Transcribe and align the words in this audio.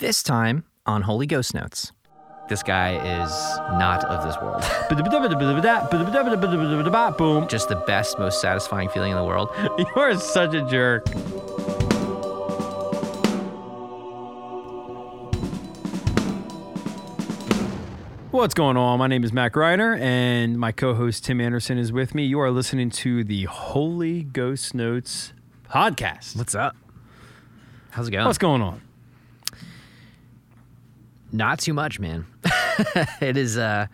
This 0.00 0.22
time 0.22 0.64
on 0.86 1.02
Holy 1.02 1.26
Ghost 1.26 1.52
Notes. 1.52 1.92
This 2.48 2.62
guy 2.62 2.94
is 3.22 3.30
not 3.78 4.02
of 4.04 4.24
this 4.24 4.34
world. 4.40 4.62
Boom. 7.18 7.46
Just 7.48 7.68
the 7.68 7.76
best, 7.76 8.18
most 8.18 8.40
satisfying 8.40 8.88
feeling 8.88 9.10
in 9.10 9.18
the 9.18 9.24
world. 9.24 9.50
You 9.76 9.84
are 9.96 10.16
such 10.16 10.54
a 10.54 10.64
jerk. 10.64 11.06
What's 18.30 18.54
going 18.54 18.78
on? 18.78 18.98
My 18.98 19.06
name 19.06 19.22
is 19.22 19.34
Matt 19.34 19.52
Greiner, 19.52 20.00
and 20.00 20.58
my 20.58 20.72
co 20.72 20.94
host 20.94 21.26
Tim 21.26 21.42
Anderson 21.42 21.76
is 21.76 21.92
with 21.92 22.14
me. 22.14 22.24
You 22.24 22.40
are 22.40 22.50
listening 22.50 22.88
to 22.88 23.22
the 23.22 23.44
Holy 23.44 24.22
Ghost 24.22 24.72
Notes 24.72 25.34
podcast. 25.68 26.38
What's 26.38 26.54
up? 26.54 26.74
How's 27.90 28.08
it 28.08 28.12
going? 28.12 28.24
What's 28.24 28.38
going 28.38 28.62
on? 28.62 28.80
Not 31.32 31.58
too 31.60 31.74
much, 31.74 32.00
man. 32.00 32.26
it 33.20 33.36
is 33.36 33.56
uh, 33.56 33.86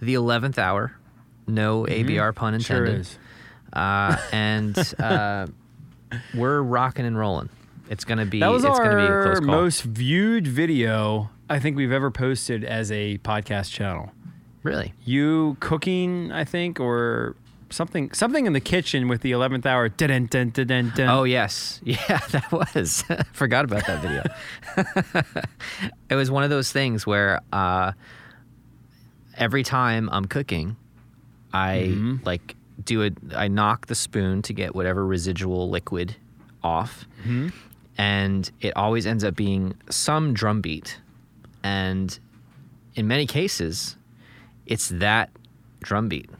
the 0.00 0.14
11th 0.14 0.58
hour. 0.58 0.94
No 1.46 1.84
ABR 1.84 2.34
pun 2.34 2.54
Mm-hmm. 2.54 2.60
Sure 2.60 2.84
intended. 2.84 3.00
is. 3.00 3.18
Uh, 3.72 4.16
and 4.32 4.94
uh, 5.00 5.46
we're 6.34 6.60
rocking 6.60 7.06
and 7.06 7.18
rolling. 7.18 7.48
It's 7.88 8.04
gonna 8.04 8.26
be. 8.26 8.40
That 8.40 8.48
was 8.48 8.64
it's 8.64 8.78
gonna 8.78 8.96
be 8.96 9.02
a 9.02 9.06
our 9.10 9.22
close 9.24 9.38
call. 9.40 9.48
most 9.48 9.82
viewed 9.82 10.46
video 10.46 11.30
I 11.50 11.58
think 11.58 11.76
we've 11.76 11.92
ever 11.92 12.10
posted 12.10 12.64
as 12.64 12.90
a 12.92 13.18
podcast 13.18 13.70
channel. 13.72 14.12
really. 14.62 14.94
You 15.04 15.56
cooking, 15.60 16.30
I 16.32 16.44
think, 16.44 16.80
or 16.80 17.36
something 17.72 18.12
something 18.12 18.46
in 18.46 18.52
the 18.52 18.60
kitchen 18.60 19.08
with 19.08 19.22
the 19.22 19.32
11th 19.32 19.66
hour. 19.66 19.88
Dun, 19.88 20.26
dun, 20.26 20.50
dun. 20.50 20.92
Oh 21.00 21.24
yes, 21.24 21.80
yeah, 21.84 22.18
that 22.30 22.50
was. 22.52 23.04
Forgot 23.32 23.64
about 23.64 23.86
that 23.86 24.00
video. 24.02 25.42
it 26.10 26.14
was 26.14 26.30
one 26.30 26.44
of 26.44 26.50
those 26.50 26.70
things 26.72 27.06
where 27.06 27.40
uh, 27.52 27.92
every 29.36 29.62
time 29.62 30.08
I'm 30.12 30.26
cooking, 30.26 30.76
I 31.52 31.88
Mm-hmm. 31.88 32.16
like 32.24 32.56
do 32.84 33.02
it. 33.02 33.14
I 33.34 33.48
knock 33.48 33.86
the 33.86 33.94
spoon 33.94 34.42
to 34.42 34.52
get 34.52 34.74
whatever 34.74 35.04
residual 35.04 35.68
liquid 35.70 36.16
off, 36.62 37.06
Mm-hmm. 37.22 37.48
and 37.98 38.50
it 38.60 38.76
always 38.76 39.06
ends 39.06 39.24
up 39.24 39.34
being 39.36 39.74
some 39.90 40.32
drum 40.34 40.60
beat, 40.60 40.98
and 41.62 42.18
in 42.94 43.06
many 43.06 43.26
cases, 43.26 43.96
it's 44.66 44.88
that 44.90 45.30
drum 45.80 46.08
beat 46.08 46.30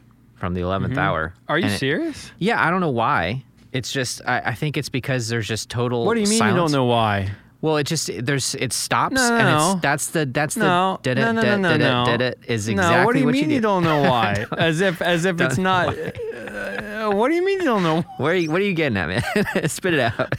from 0.42 0.54
the 0.54 0.60
11th 0.60 0.96
hour. 0.98 1.28
Mm-hmm. 1.28 1.52
Are 1.52 1.58
you 1.60 1.66
it- 1.66 1.78
serious? 1.78 2.32
yeah, 2.40 2.60
I 2.60 2.68
don't 2.68 2.80
know 2.80 2.90
why. 2.90 3.44
It's 3.70 3.92
just 3.92 4.20
I, 4.26 4.40
I 4.40 4.54
think 4.56 4.76
it's 4.76 4.88
because 4.88 5.28
there's 5.28 5.46
just 5.46 5.70
total. 5.70 6.04
What 6.04 6.14
do 6.14 6.20
you 6.20 6.26
mean 6.26 6.42
you 6.44 6.52
don't 6.52 6.72
know 6.72 6.84
why? 6.86 7.30
Well, 7.60 7.76
it 7.76 7.84
just 7.84 8.10
there's 8.20 8.56
it 8.56 8.72
stops 8.72 9.14
No, 9.14 9.28
no, 9.28 9.36
and 9.36 9.48
no. 9.48 9.72
it's 9.74 9.80
that's 9.82 10.06
the 10.08 10.26
that's 10.26 10.56
No, 10.56 10.98
the 11.04 11.14
no, 11.14 11.30
no, 11.30 11.42
no, 11.42 11.76
no, 11.76 12.04
no. 12.04 12.16
did 12.18 12.38
is 12.48 12.66
no, 12.66 12.72
exactly 12.72 13.04
what 13.06 13.12
do 13.12 13.18
you 13.20 13.26
mean 13.26 13.34
you 13.50 13.54
you, 13.54 13.56
do. 13.58 13.60
don't 13.62 13.84
know 13.84 14.02
why? 14.10 14.46
as 14.58 14.80
if 14.80 15.00
as 15.00 15.24
if 15.26 15.40
it's 15.40 15.54
Don't- 15.54 15.62
not. 15.62 15.96
Uh, 15.96 17.12
what 17.12 17.28
do 17.28 17.36
you 17.36 17.44
mean 17.46 17.60
you 17.60 17.64
don't 17.66 17.84
know? 17.84 18.02
Where 18.16 18.32
are 18.32 18.36
you, 18.36 18.50
what 18.50 18.60
are 18.60 18.64
you 18.64 18.74
getting 18.74 18.98
at, 18.98 19.06
man? 19.06 19.68
Spit 19.68 19.94
it 19.94 20.00
out. 20.00 20.34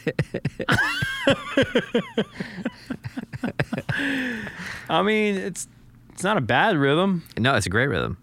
I 4.89 5.01
mean, 5.01 5.35
it's 5.35 5.67
it's 6.11 6.23
not 6.23 6.37
a 6.37 6.41
bad 6.41 6.75
rhythm. 6.77 7.23
no, 7.37 7.55
it's 7.55 7.65
a 7.65 7.69
great 7.69 7.87
rhythm. 7.87 8.17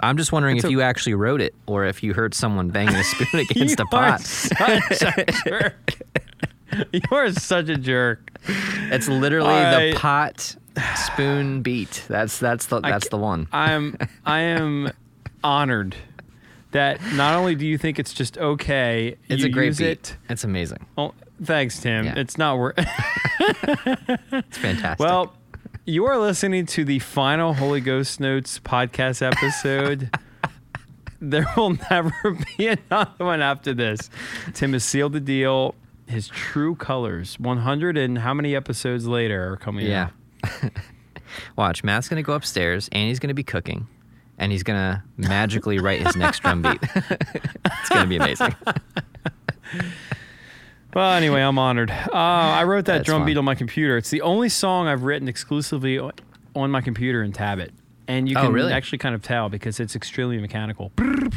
I'm 0.00 0.16
just 0.16 0.32
wondering 0.32 0.56
It's 0.56 0.64
if 0.64 0.68
a- 0.68 0.72
you 0.72 0.82
actually 0.82 1.14
wrote 1.14 1.40
it 1.40 1.54
or 1.66 1.84
if 1.86 2.02
you 2.02 2.12
heard 2.14 2.34
someone 2.34 2.68
banging 2.68 2.94
a 2.96 3.04
spoon 3.04 3.40
against 3.50 3.80
a 3.80 3.86
pot. 3.86 4.20
such 4.20 5.02
a 5.02 5.24
jerk. 5.46 5.94
you 6.92 7.00
are 7.10 7.30
such 7.32 7.68
a 7.68 7.76
jerk. 7.76 8.30
It's 8.90 9.08
literally 9.08 9.48
All 9.52 9.80
the 9.80 9.94
pot 9.96 10.56
spoon 10.96 11.62
beat. 11.62 12.04
That's 12.08 12.38
that's 12.38 12.66
the 12.66 12.80
that's 12.80 13.04
ca- 13.08 13.16
the 13.16 13.22
one. 13.22 13.48
I'm 13.52 13.96
I 14.24 14.40
am 14.40 14.90
honored 15.42 15.96
that 16.72 17.00
not 17.14 17.34
only 17.34 17.54
do 17.54 17.66
you 17.66 17.78
think 17.78 17.98
it's 17.98 18.12
just 18.12 18.36
okay, 18.36 19.16
It's 19.28 19.40
you 19.42 19.48
a 19.48 19.50
great 19.50 19.66
use 19.66 19.78
beat. 19.78 19.86
it. 19.88 20.16
It's 20.28 20.44
amazing. 20.44 20.84
Oh, 20.98 21.14
thanks, 21.42 21.80
Tim. 21.80 22.04
Yeah. 22.04 22.14
It's 22.18 22.36
not 22.36 22.58
worth. 22.58 22.78
It's 23.38 24.58
fantastic. 24.58 24.98
well, 24.98 25.35
you 25.86 26.04
are 26.06 26.18
listening 26.18 26.66
to 26.66 26.84
the 26.84 26.98
final 26.98 27.54
Holy 27.54 27.80
Ghost 27.80 28.18
Notes 28.20 28.58
podcast 28.58 29.22
episode. 29.22 30.10
there 31.20 31.46
will 31.56 31.76
never 31.90 32.12
be 32.58 32.68
another 32.68 33.24
one 33.24 33.40
after 33.42 33.72
this. 33.72 34.10
Tim 34.54 34.72
has 34.72 34.84
sealed 34.84 35.12
the 35.12 35.20
deal. 35.20 35.74
His 36.08 36.28
true 36.28 36.76
colors, 36.76 37.38
100 37.40 37.96
and 37.96 38.18
how 38.18 38.32
many 38.32 38.54
episodes 38.54 39.06
later 39.06 39.52
are 39.52 39.56
coming 39.56 39.86
Yeah. 39.86 40.10
out? 40.44 40.52
Watch, 41.56 41.82
Matt's 41.82 42.08
gonna 42.08 42.22
go 42.22 42.34
upstairs 42.34 42.88
and 42.92 43.08
he's 43.08 43.18
gonna 43.18 43.34
be 43.34 43.42
cooking, 43.42 43.88
and 44.38 44.52
he's 44.52 44.62
gonna 44.62 45.02
magically 45.16 45.80
write 45.80 46.02
his 46.06 46.14
next 46.14 46.40
drum 46.40 46.62
beat. 46.62 46.78
it's 47.10 47.88
gonna 47.88 48.06
be 48.06 48.16
amazing. 48.16 48.54
Well, 50.96 51.12
anyway, 51.12 51.42
I'm 51.42 51.58
honored. 51.58 51.90
Uh, 51.90 52.10
I 52.14 52.64
wrote 52.64 52.86
that 52.86 52.94
That's 52.98 53.06
drum 53.06 53.20
fun. 53.20 53.26
beat 53.26 53.36
on 53.36 53.44
my 53.44 53.54
computer. 53.54 53.98
It's 53.98 54.08
the 54.08 54.22
only 54.22 54.48
song 54.48 54.88
I've 54.88 55.02
written 55.02 55.28
exclusively 55.28 55.98
on 56.54 56.70
my 56.70 56.80
computer 56.80 57.22
in 57.22 57.32
Tabit. 57.32 57.72
And 58.08 58.26
you 58.26 58.34
Oh, 58.38 58.44
can 58.44 58.52
really? 58.54 58.72
actually 58.72 58.96
kind 58.96 59.14
of 59.14 59.20
tell 59.20 59.50
because 59.50 59.78
it's 59.78 59.94
extremely 59.94 60.38
mechanical. 60.38 60.92
It's 60.98 61.36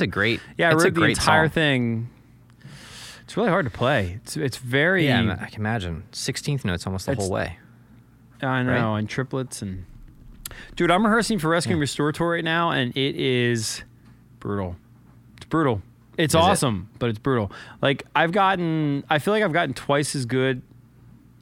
a 0.00 0.06
great. 0.08 0.40
yeah. 0.58 0.70
I 0.70 0.72
it's 0.72 0.82
wrote 0.82 0.88
a 0.88 0.90
the 0.90 1.00
great 1.00 1.10
entire 1.18 1.44
song. 1.46 1.50
thing. 1.50 2.08
It's 3.22 3.36
really 3.36 3.50
hard 3.50 3.66
to 3.66 3.70
play. 3.70 4.14
It's 4.24 4.36
it's 4.36 4.56
very. 4.56 5.06
Yeah, 5.06 5.36
I 5.40 5.46
can 5.50 5.60
imagine. 5.60 6.02
Sixteenth 6.10 6.64
notes 6.64 6.84
almost 6.84 7.06
the 7.06 7.14
whole 7.14 7.30
way. 7.30 7.58
I 8.42 8.64
know, 8.64 8.72
right? 8.92 8.98
and 8.98 9.08
triplets 9.08 9.62
and. 9.62 9.84
Dude, 10.74 10.90
I'm 10.90 11.04
rehearsing 11.04 11.38
for 11.38 11.48
Rescue 11.48 11.74
and 11.74 11.80
Restore 11.80 12.10
Tour 12.10 12.32
right 12.32 12.42
now, 12.44 12.70
and 12.72 12.90
it 12.96 13.14
is 13.14 13.84
brutal. 14.40 14.74
It's 15.36 15.46
brutal. 15.46 15.80
It's 16.16 16.32
Is 16.34 16.38
it? 16.38 16.42
awesome, 16.42 16.88
but 16.98 17.10
it's 17.10 17.18
brutal. 17.18 17.50
Like 17.82 18.04
I've 18.14 18.32
gotten, 18.32 19.04
I 19.10 19.18
feel 19.18 19.34
like 19.34 19.42
I've 19.42 19.52
gotten 19.52 19.74
twice 19.74 20.14
as 20.14 20.26
good 20.26 20.62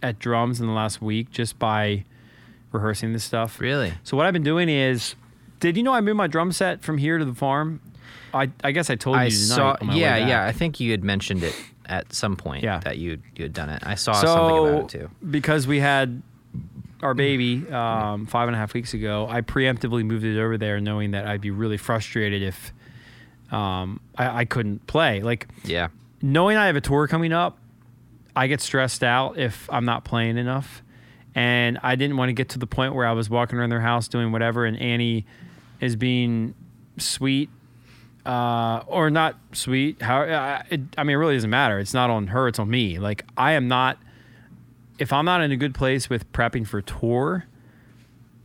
at 0.02 0.18
drums 0.18 0.60
in 0.60 0.66
the 0.66 0.72
last 0.72 1.00
week 1.02 1.30
just 1.30 1.58
by 1.58 2.04
rehearsing 2.72 3.12
this 3.12 3.24
stuff. 3.24 3.60
Really? 3.60 3.92
So 4.02 4.16
what 4.16 4.26
I've 4.26 4.32
been 4.32 4.42
doing 4.42 4.68
is, 4.68 5.14
did 5.60 5.76
you 5.76 5.82
know 5.82 5.92
I 5.92 6.00
moved 6.00 6.16
my 6.16 6.26
drum 6.26 6.52
set 6.52 6.82
from 6.82 6.98
here 6.98 7.18
to 7.18 7.24
the 7.24 7.34
farm? 7.34 7.80
I 8.34 8.50
I 8.64 8.72
guess 8.72 8.88
I 8.88 8.96
told 8.96 9.16
I 9.16 9.24
you 9.24 9.30
tonight. 9.30 9.44
saw. 9.56 9.76
on 9.80 9.86
my 9.88 9.94
way 9.94 10.00
Yeah, 10.00 10.16
yeah. 10.26 10.46
I 10.46 10.52
think 10.52 10.80
you 10.80 10.90
had 10.90 11.04
mentioned 11.04 11.42
it 11.42 11.54
at 11.86 12.12
some 12.14 12.34
point. 12.36 12.64
Yeah. 12.64 12.78
That 12.80 12.96
you 12.98 13.18
you 13.36 13.44
had 13.44 13.52
done 13.52 13.68
it. 13.68 13.82
I 13.86 13.94
saw 13.94 14.12
something 14.14 14.58
about 14.58 14.84
it 14.84 14.88
too. 15.00 15.10
because 15.30 15.66
we 15.66 15.80
had 15.80 16.22
our 17.02 17.14
baby 17.14 17.68
um, 17.70 18.26
five 18.26 18.48
and 18.48 18.54
a 18.54 18.58
half 18.58 18.74
weeks 18.74 18.94
ago, 18.94 19.26
I 19.28 19.40
preemptively 19.40 20.04
moved 20.04 20.24
it 20.24 20.40
over 20.40 20.56
there, 20.56 20.80
knowing 20.80 21.10
that 21.10 21.26
I'd 21.26 21.40
be 21.40 21.50
really 21.50 21.76
frustrated 21.76 22.42
if 22.42 22.72
um, 23.52 24.00
I, 24.16 24.40
I 24.40 24.44
couldn't 24.44 24.86
play. 24.86 25.20
Like 25.22 25.46
Yeah. 25.64 25.88
knowing 26.20 26.56
I 26.56 26.66
have 26.66 26.76
a 26.76 26.80
tour 26.80 27.06
coming 27.06 27.32
up, 27.32 27.58
I 28.34 28.46
get 28.46 28.60
stressed 28.60 29.04
out 29.04 29.38
if 29.38 29.68
I'm 29.70 29.84
not 29.84 30.04
playing 30.04 30.38
enough, 30.38 30.82
and 31.34 31.78
I 31.82 31.94
didn't 31.96 32.16
want 32.16 32.30
to 32.30 32.32
get 32.32 32.48
to 32.50 32.58
the 32.58 32.66
point 32.66 32.94
where 32.94 33.06
I 33.06 33.12
was 33.12 33.28
walking 33.30 33.58
around 33.58 33.70
their 33.70 33.80
house 33.80 34.08
doing 34.08 34.32
whatever, 34.32 34.64
and 34.64 34.76
Annie 34.80 35.26
is 35.80 35.96
being 35.96 36.54
sweet 36.98 37.50
uh, 38.24 38.82
or 38.86 39.10
not 39.10 39.36
sweet. 39.52 40.00
How 40.00 40.22
uh, 40.22 40.62
it, 40.70 40.80
I 40.96 41.02
mean, 41.04 41.14
it 41.14 41.19
really 41.19 41.34
doesn't 41.34 41.50
matter. 41.50 41.78
It's 41.78 41.92
not 41.94 42.08
on 42.08 42.28
her. 42.28 42.48
It's 42.48 42.58
on 42.58 42.70
me. 42.70 42.98
Like 42.98 43.24
I 43.36 43.52
am 43.52 43.69
not. 43.69 43.98
If 44.98 45.12
I'm 45.12 45.24
not 45.24 45.40
in 45.42 45.50
a 45.50 45.56
good 45.56 45.74
place 45.74 46.08
with 46.08 46.30
prepping 46.32 46.66
for 46.66 46.80
tour, 46.80 47.46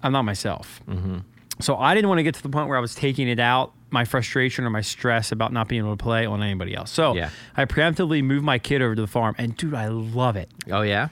I'm 0.02 0.12
not 0.12 0.24
myself. 0.24 0.82
Mm-hmm. 0.90 1.20
So 1.60 1.78
I 1.78 1.94
didn't 1.94 2.10
want 2.10 2.20
to 2.20 2.24
get 2.24 2.34
to 2.36 2.44
the 2.44 2.50
point 2.50 2.68
where 2.68 2.78
I 2.78 2.82
was 2.82 2.96
taking 2.96 3.28
it 3.28 3.40
out, 3.40 3.74
my 3.90 4.04
frustration 4.06 4.66
or 4.66 4.70
my 4.70 4.82
stress 4.82 5.32
about 5.32 5.54
not 5.54 5.68
being 5.68 5.82
able 5.82 5.96
to 5.96 6.04
play 6.04 6.26
on 6.26 6.44
anybody 6.44 6.76
else. 6.76 6.92
So 6.92 7.16
Yeah. 7.16 7.30
I 7.56 7.66
preemptively 7.66 8.24
moved 8.24 8.44
my 8.46 8.60
kid 8.60 8.82
over 8.82 8.96
to 8.96 9.02
the 9.02 9.08
farm, 9.08 9.36
and 9.38 9.56
dude, 9.56 9.74
I 9.74 9.88
love 9.88 10.36
it. 10.36 10.50
Oh 10.72 10.82
yeah. 10.82 11.08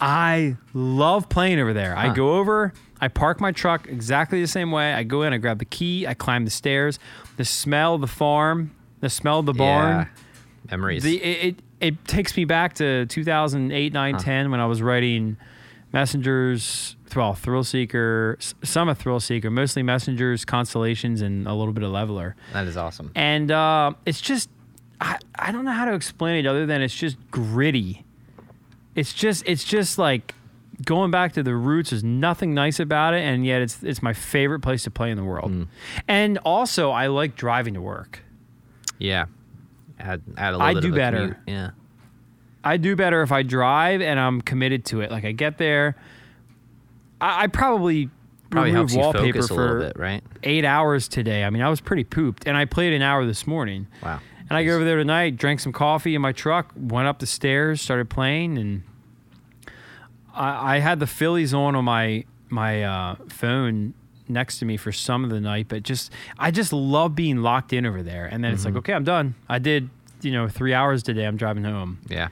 I 0.00 0.56
love 0.72 1.28
playing 1.28 1.60
over 1.60 1.72
there. 1.72 1.96
I 1.96 2.12
go 2.12 2.34
over, 2.36 2.72
I 3.00 3.08
park 3.08 3.40
my 3.40 3.52
truck 3.52 3.88
exactly 3.88 4.40
the 4.40 4.46
same 4.48 4.70
way. 4.72 4.92
I 4.92 5.02
go 5.04 5.22
in, 5.22 5.32
I 5.32 5.36
grab 5.38 5.58
the 5.58 5.64
key, 5.64 6.06
I 6.06 6.14
climb 6.14 6.44
the 6.44 6.50
stairs. 6.50 6.98
The 7.36 7.44
smell 7.44 7.94
of 7.94 8.00
the 8.00 8.06
farm, 8.06 8.74
the 9.00 9.08
smell 9.10 9.38
of 9.40 9.46
the 9.46 9.52
barn. 9.54 9.98
Yeah. 9.98 10.06
Memories. 10.70 11.02
The 11.04 11.22
it, 11.22 11.44
it 11.46 11.56
it 11.80 12.04
takes 12.06 12.36
me 12.36 12.44
back 12.44 12.74
to 12.74 13.04
2008, 13.06 13.92
9, 13.92 14.18
10 14.18 14.50
when 14.50 14.58
I 14.60 14.66
was 14.66 14.80
writing 14.82 15.36
Messengers, 15.92 16.96
well, 17.16 17.34
Thrill 17.34 17.64
Seeker, 17.64 18.38
some 18.62 18.88
of 18.88 18.98
Thrill 18.98 19.20
Seeker, 19.20 19.50
mostly 19.50 19.82
Messengers, 19.82 20.44
Constellations, 20.44 21.20
and 21.20 21.46
a 21.46 21.54
little 21.54 21.72
bit 21.72 21.84
of 21.84 21.90
Leveler. 21.90 22.36
that 22.52 22.66
is 22.66 22.76
awesome. 22.76 23.10
And 23.14 23.50
uh, 23.50 23.92
it's 24.06 24.20
just, 24.20 24.50
I, 25.00 25.18
I 25.34 25.52
don't 25.52 25.64
know 25.64 25.72
how 25.72 25.84
to 25.84 25.94
explain 25.94 26.44
it 26.44 26.48
other 26.48 26.66
than 26.66 26.82
it's 26.82 26.94
just 26.94 27.16
gritty. 27.30 28.04
It's 28.94 29.12
just, 29.12 29.42
it's 29.46 29.64
just 29.64 29.98
like 29.98 30.34
going 30.84 31.10
back 31.10 31.32
to 31.34 31.42
the 31.42 31.54
roots. 31.54 31.90
There's 31.90 32.04
nothing 32.04 32.54
nice 32.54 32.80
about 32.80 33.14
it, 33.14 33.20
and 33.20 33.44
yet 33.44 33.62
it's 33.62 33.82
it's 33.82 34.02
my 34.02 34.12
favorite 34.12 34.60
place 34.60 34.84
to 34.84 34.90
play 34.90 35.10
in 35.10 35.16
the 35.16 35.24
world. 35.24 35.52
Mm. 35.52 35.68
And 36.08 36.38
also, 36.38 36.90
I 36.90 37.08
like 37.08 37.36
driving 37.36 37.74
to 37.74 37.80
work. 37.80 38.20
Yeah. 38.98 39.26
Add 39.98 40.22
add 40.36 40.54
a 40.54 40.58
little 40.58 40.76
I 40.76 40.80
do 40.80 40.92
better. 40.94 41.18
commute. 41.18 41.36
Yeah. 41.46 41.70
I 42.64 42.78
do 42.78 42.96
better 42.96 43.22
if 43.22 43.30
I 43.30 43.42
drive 43.42 44.00
and 44.00 44.18
I'm 44.18 44.40
committed 44.40 44.86
to 44.86 45.02
it. 45.02 45.10
Like 45.10 45.24
I 45.24 45.32
get 45.32 45.58
there, 45.58 45.96
I, 47.20 47.44
I 47.44 47.46
probably 47.48 48.10
Probably 48.50 48.70
helps 48.70 48.92
you 48.94 49.00
wallpaper 49.00 49.32
focus 49.42 49.50
a 49.50 49.54
little 49.54 49.78
bit, 49.80 49.98
right? 49.98 50.22
eight 50.44 50.64
hours 50.64 51.08
today. 51.08 51.42
I 51.44 51.50
mean, 51.50 51.62
I 51.62 51.68
was 51.68 51.80
pretty 51.80 52.04
pooped, 52.04 52.46
and 52.46 52.56
I 52.56 52.66
played 52.66 52.92
an 52.92 53.02
hour 53.02 53.26
this 53.26 53.46
morning. 53.48 53.88
Wow. 54.02 54.20
And 54.48 54.56
I 54.56 54.64
go 54.64 54.76
over 54.76 54.84
there 54.84 54.96
tonight, 54.98 55.36
drank 55.36 55.58
some 55.58 55.72
coffee 55.72 56.14
in 56.14 56.20
my 56.22 56.30
truck, 56.32 56.72
went 56.76 57.08
up 57.08 57.18
the 57.18 57.26
stairs, 57.26 57.80
started 57.80 58.08
playing, 58.10 58.58
and 58.58 58.82
I, 60.34 60.76
I 60.76 60.78
had 60.80 61.00
the 61.00 61.06
Phillies 61.08 61.52
on 61.54 61.74
on 61.74 61.84
my 61.84 62.24
my 62.48 62.84
uh, 62.84 63.16
phone 63.28 63.94
next 64.28 64.58
to 64.58 64.64
me 64.66 64.76
for 64.76 64.92
some 64.92 65.24
of 65.24 65.30
the 65.30 65.40
night. 65.40 65.66
But 65.68 65.82
just 65.82 66.12
I 66.38 66.50
just 66.52 66.72
love 66.72 67.14
being 67.16 67.38
locked 67.38 67.72
in 67.72 67.86
over 67.86 68.02
there. 68.04 68.26
And 68.26 68.44
then 68.44 68.52
it's 68.52 68.62
Mm-hmm. 68.64 68.74
like, 68.74 68.78
okay, 68.84 68.92
I'm 68.92 69.04
done. 69.04 69.34
I 69.48 69.58
did 69.58 69.88
you 70.20 70.30
know 70.30 70.46
three 70.48 70.74
hours 70.74 71.02
today. 71.02 71.24
I'm 71.24 71.36
driving 71.36 71.64
home. 71.64 71.98
Yeah. 72.08 72.28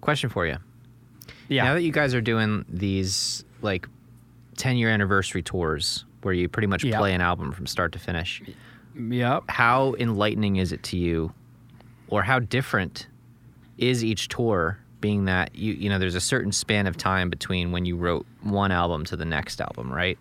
Question 0.00 0.30
for 0.30 0.46
you. 0.46 0.56
Yeah, 1.48 1.64
Now 1.64 1.74
that 1.74 1.82
you 1.82 1.92
guys 1.92 2.14
are 2.14 2.20
doing 2.20 2.64
these 2.68 3.44
like 3.62 3.88
10 4.56 4.76
year 4.76 4.90
anniversary 4.90 5.42
tours 5.42 6.04
where 6.22 6.34
you 6.34 6.48
pretty 6.48 6.66
much 6.66 6.84
Yeah. 6.84 6.98
play 6.98 7.14
an 7.14 7.20
album 7.20 7.52
from 7.52 7.66
start 7.66 7.92
to 7.92 7.98
finish, 7.98 8.42
yep. 8.98 9.44
how 9.48 9.94
enlightening 9.98 10.56
is 10.56 10.72
it 10.72 10.82
to 10.84 10.96
you 10.96 11.32
or 12.08 12.22
how 12.22 12.38
different 12.38 13.06
is 13.78 14.04
each 14.04 14.28
tour 14.28 14.78
being 15.00 15.26
that 15.26 15.54
you 15.54 15.72
you 15.74 15.88
know 15.88 15.98
there's 16.00 16.16
a 16.16 16.20
certain 16.20 16.50
span 16.50 16.88
of 16.88 16.96
time 16.96 17.30
between 17.30 17.70
when 17.70 17.84
you 17.84 17.96
wrote 17.96 18.26
one 18.42 18.72
album 18.72 19.04
to 19.04 19.16
the 19.16 19.24
next 19.24 19.60
album, 19.60 19.92
right? 19.92 20.18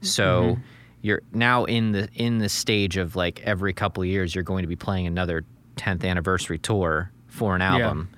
So 0.00 0.42
Mm-hmm. 0.42 0.60
you're 1.02 1.22
now 1.32 1.64
in 1.64 1.92
the 1.92 2.08
in 2.14 2.38
the 2.38 2.48
stage 2.48 2.96
of 2.96 3.14
like 3.14 3.40
every 3.44 3.72
couple 3.72 4.02
of 4.02 4.08
years 4.08 4.34
you're 4.34 4.42
going 4.44 4.62
to 4.62 4.68
be 4.68 4.74
playing 4.76 5.06
another 5.06 5.44
10th 5.76 6.04
anniversary 6.04 6.58
tour 6.58 7.12
for 7.28 7.54
an 7.54 7.62
album. 7.62 8.08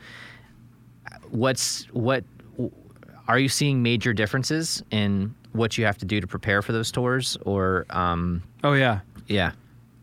Yeah. 1.12 1.18
What's 1.30 1.84
what 1.92 2.24
are 3.28 3.38
you 3.38 3.48
seeing 3.48 3.82
major 3.82 4.12
differences 4.12 4.82
in 4.90 5.34
what 5.52 5.76
you 5.78 5.84
have 5.84 5.98
to 5.98 6.04
do 6.04 6.20
to 6.20 6.26
prepare 6.26 6.62
for 6.62 6.72
those 6.72 6.90
tours 6.92 7.36
or 7.44 7.86
um 7.90 8.42
Oh 8.64 8.72
yeah, 8.74 9.00
yeah 9.26 9.52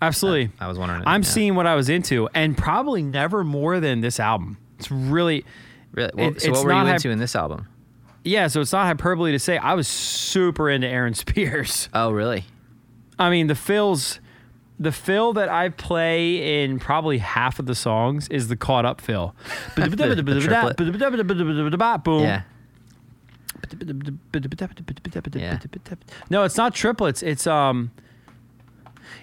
absolutely. 0.01 0.51
I 0.59 0.67
was 0.67 0.77
wondering 0.77 1.03
I'm 1.05 1.21
yeah. 1.23 1.27
seeing 1.27 1.55
what 1.55 1.65
I 1.67 1.75
was 1.75 1.89
into, 1.89 2.29
and 2.33 2.57
probably 2.57 3.01
never 3.01 3.43
more 3.43 3.79
than 3.79 4.01
this 4.01 4.19
album. 4.19 4.57
It's 4.79 4.91
really 4.91 5.43
really 5.91 6.11
well, 6.15 6.27
it- 6.29 6.41
so 6.41 6.51
what 6.51 6.65
were 6.65 6.73
you 6.73 6.79
into 6.79 7.07
hyp- 7.09 7.11
in 7.11 7.19
this 7.19 7.35
album 7.35 7.67
yeah. 8.23 8.47
So 8.47 8.59
it's 8.59 8.73
not 8.73 8.85
hyperbole 8.87 9.31
to 9.31 9.39
say 9.39 9.57
I 9.57 9.73
was 9.73 9.87
super 9.87 10.69
into 10.69 10.87
Aaron 10.87 11.13
Spears. 11.13 11.87
oh 11.93 12.11
really 12.11 12.43
I 13.19 13.29
mean, 13.31 13.47
the 13.47 13.55
fills, 13.55 14.19
the 14.79 14.91
fill 14.91 15.33
that 15.33 15.49
I 15.49 15.69
play 15.69 16.63
in 16.63 16.77
probably 16.79 17.17
half 17.17 17.57
of 17.59 17.65
the 17.65 17.75
songs 17.75 18.27
is 18.29 18.47
the 18.47 18.55
caught 18.55 18.85
up 18.85 19.01
fill. 19.01 19.35
The- 19.75 19.89
the. 19.89 20.17
Boom. 22.03 22.23
yeah 22.23 22.41
Yeah. 25.41 25.57
No, 26.29 26.43
it's 26.43 26.57
not 26.57 26.73
triplets. 26.73 27.23
It's 27.23 27.47
um, 27.47 27.91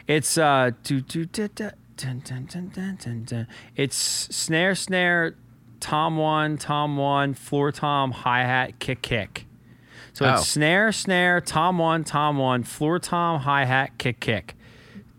it's 0.06 0.36
uh, 0.38 0.72
do 0.82 1.00
do 1.00 1.24
da 1.26 1.48
da 1.54 1.70
dun 1.96 2.20
dun 2.24 2.46
dun 2.46 2.68
dun 2.74 2.96
dun 3.02 3.24
dun. 3.24 3.46
It's 3.76 3.96
snare 3.96 4.74
snare, 4.74 5.36
tom 5.80 6.16
one 6.16 6.58
tom 6.58 6.96
one 6.96 7.34
floor 7.34 7.70
tom 7.72 8.10
hi 8.10 8.40
hat 8.40 8.78
kick 8.78 9.02
kick. 9.02 9.46
So 10.12 10.26
Oh. 10.26 10.34
it's 10.34 10.48
snare 10.48 10.92
snare 10.92 11.40
tom 11.40 11.78
one 11.78 12.04
tom 12.04 12.38
one 12.38 12.62
floor 12.64 12.98
tom 12.98 13.40
hi 13.40 13.64
hat 13.64 13.96
kick 13.98 14.20
kick. 14.20 14.54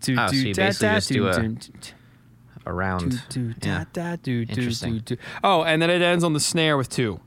Do 0.06 0.16
Oh, 0.18 0.26
so 0.28 0.32
you 0.34 0.54
basically 0.54 0.88
just 0.88 1.08
do 1.10 1.26
a- 1.26 1.32
around 2.66 3.22
Interesting. 4.58 5.02
Oh, 5.44 5.62
and 5.62 5.80
then 5.82 5.90
it 5.90 6.02
ends 6.02 6.24
on 6.24 6.32
the 6.32 6.40
snare 6.40 6.76
with 6.76 6.88
two. 6.88 7.20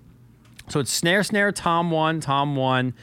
So 0.70 0.80
it's 0.80 0.92
snare, 0.92 1.24
snare, 1.24 1.52
tom 1.52 1.92
one, 1.92 2.20
tom 2.20 2.56
one, 2.56 2.94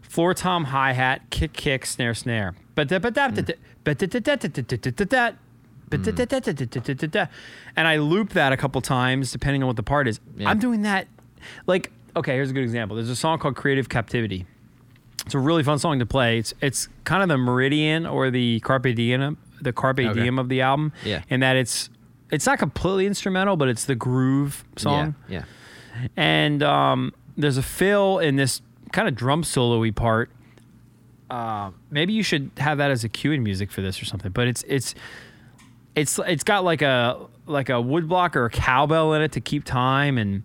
floor 0.00 0.34
tom, 0.34 0.64
hi 0.64 0.92
hat, 0.92 1.30
kick, 1.30 1.52
kick, 1.52 1.86
snare, 1.86 2.14
snare. 2.14 2.54
But 2.74 2.88
and 7.76 7.86
I 7.88 7.96
loop 7.98 8.30
that 8.30 8.52
a 8.52 8.56
couple 8.56 8.80
times 8.80 9.30
depending 9.30 9.62
on 9.62 9.66
what 9.66 9.76
the 9.76 9.82
part 9.82 10.08
is. 10.08 10.20
I'm 10.44 10.58
doing 10.58 10.82
that 10.82 11.06
like 11.66 11.92
okay, 12.16 12.34
here's 12.34 12.50
a 12.50 12.54
good 12.54 12.62
example. 12.64 12.96
There's 12.96 13.08
a 13.08 13.16
song 13.16 13.38
called 13.38 13.56
Creative 13.56 13.88
Captivity. 13.88 14.46
It's 15.26 15.34
a 15.34 15.38
really 15.38 15.62
fun 15.62 15.78
song 15.78 15.98
to 16.00 16.06
play. 16.06 16.38
It's 16.38 16.52
it's 16.60 16.88
kind 17.04 17.22
of 17.22 17.28
the 17.28 17.38
meridian 17.38 18.06
or 18.06 18.30
the 18.30 18.60
carpe 18.60 18.94
diem, 18.94 19.36
the 19.60 19.72
carpe 19.72 20.00
Okay. 20.00 20.20
diem 20.20 20.38
of 20.38 20.48
the 20.48 20.60
album. 20.62 20.92
Yeah. 21.04 21.22
In 21.30 21.40
that 21.40 21.56
it's 21.56 21.88
it's 22.30 22.46
not 22.46 22.58
completely 22.58 23.06
instrumental, 23.06 23.56
but 23.56 23.68
it's 23.68 23.84
the 23.84 23.94
groove 23.94 24.64
song. 24.76 25.14
yeah 25.28 25.44
And 26.16 26.62
um, 26.62 27.12
there's 27.36 27.56
a 27.58 27.62
fill 27.62 28.18
in 28.18 28.36
this 28.36 28.62
kind 28.92 29.06
of 29.08 29.14
drum 29.14 29.44
solo-y 29.44 29.90
part. 29.90 30.30
Uh, 31.30 31.70
maybe 31.90 32.12
you 32.12 32.22
should 32.22 32.50
have 32.58 32.78
that 32.78 32.90
as 32.90 33.04
a 33.04 33.08
cue 33.08 33.32
in 33.32 33.42
music 33.42 33.70
for 33.70 33.80
this 33.80 34.00
or 34.02 34.04
something. 34.04 34.32
But 34.32 34.48
it's 34.48 34.64
it's 34.68 34.94
it's 35.94 36.18
it's 36.26 36.44
got 36.44 36.64
like 36.64 36.82
a 36.82 37.18
like 37.46 37.68
a 37.68 37.74
woodblock 37.74 38.34
or 38.36 38.46
a 38.46 38.50
cowbell 38.50 39.14
in 39.14 39.22
it 39.22 39.32
to 39.32 39.40
keep 39.40 39.64
time 39.64 40.18
and 40.18 40.42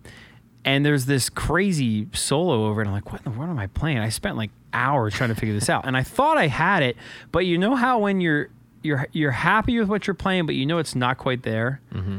and 0.68 0.84
there's 0.84 1.06
this 1.06 1.30
crazy 1.30 2.08
solo 2.12 2.66
over 2.66 2.82
it. 2.82 2.86
I'm 2.86 2.92
like, 2.92 3.10
what 3.10 3.22
in 3.24 3.32
the 3.32 3.38
world 3.38 3.50
am 3.50 3.58
I 3.58 3.68
playing? 3.68 4.00
I 4.00 4.10
spent 4.10 4.36
like 4.36 4.50
hours 4.74 5.14
trying 5.14 5.30
to 5.30 5.34
figure 5.34 5.54
this 5.54 5.70
out, 5.70 5.86
and 5.86 5.96
I 5.96 6.02
thought 6.02 6.36
I 6.36 6.46
had 6.46 6.82
it, 6.82 6.98
but 7.32 7.46
you 7.46 7.56
know 7.56 7.74
how 7.74 8.00
when 8.00 8.20
you're 8.20 8.50
you're 8.82 9.06
you're 9.12 9.30
happy 9.30 9.78
with 9.78 9.88
what 9.88 10.06
you're 10.06 10.12
playing, 10.12 10.44
but 10.44 10.54
you 10.54 10.66
know 10.66 10.76
it's 10.76 10.94
not 10.94 11.16
quite 11.16 11.42
there. 11.42 11.80
Mm-hmm. 11.94 12.18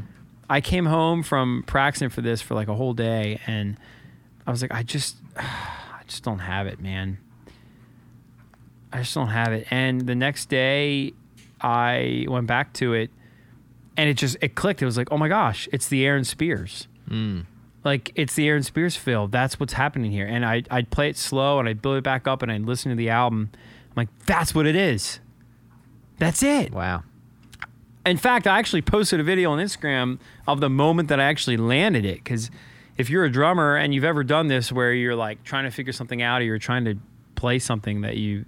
I 0.49 0.61
came 0.61 0.87
home 0.87 1.21
from 1.21 1.63
practicing 1.67 2.09
for 2.09 2.21
this 2.21 2.41
for 2.41 2.55
like 2.55 2.67
a 2.67 2.73
whole 2.73 2.93
day, 2.93 3.39
and 3.45 3.77
I 4.47 4.51
was 4.51 4.63
like, 4.63 4.73
I 4.73 4.81
just 4.81 5.17
I 5.37 6.01
just 6.07 6.23
don't 6.23 6.39
have 6.39 6.65
it, 6.65 6.79
man. 6.79 7.19
I 8.91 8.97
just 9.01 9.13
don't 9.13 9.27
have 9.27 9.53
it. 9.53 9.67
And 9.69 10.07
the 10.07 10.15
next 10.15 10.49
day, 10.49 11.13
I 11.61 12.25
went 12.27 12.47
back 12.47 12.73
to 12.73 12.93
it, 12.93 13.11
and 13.95 14.09
it 14.09 14.15
just 14.17 14.37
it 14.41 14.55
clicked. 14.55 14.81
It 14.81 14.85
was 14.85 14.97
like, 14.97 15.11
oh 15.11 15.19
my 15.19 15.27
gosh, 15.27 15.69
it's 15.71 15.87
the 15.87 16.03
Aaron 16.03 16.23
Spears. 16.23 16.87
Mm. 17.07 17.45
Like 17.83 18.11
it's 18.15 18.35
the 18.35 18.47
Aaron 18.47 18.63
Spears 18.63 18.95
fill. 18.95 19.27
That's 19.27 19.59
what's 19.59 19.73
happening 19.73 20.11
here. 20.11 20.27
And 20.27 20.45
I 20.45 20.63
I'd 20.69 20.89
play 20.89 21.09
it 21.09 21.17
slow 21.17 21.59
and 21.59 21.69
I'd 21.69 21.81
build 21.81 21.97
it 21.97 22.03
back 22.03 22.27
up 22.27 22.41
and 22.41 22.51
I'd 22.51 22.61
listen 22.61 22.89
to 22.89 22.95
the 22.95 23.09
album. 23.09 23.51
I'm 23.53 23.93
like, 23.95 24.09
that's 24.25 24.53
what 24.53 24.65
it 24.67 24.75
is. 24.75 25.19
That's 26.17 26.43
it. 26.43 26.71
wow 26.71 27.03
In 28.05 28.17
fact, 28.17 28.45
I 28.45 28.59
actually 28.59 28.81
posted 28.81 29.19
a 29.19 29.23
video 29.23 29.51
on 29.51 29.59
Instagram 29.59 30.19
of 30.47 30.59
the 30.59 30.69
moment 30.69 31.09
that 31.09 31.19
I 31.19 31.23
actually 31.23 31.57
landed 31.57 32.05
it. 32.05 32.23
Because 32.23 32.51
if 32.97 33.09
you're 33.09 33.23
a 33.23 33.31
drummer 33.31 33.77
and 33.77 33.93
you've 33.93 34.03
ever 34.03 34.23
done 34.23 34.47
this, 34.47 34.71
where 34.71 34.93
you're 34.93 35.15
like 35.15 35.43
trying 35.43 35.63
to 35.63 35.71
figure 35.71 35.93
something 35.93 36.21
out, 36.21 36.41
or 36.41 36.45
you're 36.45 36.59
trying 36.59 36.85
to 36.85 36.95
play 37.35 37.57
something 37.57 38.01
that 38.01 38.17
you 38.17 38.45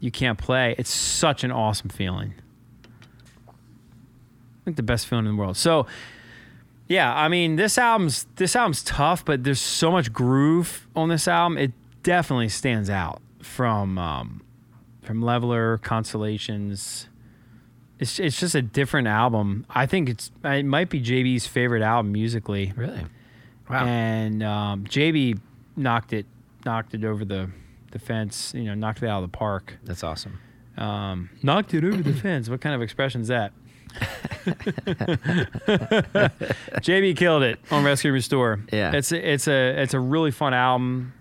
you 0.00 0.10
can't 0.10 0.38
play, 0.38 0.74
it's 0.76 0.90
such 0.90 1.44
an 1.44 1.52
awesome 1.52 1.88
feeling. 1.88 2.34
I 3.48 3.52
think 4.64 4.76
the 4.76 4.82
best 4.82 5.06
feeling 5.06 5.26
in 5.26 5.36
the 5.36 5.40
world. 5.40 5.56
So, 5.56 5.86
yeah, 6.88 7.14
I 7.14 7.28
mean, 7.28 7.56
this 7.56 7.78
album's 7.78 8.26
this 8.36 8.54
album's 8.56 8.82
tough, 8.82 9.24
but 9.24 9.44
there's 9.44 9.60
so 9.60 9.90
much 9.90 10.12
groove 10.12 10.86
on 10.94 11.08
this 11.08 11.26
album. 11.28 11.58
It 11.58 11.72
definitely 12.02 12.48
stands 12.48 12.90
out 12.90 13.20
from 13.40 13.98
um, 13.98 14.42
from 15.02 15.22
Leveler, 15.22 15.78
Constellations 15.78 17.08
it's 17.98 18.18
it's 18.18 18.38
just 18.38 18.54
a 18.54 18.62
different 18.62 19.08
album. 19.08 19.66
I 19.70 19.86
think 19.86 20.08
it's 20.08 20.30
it 20.44 20.64
might 20.64 20.90
be 20.90 21.00
JB's 21.00 21.46
favorite 21.46 21.82
album 21.82 22.12
musically, 22.12 22.72
really 22.76 23.04
wow 23.68 23.84
and 23.84 24.42
um, 24.42 24.84
JB 24.84 25.40
knocked 25.76 26.12
it 26.12 26.26
knocked 26.64 26.94
it 26.94 27.04
over 27.04 27.24
the 27.24 27.50
the 27.92 27.98
fence. 27.98 28.52
You 28.54 28.64
know, 28.64 28.74
knocked 28.74 29.02
it 29.02 29.08
out 29.08 29.22
of 29.22 29.30
the 29.30 29.36
park. 29.36 29.78
that's 29.84 30.04
awesome 30.04 30.38
Um, 30.76 31.30
knocked 31.42 31.72
it 31.74 31.84
over 31.84 32.02
the 32.02 32.12
fence. 32.12 32.48
What 32.48 32.60
kind 32.60 32.74
of 32.74 32.82
expression 32.82 33.22
is 33.22 33.28
that? 33.28 33.52
JB 36.82 37.16
killed 37.16 37.42
it 37.42 37.58
on 37.70 37.84
Rescue 37.84 38.12
Restore. 38.12 38.60
Yeah. 38.72 38.92
it's 38.92 39.12
a, 39.12 39.32
it's 39.32 39.48
a 39.48 39.80
it's 39.82 39.94
a 39.94 40.00
really 40.00 40.30
fun 40.30 40.54
album. 40.54 41.12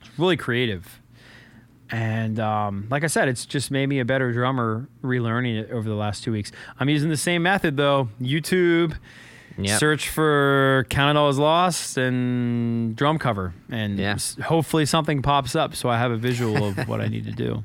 It's 0.00 0.10
really 0.18 0.36
creative, 0.36 1.00
and 1.90 2.38
um, 2.40 2.86
like 2.90 3.04
I 3.04 3.08
said, 3.08 3.28
it's 3.28 3.46
just 3.46 3.70
made 3.70 3.86
me 3.88 3.98
a 4.00 4.04
better 4.04 4.32
drummer 4.32 4.88
relearning 5.02 5.60
it 5.60 5.70
over 5.70 5.88
the 5.88 5.94
last 5.94 6.24
two 6.24 6.32
weeks. 6.32 6.52
I'm 6.78 6.88
using 6.88 7.08
the 7.10 7.16
same 7.16 7.42
method 7.42 7.76
though. 7.76 8.08
YouTube, 8.20 8.96
Yep. 9.58 9.78
search 9.80 10.08
for 10.08 10.86
"Count 10.88 11.16
It 11.16 11.20
All 11.20 11.28
As 11.28 11.38
Lost" 11.38 11.96
and 11.98 12.94
drum 12.96 13.18
cover, 13.18 13.54
and 13.70 13.98
Yeah. 13.98 14.16
hopefully 14.44 14.86
something 14.86 15.20
pops 15.22 15.54
up 15.56 15.74
so 15.74 15.88
I 15.88 15.98
have 15.98 16.10
a 16.12 16.16
visual 16.16 16.64
of 16.64 16.88
what 16.88 17.00
I 17.00 17.08
need 17.08 17.24
to 17.26 17.32
do. 17.32 17.64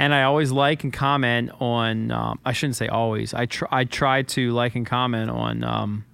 And 0.00 0.14
I 0.14 0.22
always 0.22 0.50
like 0.50 0.82
and 0.82 0.92
comment 0.92 1.50
on. 1.60 2.10
Um, 2.10 2.38
I 2.42 2.52
shouldn't 2.52 2.76
say 2.76 2.88
always. 2.88 3.34
I 3.34 3.44
try. 3.44 3.68
I 3.70 3.84
try 3.84 4.22
to 4.22 4.50
like 4.52 4.74
and 4.74 4.86
comment 4.86 5.30
on 5.30 5.62
um, 5.62 6.04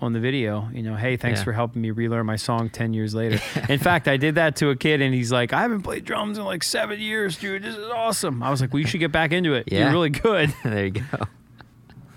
on 0.00 0.14
the 0.14 0.20
video. 0.20 0.70
You 0.72 0.82
know, 0.82 0.94
hey, 0.96 1.18
thanks 1.18 1.40
Yeah. 1.40 1.44
for 1.44 1.52
helping 1.52 1.82
me 1.82 1.90
relearn 1.90 2.24
my 2.24 2.36
song 2.36 2.70
ten 2.70 2.94
years 2.94 3.14
later. 3.14 3.38
in 3.68 3.78
fact, 3.78 4.08
I 4.08 4.16
did 4.16 4.36
that 4.36 4.56
to 4.56 4.70
a 4.70 4.76
kid, 4.76 5.02
and 5.02 5.12
he's 5.14 5.30
like, 5.30 5.52
"I 5.52 5.60
haven't 5.60 5.82
played 5.82 6.06
drums 6.06 6.38
in 6.38 6.44
like 6.44 6.62
seven 6.62 6.98
years, 6.98 7.36
dude. 7.36 7.62
This 7.62 7.76
is 7.76 7.88
awesome." 7.88 8.42
I 8.42 8.50
was 8.50 8.62
like, 8.62 8.72
"Well, 8.72 8.80
you 8.80 8.86
should 8.86 9.00
get 9.00 9.12
back 9.12 9.32
into 9.32 9.52
it. 9.52 9.68
Yeah. 9.70 9.80
You're 9.84 9.92
really 9.92 10.10
good." 10.10 10.54
there 10.64 10.86
you 10.86 10.90
go 10.92 11.02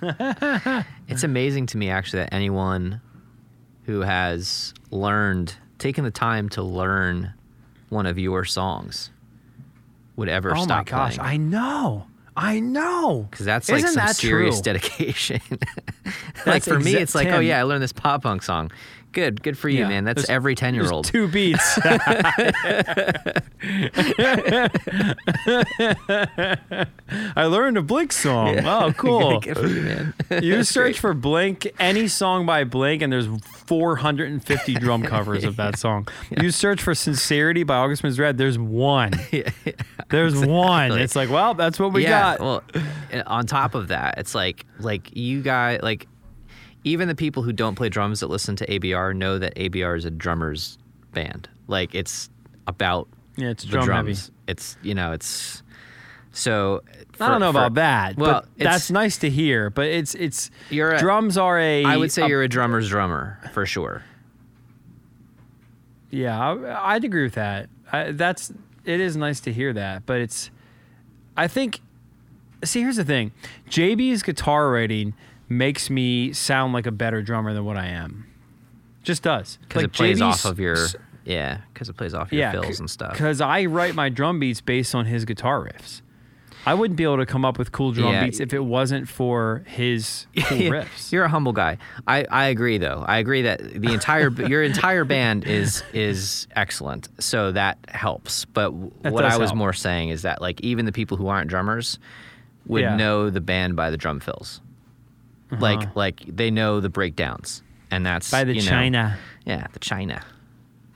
it's 1.10 1.24
amazing 1.24 1.66
to 1.68 1.78
me 1.78 1.90
actually 1.90 2.20
that 2.20 2.34
anyone 2.34 3.02
who 3.86 4.00
has 4.02 4.74
learned, 4.90 5.54
taken 5.80 6.04
the 6.06 6.12
time 6.12 6.50
to 6.50 6.64
learn 6.64 7.34
one 7.90 8.06
of 8.06 8.18
your 8.18 8.46
songs 8.46 9.12
would 10.22 10.30
ever 10.30 10.56
oh 10.56 10.64
stop 10.64 10.86
my 10.86 10.90
gosh, 10.90 11.18
playing. 11.18 11.30
I 11.34 11.38
know. 11.38 12.08
I 12.36 12.62
know. 12.62 13.28
Because 13.30 13.46
that's 13.46 13.68
like 13.70 13.80
Isn't 13.80 13.90
some 13.96 14.06
that 14.06 14.16
serious 14.16 14.62
true? 14.62 14.64
dedication. 14.74 15.42
like 15.52 16.46
That's 16.46 16.68
for 16.68 16.80
me, 16.80 16.94
exa- 16.94 17.02
it's 17.02 17.14
like, 17.16 17.28
oh 17.28 17.40
yeah, 17.40 17.60
I 17.60 17.64
learned 17.64 17.84
this 17.84 17.92
pop 17.92 18.24
punk 18.24 18.42
song. 18.42 18.72
Good, 19.12 19.44
good 19.44 19.58
for 19.58 19.68
you, 19.70 19.80
Yeah, 19.80 19.90
man. 19.90 20.04
That's 20.06 20.28
there's- 20.28 20.30
every 20.36 20.56
ten 20.56 20.74
year 20.74 20.90
old. 20.92 21.06
two 21.06 21.28
beats. 21.28 21.78
I 27.36 27.46
learned 27.46 27.78
a 27.78 27.82
Blink 27.82 28.12
song. 28.12 28.60
Oh, 28.66 28.94
cool. 28.98 29.40
good 29.40 29.58
for 29.58 29.68
you, 29.68 29.82
man. 29.82 30.14
You 30.42 30.64
search 30.64 31.00
for 31.00 31.14
Blink, 31.14 31.68
any 31.80 32.08
song 32.08 32.46
by 32.46 32.64
Blink, 32.64 33.02
and 33.02 33.12
there's 33.12 33.28
450 33.66 34.74
drum 34.76 35.04
covers 35.04 35.44
of 35.44 35.58
that 35.58 35.78
song. 35.78 36.08
You 36.42 36.52
search 36.52 36.82
for 36.82 36.96
Sincerity 36.96 37.64
by 37.64 37.76
August 37.76 38.04
Red, 38.18 38.38
there's 38.38 38.58
one. 38.58 39.12
There's 40.10 40.36
one. 40.46 40.92
It's 41.00 41.16
like, 41.16 41.30
well, 41.30 41.54
that's 41.54 41.80
what 41.80 41.94
we 41.94 42.04
yeah. 42.04 42.38
got. 42.38 42.40
Well, 42.40 42.64
on 43.28 43.46
top 43.46 43.76
of 43.76 43.90
that, 43.90 44.18
it's 44.18 44.34
like 44.34 44.66
like 44.80 45.16
you 45.16 45.42
guys 45.42 45.82
like 45.84 46.08
even 46.84 47.08
the 47.08 47.16
people 47.16 47.44
who 47.44 47.54
don't 47.54 47.76
play 47.76 47.90
drums 47.90 48.20
that 48.22 48.28
listen 48.28 48.56
to 48.58 48.66
ABR 48.68 49.16
know 49.16 49.38
that 49.40 49.56
ABR 49.56 49.98
is 49.98 50.06
a 50.06 50.12
drummers 50.12 50.78
band. 51.14 51.48
Like 51.68 51.94
it's 51.96 52.30
about 52.68 53.08
yeah, 53.38 53.50
it's 53.50 53.64
drum 53.64 53.88
heavy. 53.88 54.14
drums. 54.14 54.32
It's 54.48 54.78
you 54.82 54.94
know 54.96 55.12
it's 55.12 55.64
so. 56.32 56.82
I 57.20 57.28
don't 57.28 57.40
know 57.40 57.52
for- 57.52 57.60
about 57.60 57.74
that, 57.76 58.18
Well, 58.18 58.42
but 58.42 58.50
that's 58.58 58.90
nice 58.90 59.18
to 59.20 59.30
hear. 59.30 59.70
But 59.70 59.88
it's 59.88 60.16
it's 60.16 60.50
You're 60.72 60.94
a- 60.94 61.00
drums 61.00 61.38
are 61.38 61.60
a. 61.60 61.86
I 61.86 61.98
would 61.98 62.12
say 62.12 62.24
a- 62.24 62.28
you're 62.28 62.42
a 62.42 62.48
drummer's 62.48 62.90
drummer 62.90 63.38
for 63.54 63.66
sure. 63.66 64.04
Yeah, 66.10 66.38
I, 66.40 66.96
I'd 66.96 67.04
agree 67.04 67.24
with 67.24 67.36
that. 67.36 67.70
I, 67.92 68.12
that's 68.12 68.52
it 68.86 69.00
is 69.00 69.16
nice 69.16 69.40
to 69.42 69.54
hear 69.54 69.72
that, 69.74 70.06
but 70.06 70.20
it's. 70.22 70.50
I 71.38 71.48
think. 71.48 71.80
See, 72.64 72.82
here's 72.82 72.98
the 72.98 73.06
thing: 73.06 73.32
JB's 73.70 74.24
guitar 74.24 74.70
writing 74.72 75.14
makes 75.52 75.90
me 75.90 76.34
sound 76.34 76.74
like 76.74 76.86
a 76.88 76.92
better 76.92 77.22
drummer 77.22 77.54
than 77.54 77.66
what 77.66 77.78
I 77.78 77.88
am. 77.88 78.26
Just 79.04 79.24
does 79.24 79.58
because 79.62 79.84
Like, 79.84 79.86
it 79.92 79.94
plays 79.94 80.18
JB's 80.20 80.22
off 80.22 80.46
of 80.46 80.60
your 80.60 80.78
yeah 81.26 81.62
because 81.74 81.90
it 81.90 81.98
plays 81.98 82.14
off 82.14 82.32
your 82.32 82.40
yeah 82.42 82.52
fills 82.52 82.80
and 82.80 82.90
stuff 82.90 83.14
Because 83.14 83.42
I 83.42 83.66
write 83.66 83.94
my 83.96 84.10
drum 84.10 84.40
beats 84.40 84.62
based 84.62 84.94
on 84.96 85.06
his 85.06 85.26
guitar 85.26 85.64
riffs. 85.64 86.02
I 86.64 86.76
wouldn't 86.76 86.96
be 86.98 87.04
able 87.04 87.18
to 87.18 87.26
come 87.26 87.44
up 87.44 87.58
with 87.58 87.72
cool 87.72 87.92
drum 87.92 88.14
Yeah. 88.14 88.24
beats 88.26 88.40
if 88.40 88.54
it 88.54 88.60
wasn't 88.64 89.08
for 89.10 89.64
his 89.66 90.28
cool 90.46 90.58
riffs. 90.60 91.12
you're 91.12 91.24
a 91.24 91.30
humble 91.30 91.54
guy 91.54 91.80
I, 92.08 92.26
I 92.30 92.46
agree 92.50 92.78
though 92.78 93.04
i 93.08 93.18
agree 93.18 93.42
that 93.42 93.60
the 93.82 93.92
entire 93.92 94.30
your 94.48 94.62
entire 94.62 95.04
band 95.04 95.46
is 95.48 95.84
is 95.94 96.48
excellent 96.56 97.10
so 97.20 97.52
that 97.54 97.80
helps 97.90 98.46
but 98.46 98.70
That 99.02 99.12
what 99.14 99.26
i 99.26 99.38
was 99.38 99.50
help. 99.50 99.58
more 99.58 99.74
saying 99.74 100.10
is 100.10 100.22
that 100.22 100.40
like 100.42 100.62
even 100.62 100.86
the 100.86 100.92
people 100.92 101.18
who 101.18 101.28
aren't 101.28 101.50
drummers 101.50 101.98
would 102.68 102.82
Yeah. 102.84 102.96
know 102.96 103.32
the 103.32 103.42
band 103.42 103.76
by 103.76 103.90
the 103.90 103.98
drum 103.98 104.20
fills 104.20 104.62
like 105.60 105.96
like 105.96 106.22
they 106.28 106.50
know 106.52 106.80
the 106.80 106.90
breakdowns 106.90 107.62
and 107.90 108.06
that's 108.06 108.32
Uh-huh. 108.32 108.42
By 108.42 108.46
the 108.46 108.56
you 108.56 108.62
know- 108.64 108.70
China, 108.70 109.18
yeah 109.46 109.68
the 109.74 109.80
china 109.80 110.24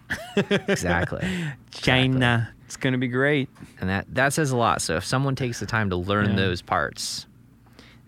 exactly 0.37 1.27
China, 1.71 2.49
it's 2.65 2.77
gonna 2.77 2.97
be 2.97 3.07
great. 3.07 3.49
and 3.79 3.89
that 3.89 4.05
that 4.13 4.33
says 4.33 4.51
a 4.51 4.57
lot. 4.57 4.81
So 4.81 4.95
if 4.97 5.05
someone 5.05 5.35
takes 5.35 5.59
the 5.59 5.65
time 5.65 5.89
to 5.89 5.95
learn 5.95 6.29
Yeah. 6.31 6.35
those 6.35 6.61
parts, 6.61 7.25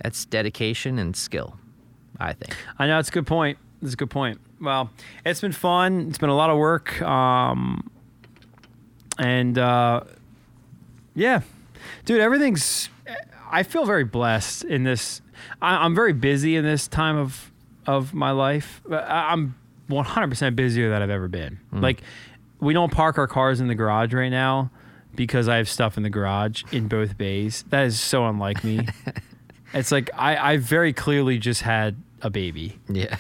that's 0.02 0.26
dedication 0.26 1.00
and 1.00 1.16
skill. 1.16 1.58
I 2.20 2.34
think. 2.34 2.56
I 2.80 2.88
know 2.88 2.98
it's 3.00 3.10
a 3.10 3.12
good 3.12 3.28
point. 3.28 3.58
It's 3.82 3.94
a 3.94 3.98
good 3.98 4.10
point. 4.10 4.40
Well, 4.62 4.90
it's 5.26 5.42
been 5.42 5.52
fun. 5.52 6.08
It's 6.10 6.18
been 6.18 6.30
a 6.30 6.36
lot 6.36 6.50
of 6.50 6.58
work. 6.58 7.00
Um, 7.02 7.90
and 9.20 9.58
uh, 9.58 10.02
yeah, 11.16 11.42
dude, 12.06 12.20
everything's. 12.22 12.90
I 13.52 13.64
feel 13.64 13.86
very 13.86 14.04
blessed 14.04 14.64
in 14.66 14.84
this. 14.84 15.22
I, 15.62 15.78
I'm 15.86 15.96
very 15.96 16.14
busy 16.14 16.56
in 16.56 16.64
this 16.64 16.88
time 16.88 17.18
of 17.18 17.52
of 17.86 18.14
my 18.14 18.32
life. 18.32 18.82
I- 18.92 19.32
I'm 19.32 19.56
100% 19.90 20.56
busier 20.56 20.90
than 20.90 21.02
I've 21.02 21.10
ever 21.10 21.30
been. 21.30 21.60
Hmm. 21.70 21.80
Like, 21.82 22.02
we 22.60 22.74
don't 22.74 22.92
park 22.92 23.18
our 23.18 23.28
cars 23.28 23.62
in 23.62 23.68
the 23.70 23.76
garage 23.76 24.14
right 24.14 24.28
now 24.30 24.70
because 25.16 25.48
I 25.48 25.56
have 25.58 25.70
stuff 25.70 25.96
in 25.96 26.04
the 26.04 26.10
garage 26.10 26.64
in 26.74 26.88
both 26.90 27.18
bays. 27.18 27.64
That 27.70 27.86
is 27.86 27.98
so 28.00 28.28
unlike 28.28 28.64
me. 28.66 28.86
it's 29.74 29.92
like 29.92 30.10
I, 30.16 30.54
I 30.54 30.58
very 30.58 30.92
clearly 30.92 31.38
just 31.38 31.62
had 31.62 31.96
a 32.22 32.30
baby 32.32 32.80
Yeah. 32.90 33.16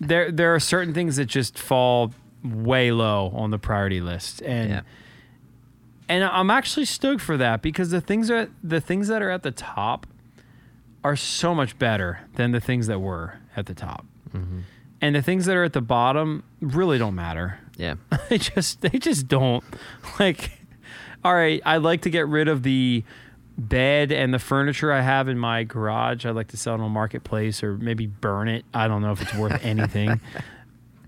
there 0.00 0.30
there 0.30 0.54
are 0.54 0.60
certain 0.60 0.94
things 0.94 1.16
that 1.16 1.24
just 1.26 1.58
fall 1.58 2.14
way 2.44 2.92
low 2.92 3.32
on 3.34 3.50
the 3.50 3.58
priority 3.58 4.00
list 4.00 4.40
and 4.42 4.70
Yeah. 4.70 4.80
And 6.08 6.24
I'm 6.24 6.50
actually 6.50 6.86
stoked 6.86 7.22
for 7.22 7.36
that 7.36 7.62
because 7.62 7.90
the 7.90 8.00
things 8.00 8.30
are 8.30 8.48
the 8.62 8.80
things 8.80 9.08
that 9.08 9.22
are 9.22 9.30
at 9.30 9.42
the 9.42 9.50
top 9.50 10.06
are 11.02 11.16
so 11.16 11.54
much 11.54 11.78
better 11.78 12.20
than 12.34 12.52
the 12.52 12.60
things 12.60 12.86
that 12.88 13.00
were 13.00 13.34
at 13.56 13.66
the 13.66 13.74
top. 13.74 14.06
Mm-hmm. 14.34 14.60
And 15.00 15.14
the 15.14 15.22
things 15.22 15.46
that 15.46 15.56
are 15.56 15.64
at 15.64 15.72
the 15.72 15.80
bottom 15.80 16.42
really 16.60 16.98
don't 16.98 17.14
matter. 17.14 17.60
yeah. 17.76 17.94
they 18.28 18.38
just 18.38 18.80
they 18.80 18.98
just 18.98 19.28
don't. 19.28 19.64
Like 20.18 20.50
all 21.24 21.34
right 21.34 21.60
i'd 21.64 21.82
like 21.82 22.02
to 22.02 22.10
get 22.10 22.28
rid 22.28 22.46
of 22.46 22.62
the 22.62 23.02
bed 23.58 24.12
and 24.12 24.32
the 24.32 24.38
furniture 24.38 24.92
i 24.92 25.00
have 25.00 25.28
in 25.28 25.38
my 25.38 25.64
garage. 25.64 26.24
I'd 26.24 26.36
like 26.36 26.48
to 26.48 26.56
sell 26.56 26.74
it 26.74 26.80
on 26.80 26.86
a 26.86 26.88
marketplace 26.88 27.62
or 27.62 27.76
maybe 27.76 28.06
burn 28.06 28.48
it. 28.48 28.64
I 28.72 28.86
don't 28.86 29.02
know 29.02 29.12
if 29.12 29.20
it's 29.22 29.34
worth 29.34 29.64
anything. 29.64 30.20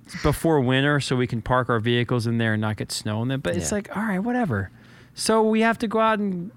It's 0.06 0.22
before 0.22 0.60
winter 0.60 0.98
so 0.98 1.14
we 1.14 1.26
can 1.26 1.42
park 1.42 1.68
our 1.68 1.78
vehicles 1.78 2.26
in 2.26 2.38
there 2.38 2.54
and 2.54 2.60
not 2.60 2.76
get 2.76 2.90
snow 2.90 3.22
in 3.22 3.28
them. 3.28 3.40
But 3.40 3.56
it's 3.56 3.70
like 3.70 3.94
all 3.96 4.02
right 4.02 4.18
whatever 4.18 4.70
so 5.18 5.42
we 5.42 5.60
have 5.62 5.76
to 5.78 5.88
go 5.88 5.98
out 5.98 6.18
and 6.20 6.50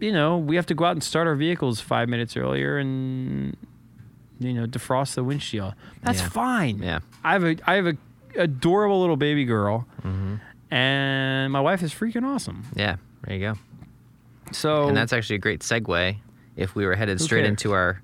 you 0.00 0.12
know 0.12 0.36
we 0.36 0.56
have 0.56 0.66
to 0.66 0.74
go 0.74 0.84
out 0.84 0.92
and 0.92 1.02
start 1.02 1.26
our 1.26 1.34
vehicles 1.34 1.80
five 1.80 2.08
minutes 2.08 2.36
earlier 2.36 2.76
and 2.78 3.56
you 4.38 4.52
know 4.52 4.66
defrost 4.66 5.14
the 5.14 5.24
windshield 5.24 5.74
that's 6.02 6.20
Yeah. 6.20 6.28
fine 6.28 6.78
Yeah. 6.82 6.98
I 7.24 7.32
have 7.32 7.44
a 7.44 7.56
I 7.66 7.74
have 7.74 7.86
a 7.86 7.96
adorable 8.36 9.00
little 9.00 9.16
baby 9.16 9.44
girl, 9.44 9.86
mm-hmm. 10.02 10.36
and 10.74 11.52
my 11.52 11.60
wife 11.60 11.82
is 11.82 11.92
freaking 11.92 12.24
awesome. 12.24 12.64
Yeah. 12.74 12.96
There 13.24 13.36
you 13.36 13.40
go. 13.52 13.54
So 14.52 14.88
And 14.88 14.96
that's 14.96 15.12
actually 15.12 15.36
a 15.36 15.38
great 15.46 15.60
segue 15.60 16.16
if 16.56 16.74
we 16.74 16.84
were 16.86 16.94
headed 16.96 17.20
straight 17.20 17.42
cares? 17.42 17.50
into 17.50 17.72
our 17.72 18.00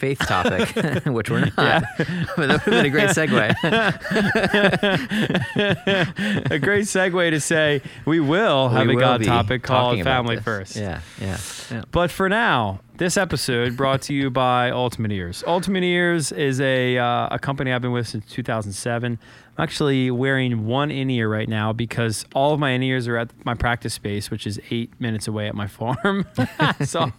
faith 0.00 0.18
topic, 0.18 1.04
which 1.06 1.30
we're 1.30 1.40
not. 1.40 1.54
but 1.56 1.84
that 1.98 2.34
would 2.38 2.50
have 2.50 2.64
been 2.64 2.86
a 2.86 2.90
great 2.90 3.10
segue. 3.10 3.54
a 6.50 6.58
great 6.58 6.86
segue 6.86 7.30
to 7.30 7.40
say 7.40 7.82
we 8.06 8.18
will 8.18 8.70
have 8.70 8.86
We 8.86 8.94
a 8.94 8.96
will 8.96 9.00
God 9.02 9.22
topic 9.22 9.62
called 9.62 10.02
Family 10.02 10.36
this. 10.36 10.44
First. 10.44 10.76
Yeah. 10.76 11.00
Yeah. 11.20 11.38
Yeah. 11.70 11.82
But 11.90 12.10
for 12.10 12.28
now, 12.28 12.80
this 13.00 13.16
episode 13.16 13.78
brought 13.78 14.02
to 14.02 14.12
you 14.12 14.28
by 14.28 14.70
Ultimate 14.70 15.10
Ears. 15.10 15.42
Ultimate 15.46 15.82
Ears 15.82 16.32
is 16.32 16.60
a 16.60 16.98
uh, 16.98 17.28
a 17.30 17.38
company 17.38 17.72
I've 17.72 17.80
been 17.80 17.92
with 17.92 18.06
since 18.06 18.26
2007. 18.26 19.18
I'm 19.56 19.62
actually 19.62 20.10
wearing 20.10 20.66
one 20.66 20.90
in 20.90 21.08
ear 21.08 21.26
right 21.26 21.48
now 21.48 21.72
because 21.72 22.26
all 22.34 22.52
of 22.52 22.60
my 22.60 22.72
in 22.72 22.82
ears 22.82 23.08
are 23.08 23.16
at 23.16 23.30
my 23.46 23.54
practice 23.54 23.94
space, 23.94 24.30
which 24.30 24.46
is 24.46 24.60
eight 24.70 24.92
minutes 25.00 25.26
away 25.26 25.48
at 25.48 25.54
my 25.54 25.66
farm. 25.66 26.26
so, 26.84 27.10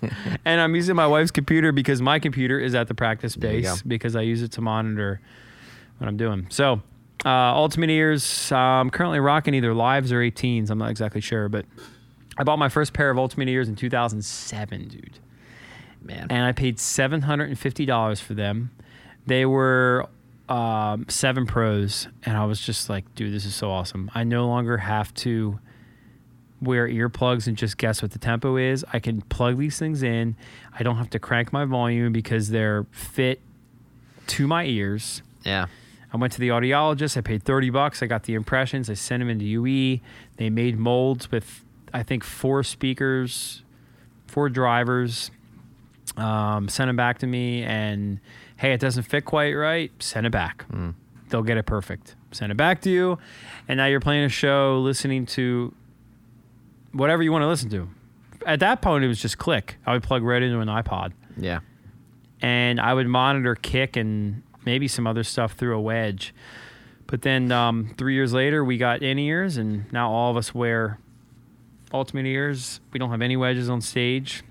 and 0.46 0.62
I'm 0.62 0.76
using 0.76 0.96
my 0.96 1.08
wife's 1.08 1.32
computer 1.32 1.72
because 1.72 2.00
my 2.00 2.20
computer 2.20 2.60
is 2.60 2.76
at 2.76 2.88
the 2.88 2.94
practice 2.94 3.34
space 3.34 3.82
because 3.82 4.16
I 4.16 4.22
use 4.22 4.44
it 4.44 4.52
to 4.52 4.62
monitor 4.62 5.20
what 5.98 6.08
I'm 6.08 6.18
doing. 6.18 6.46
So, 6.52 6.84
uh, 7.26 7.56
Ultimate 7.56 7.90
Ears, 7.90 8.52
I'm 8.52 8.92
currently 8.92 9.20
rocking 9.20 9.56
either 9.56 9.74
lives 9.74 10.12
or 10.12 10.20
18s. 10.20 10.70
I'm 10.70 10.78
not 10.78 10.92
exactly 10.92 11.22
sure, 11.22 11.50
but 11.50 11.66
I 12.38 12.44
bought 12.44 12.60
my 12.60 12.70
first 12.70 12.94
pair 12.94 13.10
of 13.10 13.18
Ultimate 13.18 13.48
Ears 13.48 13.68
in 13.68 13.76
2007, 13.76 14.88
dude. 14.88 15.18
Man. 16.01 16.27
And 16.29 16.43
I 16.43 16.51
paid 16.51 16.77
$750 16.77 18.22
for 18.22 18.34
them. 18.34 18.72
They 19.27 19.46
were 19.46 20.08
um, 20.50 21.05
seven 21.08 21.46
pros, 21.46 22.08
and 22.24 22.36
I 22.36 22.46
was 22.46 22.60
just 22.60 22.89
like, 22.89 23.13
dude, 23.15 23.34
this 23.34 23.46
is 23.46 23.55
so 23.55 23.72
awesome. 23.72 24.10
I 24.13 24.24
no 24.24 24.48
longer 24.48 24.77
have 24.77 25.13
to 25.15 25.60
wear 26.62 26.88
earplugs 26.88 27.48
and 27.48 27.58
just 27.58 27.77
guess 27.77 28.01
what 28.01 28.12
the 28.12 28.20
tempo 28.20 28.55
is. 28.58 28.86
I 28.91 29.00
can 29.00 29.22
plug 29.22 29.58
these 29.58 29.79
things 29.79 30.03
in. 30.03 30.36
I 30.77 30.84
don't 30.84 30.98
have 30.98 31.10
to 31.12 31.20
crank 31.20 31.51
my 31.51 31.65
volume 31.65 32.13
because 32.13 32.50
they're 32.50 32.86
fit 32.91 33.41
to 34.27 34.48
my 34.48 34.65
ears. 34.65 35.22
yeah. 35.43 35.67
I 36.13 36.17
went 36.17 36.34
to 36.34 36.39
the 36.41 36.50
audiologist. 36.50 37.15
I 37.15 37.22
paid 37.22 37.41
30 37.43 37.70
bucks. 37.70 38.03
I 38.03 38.05
got 38.05 38.24
the 38.24 38.34
impressions. 38.34 38.89
I 38.89 38.96
sent 38.96 39.22
them 39.22 39.29
into 39.29 39.46
UE. 39.46 40.00
They 40.36 40.50
made 40.50 40.77
molds 40.77 41.31
with, 41.31 41.63
I 41.93 42.03
think, 42.03 42.25
four 42.25 42.63
speakers, 42.63 43.63
four 44.27 44.50
drivers. 44.50 45.31
Um, 46.18 46.68
sent 46.70 46.88
them 46.89 46.96
back 46.96 47.20
to 47.20 47.27
me. 47.27 47.63
And 47.63 48.20
hey, 48.58 48.74
it 48.74 48.80
doesn't 48.80 49.03
fit 49.03 49.25
quite 49.25 49.53
right. 49.53 49.91
Send 50.00 50.25
it 50.27 50.32
back. 50.32 50.65
They'll 51.30 51.44
get 51.44 51.58
it 51.58 51.65
perfect. 51.65 52.15
Send 52.32 52.51
it 52.51 52.56
back 52.56 52.82
to 52.82 52.89
you. 52.89 53.18
And 53.68 53.77
now 53.77 53.86
you're 53.86 54.00
playing 54.01 54.25
a 54.25 54.30
show, 54.30 54.80
listening 54.80 55.25
to 55.27 55.74
whatever 56.91 57.24
you 57.24 57.32
want 57.32 57.44
to 57.44 57.48
listen 57.48 57.70
to. 57.70 57.89
At 58.46 58.60
that 58.60 58.82
point, 58.82 59.03
it 59.03 59.08
was 59.08 59.22
just 59.22 59.38
click. 59.38 59.77
I 59.86 59.94
would 59.94 60.03
plug 60.03 60.24
right 60.24 60.41
into 60.41 60.60
an 60.60 60.68
iPod 60.68 61.13
Yeah. 61.38 61.60
and 62.41 62.80
I 62.82 62.94
would 62.94 63.08
monitor 63.08 63.56
kick 63.56 63.96
and 63.96 64.41
maybe 64.65 64.88
some 64.88 65.08
other 65.08 65.24
stuff 65.24 65.53
through 65.53 65.77
a 65.77 65.82
wedge. 65.82 66.34
But 67.08 67.22
then 67.22 67.51
um, 67.51 67.94
three 67.98 68.13
years 68.15 68.34
later, 68.34 68.63
we 68.65 68.77
got 68.77 69.01
in 69.01 69.20
ears, 69.20 69.58
and 69.58 69.91
now 69.91 70.10
all 70.12 70.32
of 70.32 70.38
us 70.38 70.53
wear 70.56 70.98
ultimate 71.94 72.25
ears. 72.25 72.80
We 72.94 73.00
don't 73.00 73.12
have 73.12 73.22
any 73.22 73.36
wedges 73.38 73.70
on 73.70 73.82
stage. 73.82 74.44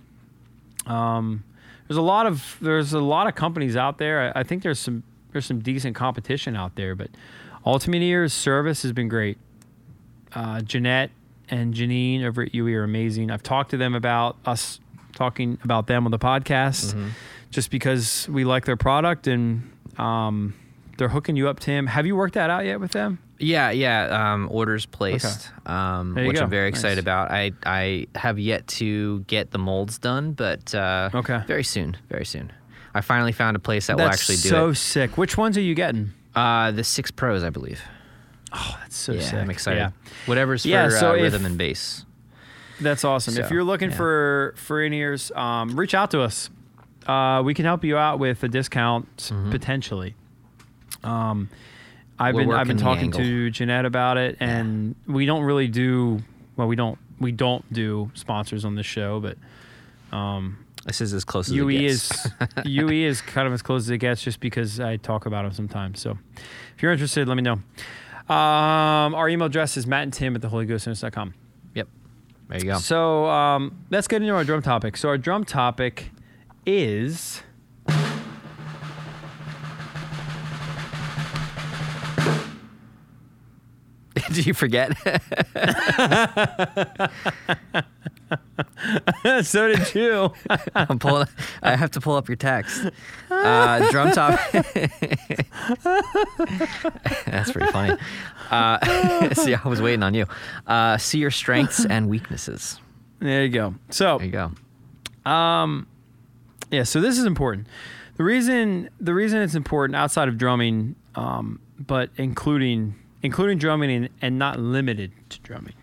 Um, 0.87 1.43
there's 1.91 1.99
a 1.99 2.03
lot 2.03 2.25
of 2.27 2.57
there's 2.61 2.93
a 2.93 3.01
lot 3.01 3.27
of 3.27 3.35
companies 3.35 3.75
out 3.75 3.99
there. 3.99 4.33
I, 4.37 4.41
I 4.41 4.43
think 4.45 4.63
there's 4.63 4.79
some 4.79 5.03
there's 5.33 5.45
some 5.45 5.59
decent 5.59 5.97
competition 5.97 6.55
out 6.55 6.77
there, 6.77 6.95
but 6.95 7.11
Ultimate 7.67 8.01
Ears 8.03 8.33
service 8.33 8.83
has 8.83 8.93
been 8.93 9.09
great. 9.09 9.39
Uh, 10.33 10.61
Jeanette 10.61 11.11
and 11.49 11.75
Janine 11.75 12.23
over 12.25 12.43
at 12.43 12.55
UE 12.55 12.77
are 12.77 12.85
amazing. 12.85 13.33
I've 13.33 13.43
talked 13.43 13.73
to 13.73 13.77
them 13.77 13.97
about 13.97 14.37
us 14.47 14.79
talking 15.17 15.59
about 15.65 15.89
them 15.89 16.05
on 16.05 16.13
the 16.13 16.19
podcast, 16.21 16.95
Mm-hmm. 16.95 17.09
just 17.51 17.73
because 17.73 18.29
we 18.29 18.45
like 18.45 18.67
their 18.67 18.77
product 18.77 19.27
and 19.27 19.69
um, 19.99 20.55
they're 20.97 21.09
hooking 21.09 21.35
you 21.35 21.49
up, 21.49 21.59
Tim. 21.59 21.89
Have 21.89 22.07
you 22.07 22.15
worked 22.15 22.35
that 22.35 22.51
out 22.51 22.65
yet 22.67 22.79
with 22.79 22.93
them? 22.93 23.19
Yeah, 23.43 23.71
yeah. 23.71 24.33
Um, 24.35 24.49
orders 24.51 24.85
placed, 24.87 25.51
um, 25.67 26.15
which 26.15 26.37
go. 26.37 26.43
I'm 26.43 26.51
very 26.51 26.69
excited 26.69 26.99
about. 26.99 27.31
I 27.31 27.53
I 27.65 28.07
have 28.15 28.39
yet 28.39 28.67
to 28.79 29.21
get 29.21 29.51
the 29.51 29.59
molds 29.59 29.99
done, 29.99 30.33
but 30.33 30.75
uh, 30.75 31.09
Okay. 31.15 31.43
very 31.47 31.65
soon, 31.65 31.97
very 32.11 32.25
soon. 32.27 32.53
I 32.95 33.01
finally 33.01 33.33
found 33.33 33.57
a 33.57 33.61
place 33.61 33.87
that 33.87 33.97
That's 33.97 34.07
will 34.07 34.13
actually 34.13 34.37
do 34.37 34.49
so 34.49 34.69
it. 34.71 34.75
So 34.75 34.81
sick. 34.81 35.17
Which 35.19 35.37
ones 35.39 35.57
are 35.57 35.63
you 35.63 35.75
getting? 35.75 36.13
Uh, 36.35 36.71
the 36.73 36.85
six 36.85 37.11
pros, 37.11 37.43
I 37.43 37.51
believe. 37.51 37.81
Oh, 38.53 38.77
that's 38.81 38.97
so 38.97 39.13
yeah, 39.13 39.21
sick. 39.23 39.35
I'm 39.39 39.49
excited. 39.51 39.79
Yeah. 39.79 39.91
Whatever's 40.27 40.67
Yeah, 40.67 40.89
for 40.89 40.97
so 40.99 41.11
uh, 41.11 41.15
if- 41.15 41.23
rhythm 41.23 41.47
and 41.47 41.57
bass. 41.57 42.05
That's 42.81 43.05
awesome. 43.05 43.37
if 43.37 43.51
you're 43.51 43.65
looking 43.65 43.91
yeah. 43.91 43.97
for 43.97 44.55
for 44.57 44.83
in 44.83 44.93
ears, 44.93 45.31
um, 45.37 45.79
reach 45.79 45.95
out 45.95 46.11
to 46.13 46.21
us. 46.23 46.51
Uh, 47.07 47.43
we 47.45 47.55
can 47.55 47.65
help 47.65 47.85
you 47.85 47.97
out 47.97 48.19
with 48.19 48.43
a 48.43 48.49
discount 48.49 49.07
potentially. 49.51 50.15
Um, 51.05 51.49
I've. 52.21 52.35
We're 52.35 52.43
been 52.47 52.53
I've 52.53 52.67
been 52.67 52.77
talking 52.77 53.11
to 53.13 53.51
Jeanette 53.51 53.85
about 53.87 54.17
it, 54.19 54.37
and 54.41 54.95
we 55.07 55.27
don't 55.27 55.43
really 55.43 55.69
do 55.69 56.23
well. 56.57 56.69
We 56.69 56.77
don't 56.77 56.99
we 57.19 57.33
don't 57.33 57.71
do 57.73 58.11
sponsors 58.15 58.65
on 58.65 58.75
the 58.77 58.83
show, 58.83 59.21
but 59.21 59.37
um, 60.17 60.65
This 60.87 61.01
is 61.01 61.13
as 61.13 61.25
close 61.25 61.49
as 61.49 61.55
UE 61.55 61.69
it 61.69 61.79
gets. 61.81 62.27
is 62.27 62.33
UE 62.65 63.07
is 63.07 63.21
kind 63.21 63.47
of 63.47 63.53
as 63.53 63.63
close 63.63 63.83
as 63.83 63.91
it 63.91 63.99
gets, 63.99 64.23
just 64.23 64.41
because 64.41 64.81
I 64.81 64.97
talk 64.97 65.27
about 65.27 65.43
them 65.45 65.53
sometimes. 65.53 66.01
So 66.01 66.19
if 66.77 66.83
you're 66.83 66.93
interested, 66.93 67.27
let 67.29 67.37
me 67.37 67.43
know. 67.43 67.61
Um, 68.29 69.15
our 69.15 69.29
email 69.29 69.47
address 69.47 69.77
is 69.77 69.87
matt 69.87 70.05
and 70.05 70.13
tim 70.13 70.37
at 70.37 70.43
theholyghostnotes.com. 70.43 71.35
yep. 71.75 71.89
There 72.49 72.59
you 72.59 72.65
go. 72.65 72.79
So 72.79 73.27
um, 73.27 73.85
let's 73.91 74.07
get 74.09 74.23
into 74.23 74.35
our 74.35 74.45
drum 74.45 74.63
topic. 74.63 74.97
So 74.97 75.09
our 75.09 75.19
drum 75.19 75.45
topic 75.45 76.11
is 76.65 77.43
Did 84.33 84.47
you 84.47 84.55
forget? 84.55 84.97
so 89.43 89.69
did 89.73 89.95
you. 89.95 90.33
I'm 90.75 90.99
pulling. 90.99 91.27
I 91.63 91.77
have 91.77 91.91
to 91.93 92.01
pull 92.01 92.15
up 92.15 92.29
your 92.29 92.37
text. 92.37 92.87
Uh, 93.31 93.91
drum 93.91 94.13
top. 94.13 94.39
That's 97.27 97.53
pretty 97.53 97.71
funny. 97.73 97.97
Uh, 98.51 99.35
see, 99.35 99.55
I 99.55 99.69
was 99.69 99.81
waiting 99.83 100.03
on 100.03 100.15
you. 100.15 100.27
Uh, 100.67 100.97
see 100.99 101.19
your 101.19 101.31
strengths 101.31 101.85
and 101.85 102.09
weaknesses. 102.09 102.81
there 103.19 103.45
you 103.45 103.51
go. 103.51 103.75
So 103.91 104.19
There 104.19 104.27
you 104.27 104.33
go. 104.33 104.53
yeah, 106.71 106.85
so 106.85 107.01
this 107.01 107.19
is 107.19 107.25
important. 107.25 107.67
The 108.17 108.25
reason 108.25 108.91
the 109.01 109.15
reason 109.15 109.41
it's 109.43 109.55
important 109.55 109.97
outside 109.97 110.29
of 110.29 110.37
drumming, 110.39 110.95
um, 111.15 111.61
but 111.79 112.11
including 112.17 112.95
including 113.23 113.59
drumming 113.59 113.91
and, 113.91 114.09
and 114.23 114.39
not 114.39 114.59
limited 114.59 115.13
to 115.31 115.41
drumming, 115.41 115.75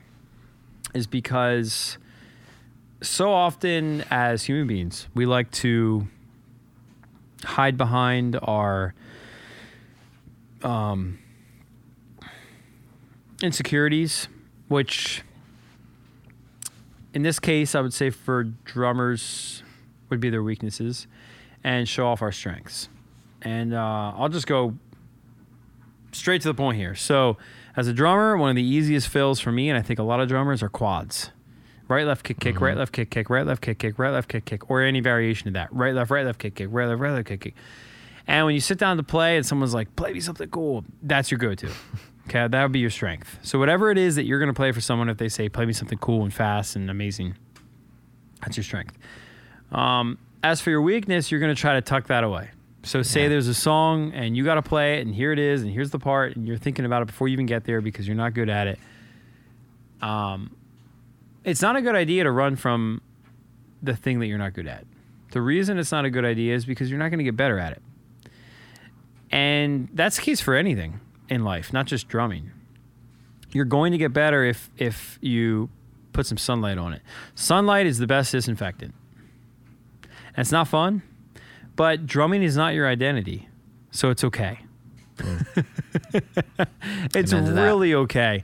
is 0.93 1.07
because 1.07 1.97
so 3.01 3.31
often 3.31 4.03
as 4.09 4.45
human 4.45 4.67
beings 4.67 5.07
we 5.13 5.25
like 5.25 5.51
to 5.51 6.07
hide 7.43 7.77
behind 7.77 8.37
our 8.41 8.93
um, 10.63 11.19
insecurities, 13.41 14.27
which 14.67 15.21
in 17.13 17.21
this 17.21 17.39
case 17.39 17.75
I 17.75 17.81
would 17.81 17.93
say 17.93 18.09
for 18.09 18.43
drummers 18.43 19.63
would 20.09 20.19
be 20.19 20.29
their 20.29 20.43
weaknesses 20.43 21.07
and 21.63 21.87
show 21.87 22.07
off 22.07 22.21
our 22.21 22.31
strengths. 22.31 22.89
And 23.41 23.73
uh, 23.73 24.13
I'll 24.15 24.29
just 24.29 24.47
go 24.47 24.75
straight 26.17 26.41
to 26.41 26.47
the 26.47 26.53
point 26.53 26.77
here. 26.77 26.95
So, 26.95 27.37
as 27.75 27.87
a 27.87 27.93
drummer, 27.93 28.37
one 28.37 28.49
of 28.49 28.55
the 28.55 28.63
easiest 28.63 29.07
fills 29.07 29.39
for 29.39 29.51
me, 29.51 29.69
and 29.69 29.77
I 29.77 29.81
think 29.81 29.99
a 29.99 30.03
lot 30.03 30.19
of 30.19 30.27
drummers, 30.27 30.63
are 30.63 30.69
quads. 30.69 31.31
Right, 31.87 32.05
left, 32.05 32.25
kick, 32.25 32.39
kick, 32.41 32.59
right, 32.59 32.75
left, 32.75 32.91
kick, 32.91 33.09
kick, 33.09 33.29
right, 33.29 33.45
left, 33.45 33.61
kick, 33.61 33.79
kick, 33.79 33.97
right, 33.97 34.11
left, 34.11 34.27
kick, 34.27 34.43
kick, 34.43 34.69
or 34.69 34.81
any 34.81 34.99
variation 34.99 35.47
of 35.47 35.53
that. 35.53 35.71
Right, 35.71 35.93
left, 35.93 36.11
right, 36.11 36.25
left, 36.25 36.37
kick, 36.37 36.55
kick, 36.55 36.67
right, 36.69 36.85
left, 36.87 36.99
right, 36.99 37.13
left, 37.13 37.27
kick, 37.27 37.39
kick. 37.39 37.55
And 38.27 38.45
when 38.45 38.55
you 38.55 38.59
sit 38.59 38.77
down 38.77 38.97
to 38.97 39.03
play 39.03 39.37
and 39.37 39.45
someone's 39.45 39.73
like, 39.73 39.95
play 39.95 40.11
me 40.11 40.19
something 40.19 40.49
cool, 40.49 40.83
that's 41.01 41.31
your 41.31 41.37
go 41.37 41.55
to. 41.55 41.69
Okay, 42.27 42.45
that 42.45 42.61
would 42.61 42.73
be 42.73 42.79
your 42.79 42.89
strength. 42.89 43.39
So, 43.41 43.57
whatever 43.57 43.89
it 43.89 43.97
is 43.97 44.17
that 44.17 44.25
you're 44.25 44.39
going 44.39 44.49
to 44.49 44.53
play 44.53 44.73
for 44.73 44.81
someone, 44.81 45.07
if 45.07 45.17
they 45.17 45.29
say, 45.29 45.47
play 45.47 45.65
me 45.65 45.71
something 45.71 45.97
cool 45.97 46.23
and 46.23 46.33
fast 46.33 46.75
and 46.75 46.89
amazing, 46.89 47.37
that's 48.41 48.57
your 48.57 48.65
strength. 48.65 48.97
Um, 49.71 50.17
as 50.43 50.59
for 50.59 50.69
your 50.69 50.81
weakness, 50.81 51.31
you're 51.31 51.39
going 51.39 51.55
to 51.55 51.59
try 51.59 51.75
to 51.75 51.81
tuck 51.81 52.07
that 52.07 52.25
away. 52.25 52.49
So 52.87 53.01
say 53.01 53.23
Yeah. 53.23 53.29
there's 53.29 53.47
a 53.47 53.53
song 53.53 54.13
and 54.13 54.35
you 54.37 54.43
got 54.43 54.55
to 54.55 54.61
play 54.61 54.99
it, 54.99 55.05
and 55.05 55.13
here 55.13 55.31
it 55.31 55.39
is, 55.39 55.61
and 55.61 55.71
here's 55.71 55.91
the 55.91 55.99
part, 55.99 56.35
and 56.35 56.47
you're 56.47 56.57
thinking 56.57 56.85
about 56.85 57.01
it 57.01 57.05
before 57.05 57.27
you 57.27 57.33
even 57.33 57.45
get 57.45 57.65
there 57.65 57.81
because 57.81 58.07
you're 58.07 58.15
not 58.17 58.33
good 58.33 58.49
at 58.49 58.67
it. 58.67 58.79
Um, 60.01 60.55
it's 61.43 61.61
not 61.61 61.75
a 61.75 61.81
good 61.81 61.95
idea 61.95 62.23
to 62.23 62.31
run 62.31 62.55
from 62.55 63.01
the 63.83 63.95
thing 63.95 64.19
that 64.19 64.27
you're 64.27 64.37
not 64.37 64.53
good 64.53 64.67
at. 64.67 64.85
The 65.31 65.41
reason 65.41 65.77
it's 65.77 65.91
not 65.91 66.05
a 66.05 66.09
good 66.09 66.25
idea 66.25 66.55
is 66.55 66.65
because 66.65 66.89
you're 66.89 66.99
not 66.99 67.09
going 67.09 67.19
to 67.19 67.23
get 67.23 67.35
better 67.35 67.59
at 67.59 67.73
it. 67.73 67.81
And 69.31 69.89
that's 69.93 70.15
the 70.15 70.21
case 70.21 70.39
for 70.39 70.55
anything 70.55 70.99
in 71.29 71.43
life, 71.43 71.73
not 71.73 71.85
just 71.85 72.07
drumming. 72.07 72.51
You're 73.51 73.65
going 73.65 73.91
to 73.91 73.97
get 73.97 74.13
better 74.13 74.43
if 74.43 74.69
if 74.77 75.17
you 75.21 75.69
put 76.13 76.25
some 76.25 76.37
sunlight 76.37 76.77
on 76.77 76.93
it. 76.93 77.01
Sunlight 77.35 77.85
is 77.85 77.97
the 77.97 78.07
best 78.07 78.31
disinfectant. 78.31 78.93
And 80.03 80.37
it's 80.37 80.51
not 80.51 80.67
fun, 80.67 81.01
but 81.77 82.05
drumming 82.05 82.43
is 82.43 82.57
not 82.57 82.73
your 82.73 82.85
identity. 82.87 83.47
So 83.91 84.09
it's 84.09 84.25
okay. 84.25 84.59
it's 87.15 87.33
really 87.33 87.93
okay. 87.93 88.43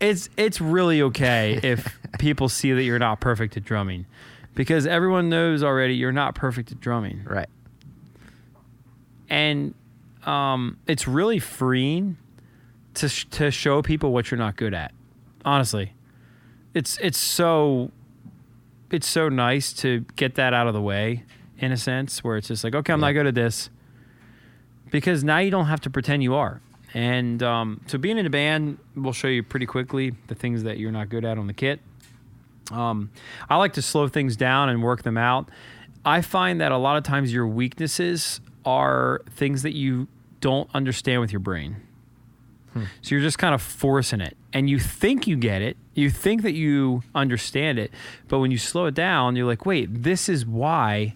It's 0.00 0.28
it's 0.36 0.60
really 0.60 1.00
okay 1.02 1.60
if 1.62 1.98
people 2.18 2.48
see 2.48 2.72
that 2.72 2.82
you're 2.82 2.98
not 2.98 3.20
perfect 3.20 3.56
at 3.56 3.64
drumming. 3.64 4.06
Because 4.54 4.86
everyone 4.86 5.28
knows 5.28 5.62
already 5.62 5.94
you're 5.94 6.10
not 6.12 6.34
perfect 6.34 6.72
at 6.72 6.80
drumming 6.80 7.22
Right. 7.24 7.48
and 9.28 9.74
um, 10.26 10.76
it's 10.86 11.06
really 11.08 11.38
freeing 11.38 12.16
to 12.94 13.08
sh- 13.08 13.26
to 13.30 13.50
show 13.50 13.80
people 13.80 14.12
what 14.12 14.30
you're 14.30 14.38
not 14.38 14.56
good 14.56 14.74
at. 14.74 14.92
Honestly, 15.44 15.94
it's 16.74 16.98
it's 16.98 17.16
so 17.18 17.90
it's 18.90 19.06
so 19.08 19.28
nice 19.28 19.72
to 19.74 20.00
get 20.16 20.34
that 20.34 20.52
out 20.52 20.66
of 20.66 20.74
the 20.74 20.82
way 20.82 21.24
in 21.60 21.70
a 21.72 21.76
sense 21.76 22.24
where 22.24 22.36
it's 22.36 22.48
just 22.48 22.64
like 22.64 22.74
okay, 22.74 22.92
I'm 22.92 23.00
not 23.00 23.08
Yeah. 23.08 23.12
good 23.14 23.26
at 23.28 23.34
this 23.36 23.70
because 24.90 25.22
now 25.22 25.38
you 25.38 25.50
don't 25.50 25.66
have 25.66 25.80
to 25.82 25.90
pretend 25.90 26.22
you 26.22 26.34
are. 26.34 26.60
And 26.92 27.40
um, 27.42 27.80
so 27.86 27.98
being 27.98 28.18
in 28.18 28.26
a 28.26 28.30
band 28.30 28.78
will 28.96 29.12
show 29.12 29.28
you 29.28 29.44
pretty 29.44 29.66
quickly 29.66 30.14
the 30.26 30.34
things 30.34 30.64
that 30.64 30.78
you're 30.78 30.90
not 30.90 31.08
good 31.08 31.24
at 31.24 31.38
on 31.38 31.46
the 31.46 31.52
kit. 31.52 31.80
Um, 32.72 33.10
I 33.48 33.56
like 33.56 33.74
to 33.74 33.82
slow 33.82 34.08
things 34.08 34.36
down 34.36 34.68
and 34.68 34.82
work 34.82 35.02
them 35.04 35.16
out. 35.16 35.48
I 36.04 36.20
find 36.22 36.60
that 36.60 36.72
a 36.72 36.76
lot 36.78 36.96
of 36.96 37.04
times 37.04 37.32
your 37.32 37.46
weaknesses 37.46 38.40
are 38.64 39.20
things 39.30 39.62
that 39.62 39.74
you 39.74 40.08
don't 40.40 40.68
understand 40.74 41.20
with 41.20 41.30
your 41.32 41.40
brain. 41.40 41.76
So 43.02 43.14
you're 43.16 43.20
just 43.20 43.38
kind 43.38 43.52
of 43.54 43.60
forcing 43.60 44.20
it. 44.20 44.36
And 44.52 44.70
you 44.70 44.78
think 44.78 45.26
you 45.26 45.36
get 45.36 45.60
it. 45.60 45.76
You 45.94 46.08
think 46.08 46.42
that 46.42 46.52
you 46.52 47.02
understand 47.16 47.78
it. 47.80 47.90
But 48.28 48.38
when 48.38 48.52
you 48.52 48.58
slow 48.58 48.86
it 48.86 48.94
down, 48.94 49.34
you're 49.34 49.46
like, 49.46 49.66
wait, 49.66 50.02
this 50.04 50.28
is 50.28 50.46
why 50.46 51.14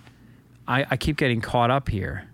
I, 0.67 0.87
I 0.91 0.97
keep 0.97 1.17
getting 1.17 1.41
caught 1.41 1.71
up 1.71 1.89
here. 1.89 2.29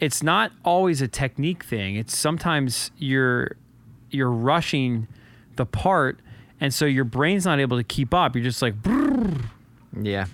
It's 0.00 0.22
not 0.22 0.52
always 0.64 1.00
a 1.00 1.08
technique 1.08 1.64
thing. 1.64 1.96
It's 1.96 2.16
sometimes 2.16 2.90
you're 2.98 3.56
you're 4.10 4.30
rushing 4.30 5.08
the 5.56 5.66
part 5.66 6.18
and 6.60 6.72
so 6.72 6.84
your 6.84 7.04
brain's 7.04 7.44
not 7.44 7.58
able 7.60 7.76
to 7.76 7.84
keep 7.84 8.12
up. 8.14 8.34
You're 8.34 8.44
just 8.44 8.62
like 8.62 8.74
Yeah. 10.00 10.26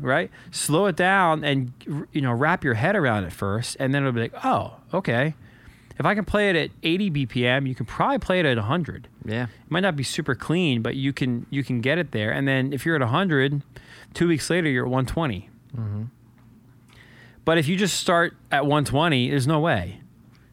right? 0.00 0.30
Slow 0.50 0.86
it 0.86 0.96
down 0.96 1.44
and 1.44 1.72
you 2.12 2.20
know 2.20 2.32
wrap 2.32 2.64
your 2.64 2.74
head 2.74 2.96
around 2.96 3.24
it 3.24 3.32
first, 3.32 3.76
and 3.80 3.94
then 3.94 4.02
it'll 4.02 4.12
be 4.12 4.20
like, 4.22 4.34
oh, 4.44 4.74
okay. 4.92 5.34
If 5.98 6.06
I 6.06 6.14
can 6.14 6.24
play 6.24 6.48
it 6.50 6.56
at 6.56 6.70
80 6.82 7.10
BPM, 7.10 7.68
you 7.68 7.74
can 7.74 7.86
probably 7.86 8.18
play 8.18 8.40
it 8.40 8.46
at 8.46 8.56
100. 8.56 9.08
Yeah. 9.26 9.44
It 9.44 9.70
might 9.70 9.80
not 9.80 9.94
be 9.94 10.02
super 10.02 10.34
clean, 10.34 10.82
but 10.82 10.96
you 10.96 11.12
can 11.12 11.46
you 11.50 11.62
can 11.62 11.80
get 11.80 11.98
it 11.98 12.10
there. 12.12 12.32
And 12.32 12.48
then 12.48 12.72
if 12.72 12.84
you're 12.84 12.96
at 12.96 13.02
100, 13.02 13.62
two 14.14 14.26
weeks 14.28 14.50
later 14.50 14.68
you're 14.68 14.86
at 14.86 14.90
120. 14.90 15.48
But 17.44 17.58
if 17.58 17.66
you 17.68 17.76
just 17.76 17.98
start 17.98 18.36
at 18.50 18.64
120, 18.64 19.30
there's 19.30 19.46
no 19.46 19.58
way, 19.58 20.00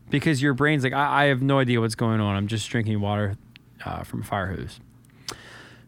because 0.10 0.41
your 0.41 0.53
brain's 0.53 0.84
like, 0.84 0.93
I, 0.93 1.23
I 1.23 1.25
have 1.25 1.41
no 1.41 1.60
idea 1.60 1.79
what's 1.79 1.95
going 1.95 2.19
on. 2.19 2.36
I'm 2.36 2.47
just 2.47 2.69
drinking 2.69 2.99
water 2.99 3.38
uh, 3.86 4.03
from 4.03 4.21
a 4.21 4.23
fire 4.23 4.47
hose. 4.47 4.79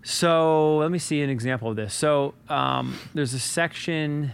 So 0.04 0.78
let 0.78 0.92
me 0.92 1.00
see 1.00 1.22
an 1.22 1.30
example 1.30 1.70
of 1.70 1.76
this. 1.76 1.94
So 1.94 2.34
um, 2.50 2.98
there's 3.14 3.34
a 3.34 3.40
section. 3.40 4.34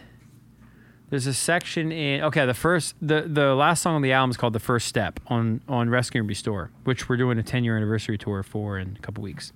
There's 1.10 1.28
a 1.28 1.34
section 1.34 1.92
in 1.92 2.22
okay. 2.24 2.46
The 2.46 2.54
first, 2.54 2.96
the 3.02 3.22
the 3.22 3.56
last 3.56 3.82
song 3.82 3.96
on 3.96 4.02
the 4.02 4.12
album 4.12 4.32
is 4.32 4.38
called 4.38 4.54
"The 4.54 4.60
First 4.60 4.88
Step" 4.88 5.20
on 5.28 5.62
on 5.68 5.90
Rescue 5.90 6.22
and 6.22 6.30
Restore, 6.30 6.72
which 6.84 7.08
we're 7.08 7.18
doing 7.18 7.38
a 7.38 7.44
10 7.44 7.64
year 7.64 7.78
anniversary 7.78 8.18
tour 8.18 8.44
for 8.44 8.78
in 8.78 8.98
a 8.98 9.02
couple 9.02 9.24
weeks. 9.24 9.52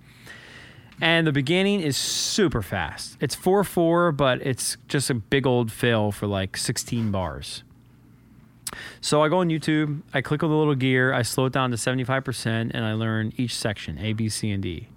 And 1.02 1.26
the 1.26 1.32
beginning 1.32 1.82
is 1.82 1.98
super 1.98 2.62
fast. 2.62 3.18
It's 3.20 3.34
four 3.34 3.64
four, 3.64 4.12
but 4.12 4.42
it's 4.46 4.78
just 4.88 5.10
a 5.10 5.16
big 5.16 5.48
old 5.48 5.72
fill 5.72 6.12
for 6.12 6.28
like 6.28 6.56
16 6.56 7.12
bars. 7.12 7.64
So 9.02 9.24
I 9.24 9.28
go 9.28 9.40
on 9.40 9.50
YouTube, 9.50 10.04
I 10.14 10.22
click 10.22 10.44
on 10.44 10.50
the 10.50 10.56
little 10.56 10.76
gear, 10.76 11.12
I 11.12 11.24
slow 11.24 11.48
it 11.48 11.54
down 11.54 11.72
to 11.72 11.78
75%, 11.78 12.72
and 12.74 12.86
I 12.86 12.94
learn 12.94 13.34
each 13.36 13.56
section 13.56 13.98
A, 13.98 14.14
B, 14.14 14.30
C, 14.30 14.52
and 14.52 14.64
D. 14.64 14.88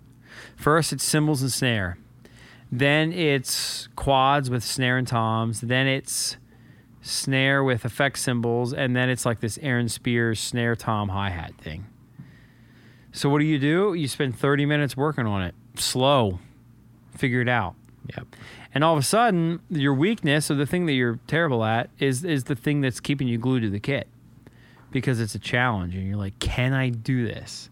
First, 0.56 0.92
it's 0.92 1.02
cymbals 1.02 1.42
and 1.42 1.50
snare. 1.50 1.96
Then 2.70 3.12
it's 3.12 3.88
quads 3.96 4.50
with 4.50 4.62
snare 4.62 4.98
and 4.98 5.06
toms. 5.06 5.62
Then 5.62 5.86
it's 5.86 6.36
snare 7.02 7.64
with 7.64 7.84
effect 7.84 8.18
cymbals. 8.18 8.72
And 8.72 8.94
then 8.94 9.08
it's 9.08 9.24
like 9.24 9.40
this 9.40 9.58
Aaron 9.62 9.88
Spears 9.88 10.40
snare 10.40 10.76
tom 10.76 11.08
hi 11.08 11.30
hat 11.30 11.54
thing. 11.56 11.86
So, 13.12 13.28
what 13.28 13.38
do 13.38 13.44
you 13.44 13.58
do? 13.58 13.94
You 13.94 14.08
spend 14.08 14.36
30 14.36 14.66
minutes 14.66 14.96
working 14.96 15.24
on 15.24 15.42
it, 15.42 15.54
slow, 15.76 16.38
figure 17.16 17.40
it 17.40 17.48
out. 17.48 17.74
Yep. 18.16 18.36
And 18.74 18.82
all 18.82 18.92
of 18.92 18.98
a 18.98 19.04
sudden, 19.04 19.60
your 19.70 19.94
weakness 19.94 20.50
or 20.50 20.54
the 20.54 20.66
thing 20.66 20.86
that 20.86 20.92
you're 20.92 21.20
terrible 21.26 21.64
at 21.64 21.90
is, 21.98 22.24
is 22.24 22.44
the 22.44 22.56
thing 22.56 22.80
that's 22.80 23.00
keeping 23.00 23.28
you 23.28 23.38
glued 23.38 23.60
to 23.60 23.70
the 23.70 23.80
kit 23.80 24.08
because 24.90 25.20
it's 25.20 25.34
a 25.34 25.38
challenge. 25.38 25.94
And 25.94 26.06
you're 26.06 26.16
like, 26.16 26.38
can 26.38 26.72
I 26.72 26.88
do 26.88 27.26
this? 27.26 27.70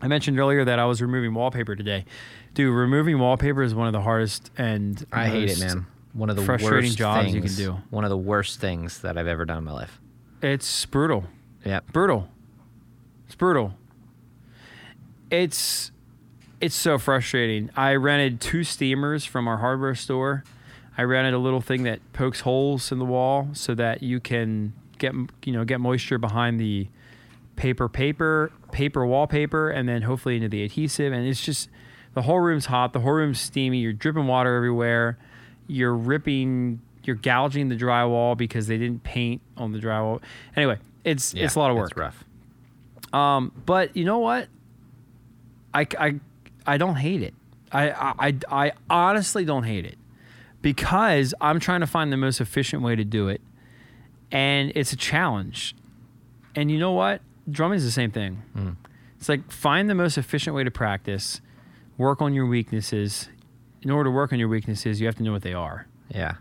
I 0.00 0.08
mentioned 0.08 0.38
earlier 0.38 0.64
that 0.64 0.78
I 0.78 0.84
was 0.84 1.00
removing 1.00 1.32
wallpaper 1.32 1.74
today. 1.74 2.04
Dude, 2.52 2.74
removing 2.74 3.18
wallpaper 3.18 3.62
is 3.62 3.74
one 3.74 3.86
of 3.86 3.92
the 3.92 4.02
hardest 4.02 4.50
and 4.58 5.04
I 5.10 5.28
hate 5.28 5.50
it, 5.50 5.60
man. 5.60 5.86
One 6.12 6.30
of 6.30 6.36
the 6.36 6.44
frustrating 6.44 6.90
worst 6.90 6.98
jobs 6.98 7.32
things, 7.32 7.34
you 7.34 7.66
can 7.66 7.76
do. 7.76 7.82
One 7.90 8.04
of 8.04 8.10
the 8.10 8.16
worst 8.16 8.60
things 8.60 9.00
that 9.00 9.18
I've 9.18 9.26
ever 9.26 9.44
done 9.44 9.58
in 9.58 9.64
my 9.64 9.72
life. 9.72 10.00
It's 10.42 10.86
brutal. 10.86 11.24
Yep. 11.64 11.92
Brutal. 11.92 12.28
It's 13.26 13.34
brutal. 13.34 13.74
It's 15.30 15.90
it's 16.64 16.74
so 16.74 16.98
frustrating. 16.98 17.70
I 17.76 17.94
rented 17.94 18.40
two 18.40 18.64
steamers 18.64 19.24
from 19.24 19.46
our 19.48 19.58
hardware 19.58 19.94
store. 19.94 20.44
I 20.96 21.02
rented 21.02 21.34
a 21.34 21.38
little 21.38 21.60
thing 21.60 21.82
that 21.84 22.00
pokes 22.12 22.40
holes 22.40 22.90
in 22.92 22.98
the 22.98 23.04
wall 23.04 23.48
so 23.52 23.74
that 23.74 24.02
you 24.02 24.20
can 24.20 24.72
get 24.98 25.12
you 25.44 25.52
know 25.52 25.64
get 25.64 25.80
moisture 25.80 26.18
behind 26.18 26.60
the 26.60 26.86
paper 27.56 27.88
paper 27.88 28.52
paper 28.72 29.04
wallpaper 29.04 29.70
and 29.70 29.88
then 29.88 30.02
hopefully 30.02 30.36
into 30.36 30.48
the 30.48 30.62
adhesive 30.62 31.12
and 31.12 31.26
it's 31.26 31.44
just 31.44 31.68
the 32.14 32.22
whole 32.22 32.38
room's 32.38 32.66
hot 32.66 32.92
the 32.92 33.00
whole 33.00 33.12
room's 33.12 33.40
steamy 33.40 33.78
you're 33.78 33.92
dripping 33.92 34.26
water 34.28 34.54
everywhere 34.56 35.18
you're 35.66 35.94
ripping 35.94 36.80
you're 37.02 37.16
gouging 37.16 37.68
the 37.68 37.76
drywall 37.76 38.36
because 38.36 38.68
they 38.68 38.78
didn't 38.78 39.02
paint 39.02 39.40
on 39.56 39.72
the 39.72 39.78
drywall 39.80 40.20
anyway 40.56 40.78
it's 41.04 41.34
Yeah, 41.34 41.44
it's 41.44 41.56
a 41.56 41.58
lot 41.58 41.70
of 41.72 41.76
work 41.76 41.90
It's 41.90 41.98
rough. 41.98 42.24
um, 43.12 43.50
but 43.66 43.96
you 43.96 44.04
know 44.04 44.18
what? 44.20 44.48
I, 45.74 45.86
I, 45.98 46.20
I 46.66 46.76
don't 46.78 46.96
hate 46.96 47.22
it. 47.22 47.34
I, 47.72 47.90
I, 48.18 48.34
I 48.50 48.72
honestly 48.88 49.44
don't 49.44 49.64
hate 49.64 49.84
it 49.84 49.98
because 50.62 51.34
I'm 51.40 51.60
trying 51.60 51.80
to 51.80 51.86
find 51.86 52.12
the 52.12 52.16
most 52.16 52.40
efficient 52.40 52.82
way 52.82 52.96
to 52.96 53.04
do 53.04 53.28
it. 53.28 53.40
And 54.30 54.72
it's 54.74 54.92
a 54.92 54.96
challenge. 54.96 55.74
And 56.54 56.70
you 56.70 56.78
know 56.78 56.92
what? 56.92 57.20
Drumming 57.50 57.76
is 57.76 57.84
the 57.84 57.90
same 57.90 58.10
thing. 58.10 58.42
Mm. 58.56 58.76
It's 59.18 59.28
like 59.28 59.50
find 59.50 59.90
the 59.90 59.94
most 59.94 60.16
efficient 60.16 60.54
way 60.54 60.64
to 60.64 60.70
practice, 60.70 61.40
work 61.98 62.22
on 62.22 62.32
your 62.32 62.46
weaknesses. 62.46 63.28
In 63.82 63.90
order 63.90 64.08
to 64.08 64.14
work 64.14 64.32
on 64.32 64.38
your 64.38 64.48
weaknesses, 64.48 65.00
you 65.00 65.06
have 65.06 65.16
to 65.16 65.22
know 65.22 65.32
what 65.32 65.42
they 65.42 65.52
are. 65.52 65.86
Yeah. 66.08 66.36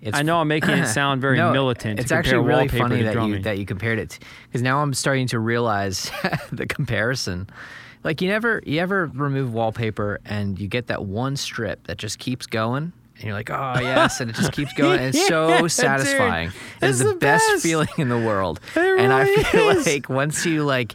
It's 0.00 0.16
I 0.16 0.22
know 0.22 0.40
I'm 0.40 0.48
making 0.48 0.70
it 0.70 0.86
sound 0.88 1.20
very 1.20 1.38
No, 1.38 1.52
militant. 1.52 1.98
It's 2.00 2.10
to 2.10 2.16
actually 2.16 2.46
really 2.46 2.68
funny 2.68 3.02
that 3.02 3.26
you 3.26 3.38
that 3.40 3.58
you 3.58 3.64
compared 3.64 3.98
it 3.98 4.18
because 4.46 4.62
now 4.62 4.82
I'm 4.82 4.92
starting 4.94 5.26
to 5.28 5.38
realize 5.38 6.10
the 6.52 6.66
comparison. 6.66 7.48
Like 8.06 8.20
you 8.22 8.28
never 8.28 8.62
you 8.64 8.80
ever 8.80 9.10
remove 9.12 9.52
wallpaper 9.52 10.20
and 10.24 10.58
you 10.58 10.68
get 10.68 10.86
that 10.86 11.04
one 11.04 11.36
strip 11.36 11.84
that 11.88 11.98
just 11.98 12.18
keeps 12.20 12.46
going 12.46 12.92
and 13.16 13.24
you're 13.24 13.34
like, 13.34 13.50
oh 13.50 13.74
yes, 13.80 14.20
and 14.20 14.30
it 14.30 14.36
just 14.36 14.52
keeps 14.52 14.72
going. 14.76 14.98
And 15.00 15.08
it's 15.08 15.18
Yeah, 15.18 15.58
so 15.60 15.68
satisfying. 15.68 16.48
It 16.80 16.86
is 16.86 17.00
It's 17.00 17.08
the, 17.08 17.14
the 17.14 17.18
best, 17.18 17.44
best. 17.48 17.62
feeling 17.62 17.88
in 17.98 18.08
the 18.08 18.18
world. 18.18 18.60
It 18.76 18.98
and 19.00 19.12
I 19.12 19.24
feel 19.26 19.70
is. 19.70 19.86
like 19.92 20.08
once 20.08 20.46
you 20.46 20.64
like 20.64 20.94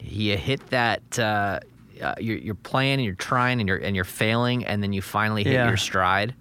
you 0.00 0.36
hit 0.36 0.64
that. 0.68 1.18
Uh, 1.18 1.60
uh, 2.02 2.14
you're, 2.18 2.36
you're 2.38 2.54
playing 2.56 2.94
and 2.94 3.04
you're 3.04 3.14
trying 3.14 3.60
and 3.60 3.68
you're 3.68 3.76
and 3.78 3.94
you're 3.94 4.04
failing 4.04 4.64
and 4.66 4.82
then 4.82 4.92
you 4.92 5.00
finally 5.00 5.44
hit 5.44 5.52
Yeah. 5.52 5.68
your 5.68 5.76
stride 5.76 6.34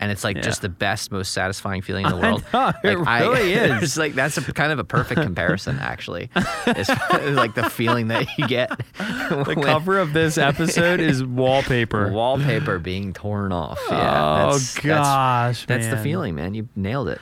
and 0.00 0.10
it's 0.12 0.22
like 0.24 0.36
Yeah. 0.36 0.42
just 0.42 0.62
the 0.62 0.68
best 0.68 1.10
most 1.12 1.32
satisfying 1.32 1.82
feeling 1.82 2.04
in 2.06 2.10
the 2.12 2.16
world 2.22 2.44
know, 2.52 2.72
it 2.84 2.98
Like, 2.98 3.20
really 3.22 3.52
is. 3.54 3.82
it's 3.82 3.96
like 3.96 4.14
that's 4.14 4.36
a 4.38 4.42
kind 4.52 4.72
of 4.72 4.78
a 4.78 4.84
perfect 4.84 5.20
comparison, 5.22 5.78
actually. 5.80 6.30
It's 6.66 6.88
like 7.36 7.54
the 7.54 7.68
feeling 7.70 8.08
that 8.08 8.26
you 8.38 8.46
get 8.46 8.70
the 8.98 9.60
cover 9.64 9.98
of 9.98 10.12
this 10.12 10.38
episode 10.38 11.00
is 11.00 11.24
wallpaper. 11.24 12.10
wallpaper 12.12 12.78
being 12.78 13.12
torn 13.12 13.52
off. 13.52 13.78
Yeah, 13.90 14.46
oh 14.46 14.52
that's, 14.52 14.74
that's- 14.74 14.84
gosh, 14.84 15.66
that's, 15.66 15.88
the 15.88 15.96
feeling, 15.96 16.34
man. 16.34 16.54
You 16.54 16.68
nailed 16.76 17.08
it. 17.08 17.20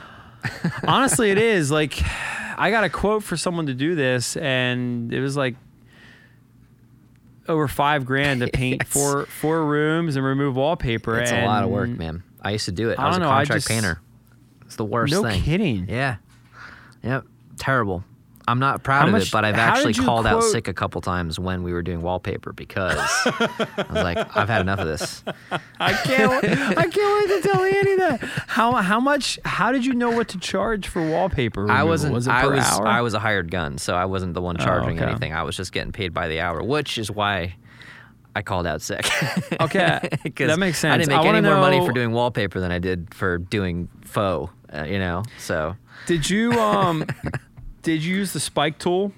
Honestly, 0.87 1.31
it 1.31 1.39
is. 1.39 1.71
Like, 1.71 2.01
I 2.59 2.71
got 2.71 2.85
a 2.85 2.89
quote 2.91 3.23
for 3.25 3.37
someone 3.37 3.67
to 3.67 3.75
do 3.75 3.95
this, 3.95 4.37
and 4.37 5.13
it 5.13 5.21
was 5.21 5.37
like 5.37 5.57
over 7.49 7.69
five 7.69 8.05
grand 8.05 8.41
to 8.41 8.49
paint 8.49 8.87
four 8.87 9.27
four 9.27 9.65
rooms 9.65 10.17
and 10.17 10.25
remove 10.25 10.57
wallpaper. 10.57 11.19
It's 11.21 11.31
a 11.33 11.45
lot 11.47 11.65
of 11.65 11.71
work, 11.71 11.89
man. 11.89 12.23
I 12.41 12.51
used 12.53 12.67
to 12.67 12.73
do 12.73 12.91
it. 12.91 12.99
I 12.99 13.05
I, 13.05 13.09
was 13.09 13.17
a 13.17 13.21
know, 13.21 13.29
contract 13.29 13.63
just- 13.63 13.69
painter. 13.69 14.01
It's 14.65 14.77
the 14.77 14.85
worst 14.85 15.13
No 15.13 15.23
thing. 15.23 15.43
kidding. 15.43 15.87
Yeah. 15.89 16.17
Yep. 17.05 17.25
Terrible. 17.57 18.03
I'm 18.49 18.61
not 18.61 18.85
proud 18.85 19.09
of 19.09 19.15
it, 19.17 19.29
but 19.33 19.45
I've 19.45 19.57
actually 19.57 19.95
called 19.95 20.25
out 20.25 20.43
sick 20.45 20.69
a 20.69 20.73
couple 20.73 21.01
times 21.01 21.37
when 21.39 21.65
we 21.65 21.73
were 21.73 21.83
doing 21.83 22.01
wallpaper 22.01 22.53
because 22.53 22.97
I 23.27 23.87
was 23.91 24.05
like, 24.05 24.37
I've 24.37 24.49
had 24.49 24.61
enough 24.61 24.79
of 24.79 24.87
this. 24.87 25.25
I 25.81 25.93
can't. 25.95 26.45
I 26.79 26.87
can't 26.87 27.31
wait 27.31 27.43
to 27.43 27.49
tell 27.49 27.65
Andy 27.65 27.97
that. 27.97 28.21
How 28.47 28.73
how 28.75 29.01
much? 29.01 29.41
How 29.45 29.73
did 29.73 29.85
you 29.85 29.95
know 29.95 30.11
what 30.11 30.29
to 30.29 30.39
charge 30.39 30.87
for 30.87 31.05
wallpaper? 31.09 31.69
I 31.71 31.83
wasn't. 31.83 32.15
Was 32.15 32.29
I 32.29 32.47
was. 32.47 32.65
hour? 32.65 32.87
I 32.87 33.01
was 33.01 33.15
a 33.15 33.19
hired 33.19 33.51
gun, 33.51 33.79
so 33.79 33.97
I 33.97 34.05
wasn't 34.05 34.35
the 34.35 34.43
one 34.43 34.57
oh, 34.61 34.65
charging 34.65 34.99
okay. 34.99 35.11
anything. 35.11 35.33
I 35.33 35.43
was 35.43 35.57
just 35.57 35.73
getting 35.73 35.91
paid 35.93 36.15
by 36.15 36.29
the 36.29 36.41
hour, 36.41 36.63
which 36.63 36.99
is 36.99 37.11
why 37.11 37.57
I 38.37 38.43
called 38.43 38.67
out 38.67 38.83
sick. 38.83 39.07
okay, 39.63 40.09
that 40.37 40.59
makes 40.59 40.79
sense. 40.79 40.95
I 40.95 40.99
didn't 40.99 41.13
I 41.13 41.17
make 41.17 41.27
any 41.27 41.35
wanna 41.37 41.51
more 41.51 41.61
money 41.61 41.81
for 41.87 41.93
doing 41.93 42.13
wallpaper 42.13 42.61
than 42.61 42.71
I 42.71 42.79
did 42.79 43.15
for 43.15 43.39
doing 43.39 43.89
faux. 44.03 44.53
Uh, 44.73 44.85
you 44.85 44.99
know, 44.99 45.23
so 45.39 45.75
Did 46.07 46.29
you 46.29 46.53
um? 46.53 47.07
did 47.83 48.05
you 48.05 48.17
use 48.17 48.33
the 48.33 48.41
spike 48.41 48.79
tool 48.79 49.13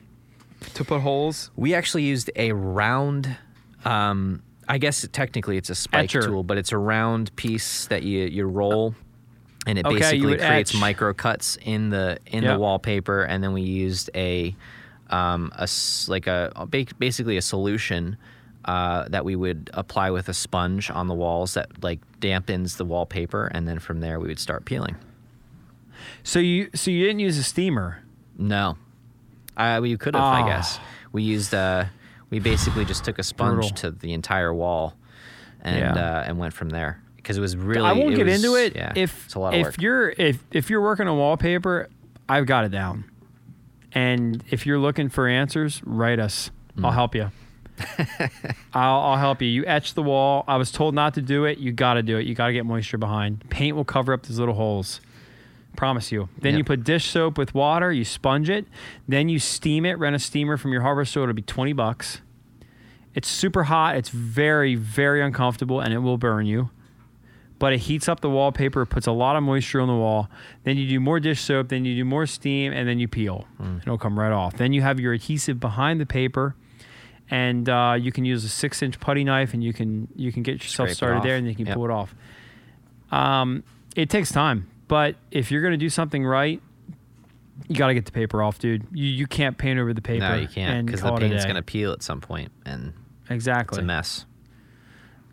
to 0.74 0.84
put 0.84 1.00
holes? 1.00 1.50
we 1.56 1.74
actually 1.74 2.04
used 2.04 2.30
a 2.36 2.52
round. 2.52 3.36
Um, 3.84 4.42
I 4.68 4.78
guess 4.78 5.06
technically 5.12 5.56
it's 5.56 5.70
a 5.70 5.74
spike 5.74 6.04
Etcher. 6.04 6.22
tool, 6.22 6.42
but 6.44 6.58
it's 6.58 6.70
a 6.72 6.78
round 6.78 7.34
piece 7.36 7.86
that 7.86 8.02
you 8.04 8.24
you 8.26 8.44
roll. 8.46 8.94
And 9.66 9.78
it 9.78 9.84
Okay, 9.86 9.96
basically 9.98 10.36
creates 10.36 10.74
etch. 10.74 10.80
micro 10.80 11.12
cuts 11.12 11.58
in 11.62 11.90
the 11.90 12.18
in 12.26 12.42
Yep. 12.44 12.52
the 12.54 12.58
wallpaper, 12.60 13.22
and 13.24 13.42
then 13.42 13.52
we 13.52 13.62
used 13.62 14.10
a 14.14 14.54
um, 15.10 15.50
a 15.56 15.66
like 16.08 16.26
a 16.26 16.52
basically 16.98 17.36
a 17.36 17.42
solution 17.42 18.16
uh, 18.68 19.08
that 19.08 19.24
we 19.24 19.34
would 19.34 19.70
apply 19.72 20.10
with 20.10 20.28
a 20.28 20.34
sponge 20.34 20.90
on 20.90 21.06
the 21.08 21.14
walls 21.14 21.54
that 21.54 21.82
like 21.82 22.00
dampens 22.20 22.76
the 22.76 22.84
wallpaper, 22.84 23.46
and 23.46 23.66
then 23.66 23.78
from 23.78 24.00
there 24.00 24.20
we 24.20 24.28
would 24.28 24.38
start 24.38 24.64
peeling. 24.66 24.94
So 26.22 26.38
you 26.38 26.68
so 26.74 26.90
you 26.90 27.02
didn't 27.04 27.20
use 27.20 27.38
a 27.38 27.42
steamer. 27.42 28.02
No, 28.36 28.76
uh, 29.56 29.78
we 29.82 29.96
could 29.96 30.14
have, 30.14 30.22
I 30.22 30.40
Ah. 30.42 30.46
guess. 30.46 30.78
We 31.12 31.22
used 31.22 31.54
uh, 31.54 31.86
we 32.30 32.38
basically 32.40 32.84
just 32.84 33.04
took 33.04 33.18
a 33.18 33.22
sponge 33.22 33.72
to 33.80 33.90
the 33.90 34.12
entire 34.12 34.52
wall, 34.52 34.94
and 35.62 35.78
Yeah. 35.78 35.94
uh, 36.20 36.24
and 36.26 36.38
went 36.38 36.52
from 36.54 36.68
there 36.68 37.00
because 37.16 37.38
it 37.38 37.40
was 37.40 37.56
really. 37.56 37.86
I 37.88 37.92
won't 37.92 38.14
get 38.16 38.26
was- 38.26 38.44
into 38.44 38.54
it. 38.56 38.76
Yeah, 38.76 38.92
if 38.94 39.24
it's 39.26 39.34
a 39.34 39.38
lot 39.40 39.54
of 39.54 39.60
if 39.60 39.66
work. 39.66 39.82
you're 39.82 40.10
if 40.10 40.44
if 40.52 40.68
you're 40.70 40.82
working 40.82 41.08
on 41.08 41.16
wallpaper, 41.16 41.88
I've 42.28 42.46
got 42.46 42.64
it 42.66 42.70
down. 42.70 43.04
And 43.92 44.44
if 44.50 44.66
you're 44.66 44.78
looking 44.78 45.08
for 45.08 45.26
answers, 45.26 45.80
write 45.84 46.18
us. 46.20 46.50
Mm. 46.76 46.84
I'll 46.84 46.92
help 46.92 47.14
you. 47.14 47.30
I'll, 48.74 49.00
I'll 49.00 49.16
help 49.16 49.42
you. 49.42 49.48
You 49.48 49.64
etch 49.66 49.94
the 49.94 50.02
wall. 50.02 50.44
I 50.46 50.56
was 50.56 50.70
told 50.70 50.94
not 50.94 51.14
to 51.14 51.22
do 51.22 51.44
it. 51.44 51.58
You 51.58 51.72
got 51.72 51.94
to 51.94 52.02
do 52.02 52.18
it. 52.18 52.26
You 52.26 52.34
got 52.34 52.48
to 52.48 52.52
get 52.52 52.66
moisture 52.66 52.98
behind. 52.98 53.48
Paint 53.50 53.76
will 53.76 53.84
cover 53.84 54.12
up 54.12 54.24
these 54.26 54.38
little 54.38 54.54
holes. 54.54 55.00
Promise 55.76 56.10
you. 56.12 56.28
Then 56.40 56.52
Yep. 56.54 56.58
you 56.58 56.64
put 56.64 56.84
dish 56.84 57.04
soap 57.06 57.38
with 57.38 57.54
water. 57.54 57.92
You 57.92 58.04
sponge 58.04 58.50
it. 58.50 58.66
Then 59.06 59.28
you 59.28 59.38
steam 59.38 59.84
it. 59.86 59.98
Rent 59.98 60.16
a 60.16 60.18
steamer 60.18 60.56
from 60.56 60.72
your 60.72 60.82
hardware 60.82 61.04
store. 61.04 61.24
It'll 61.24 61.34
be 61.34 61.42
twenty 61.42 61.72
bucks. 61.72 62.20
It's 63.14 63.28
super 63.28 63.64
hot. 63.64 63.96
It's 63.96 64.08
very 64.10 64.74
very 64.74 65.22
uncomfortable, 65.22 65.80
and 65.80 65.92
it 65.94 65.98
will 65.98 66.18
burn 66.18 66.46
you. 66.46 66.70
but 67.60 67.72
it 67.72 67.78
heats 67.78 68.08
up 68.08 68.20
the 68.20 68.30
wallpaper, 68.30 68.86
puts 68.86 69.08
a 69.08 69.12
lot 69.12 69.34
of 69.34 69.42
moisture 69.42 69.80
on 69.80 69.88
the 69.88 69.94
wall. 69.94 70.28
Then 70.62 70.76
you 70.76 70.88
do 70.88 71.00
more 71.00 71.18
dish 71.18 71.40
soap, 71.40 71.68
then 71.70 71.84
you 71.84 71.96
do 71.96 72.04
more 72.04 72.24
steam, 72.24 72.72
and 72.72 72.88
then 72.88 73.00
you 73.00 73.08
peel. 73.08 73.46
Mm. 73.60 73.82
It'll 73.82 73.98
come 73.98 74.16
right 74.16 74.30
off. 74.30 74.56
Then 74.56 74.72
you 74.72 74.82
have 74.82 75.00
your 75.00 75.12
adhesive 75.12 75.58
behind 75.58 76.00
the 76.00 76.06
paper, 76.06 76.54
and 77.30 77.68
uh, 77.68 77.96
you 77.98 78.12
can 78.12 78.24
use 78.24 78.44
a 78.44 78.48
six-inch 78.48 79.00
putty 79.00 79.24
knife, 79.24 79.54
and 79.54 79.62
you 79.62 79.72
can 79.72 80.08
you 80.16 80.32
can 80.32 80.42
get 80.42 80.54
yourself 80.62 80.88
Scrape 80.88 80.96
started 80.96 81.22
there, 81.22 81.36
and 81.36 81.46
you 81.46 81.54
can 81.54 81.66
Yep. 81.66 81.74
pull 81.74 81.84
it 81.84 81.90
off. 81.90 82.14
Um, 83.10 83.62
it 83.96 84.10
takes 84.10 84.30
time, 84.30 84.68
but 84.86 85.16
if 85.30 85.50
you're 85.50 85.62
gonna 85.62 85.76
do 85.76 85.88
something 85.90 86.24
right, 86.24 86.60
you 87.68 87.74
got 87.74 87.88
to 87.88 87.94
get 87.94 88.04
the 88.06 88.12
paper 88.12 88.42
off, 88.42 88.58
dude. 88.58 88.86
You 88.92 89.06
you 89.06 89.26
can't 89.26 89.58
paint 89.58 89.78
over 89.80 89.92
the 89.92 90.00
paper. 90.02 90.20
No, 90.28 90.34
you 90.36 90.48
can't 90.48 90.86
because 90.86 91.02
the 91.02 91.12
paint's 91.12 91.44
going 91.44 91.56
to 91.56 91.62
peel 91.62 91.92
at 91.92 92.02
some 92.02 92.20
point, 92.20 92.52
and 92.64 92.92
exactly, 93.28 93.78
it's 93.78 93.82
a 93.82 93.86
mess. 93.86 94.26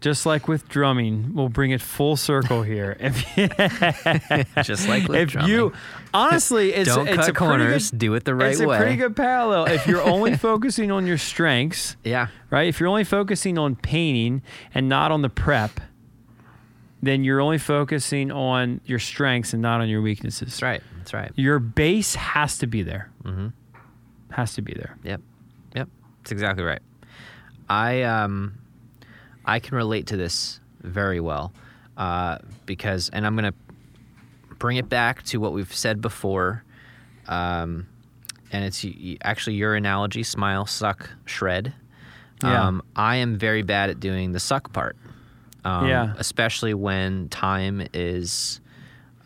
Just 0.01 0.25
like 0.25 0.47
with 0.47 0.67
drumming, 0.69 1.33
we'll 1.33 1.49
bring 1.49 1.71
it 1.71 1.81
full 1.81 2.15
circle 2.15 2.61
here. 2.63 2.95
If 2.99 4.65
Just 4.65 4.87
like 4.87 5.07
with 5.07 5.17
if 5.19 5.29
drumming. 5.29 5.49
you 5.51 5.73
honestly, 6.13 6.73
it's 6.73 6.93
don't 6.93 7.07
it's 7.07 7.15
cut 7.15 7.29
a 7.29 7.33
pretty 7.33 7.37
corners, 7.39 7.91
good- 7.91 7.99
do 7.99 8.13
it 8.13 8.23
the 8.25 8.35
right 8.35 8.51
it's 8.51 8.59
way. 8.59 8.75
It's 8.75 8.81
a 8.81 8.83
pretty 8.83 8.97
good 8.97 9.15
parallel. 9.15 9.65
If 9.65 9.87
you're 9.87 10.01
only 10.15 10.35
focusing 10.37 10.91
on 10.91 11.07
your 11.07 11.17
strengths, 11.17 11.95
Yeah, 12.03 12.27
right? 12.51 12.67
If 12.67 12.79
you're 12.79 12.89
only 12.89 13.03
focusing 13.03 13.57
on 13.57 13.75
painting 13.75 14.41
and 14.73 14.87
not 14.89 15.11
on 15.11 15.21
the 15.21 15.29
prep, 15.29 15.79
then 17.01 17.23
you're 17.23 17.41
only 17.41 17.57
focusing 17.57 18.31
on 18.31 18.81
your 18.85 18.99
strengths 18.99 19.53
and 19.53 19.61
not 19.61 19.81
on 19.81 19.89
your 19.89 20.01
weaknesses. 20.01 20.49
that's 20.49 20.61
right. 20.61 20.81
That's 20.97 21.13
right. 21.13 21.31
Your 21.35 21.59
base 21.59 22.15
has 22.15 22.57
to 22.59 22.67
be 22.67 22.81
there. 22.83 23.11
Mm-hmm. 23.23 23.47
Has 24.31 24.53
to 24.55 24.61
be 24.61 24.73
there. 24.73 24.97
Yep. 25.03 25.21
Yep. 25.75 25.87
That's 26.21 26.31
exactly 26.31 26.63
right. 26.63 26.81
I 27.69 28.03
um 28.03 28.55
I 29.45 29.59
can 29.59 29.75
relate 29.77 30.07
to 30.07 30.17
this 30.17 30.59
very 30.81 31.19
well. 31.19 31.53
Uh, 31.97 32.39
because 32.65 33.09
and 33.09 33.25
I'm 33.25 33.35
gonna 33.35 33.53
bring 34.59 34.77
it 34.77 34.89
back 34.89 35.23
to 35.23 35.39
what 35.39 35.53
we've 35.53 35.73
said 35.73 36.01
before. 36.01 36.63
Um 37.27 37.87
and 38.51 38.63
it's 38.63 38.85
actually 39.23 39.55
your 39.55 39.75
analogy, 39.75 40.23
smile, 40.23 40.65
suck, 40.65 41.09
shred. 41.25 41.73
Yeah. 42.43 42.67
Um, 42.67 42.83
I 42.95 43.17
am 43.17 43.37
very 43.37 43.63
bad 43.63 43.89
at 43.89 43.99
doing 43.99 44.31
the 44.33 44.39
suck 44.39 44.71
part. 44.71 44.95
Um, 45.65 45.87
Yeah. 45.87 46.13
Especially 46.17 46.73
when 46.73 47.27
time 47.29 47.87
is 47.93 48.61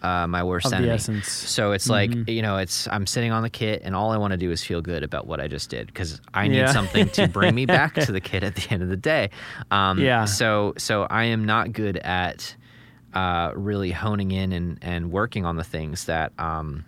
uh, 0.01 0.27
my 0.27 0.43
worst 0.43 0.67
Of 0.67 0.73
enemy. 0.73 0.97
So 1.23 1.71
it's 1.73 1.89
like 1.89 2.11
Mhm. 2.11 2.29
you 2.29 2.41
know, 2.41 2.57
it's 2.57 2.87
I'm 2.87 3.05
sitting 3.05 3.31
on 3.31 3.43
the 3.43 3.49
kit, 3.49 3.81
and 3.83 3.95
all 3.95 4.11
I 4.11 4.17
want 4.17 4.31
to 4.31 4.37
do 4.37 4.51
is 4.51 4.63
feel 4.63 4.81
good 4.81 5.03
about 5.03 5.27
what 5.27 5.39
I 5.39 5.47
just 5.47 5.69
did 5.69 5.87
because 5.87 6.21
I 6.33 6.47
need 6.47 6.57
Yeah. 6.57 6.71
something 6.71 7.09
to 7.09 7.27
bring 7.27 7.53
me 7.55 7.65
back 7.65 7.93
to 7.95 8.11
the 8.17 8.21
kit 8.21 8.43
at 8.43 8.55
the 8.55 8.67
end 8.73 8.81
of 8.83 8.89
the 8.89 8.97
day. 8.97 9.29
Um, 9.71 9.99
Yeah. 9.99 10.25
So 10.25 10.73
so 10.77 11.03
I 11.09 11.25
am 11.25 11.45
not 11.45 11.73
good 11.73 11.97
at 11.97 12.55
uh, 13.13 13.51
really 13.55 13.91
honing 13.91 14.31
in 14.31 14.53
and 14.53 14.77
and 14.81 15.11
working 15.11 15.45
on 15.45 15.57
the 15.57 15.63
things 15.63 16.05
that 16.05 16.31
um, 16.39 16.85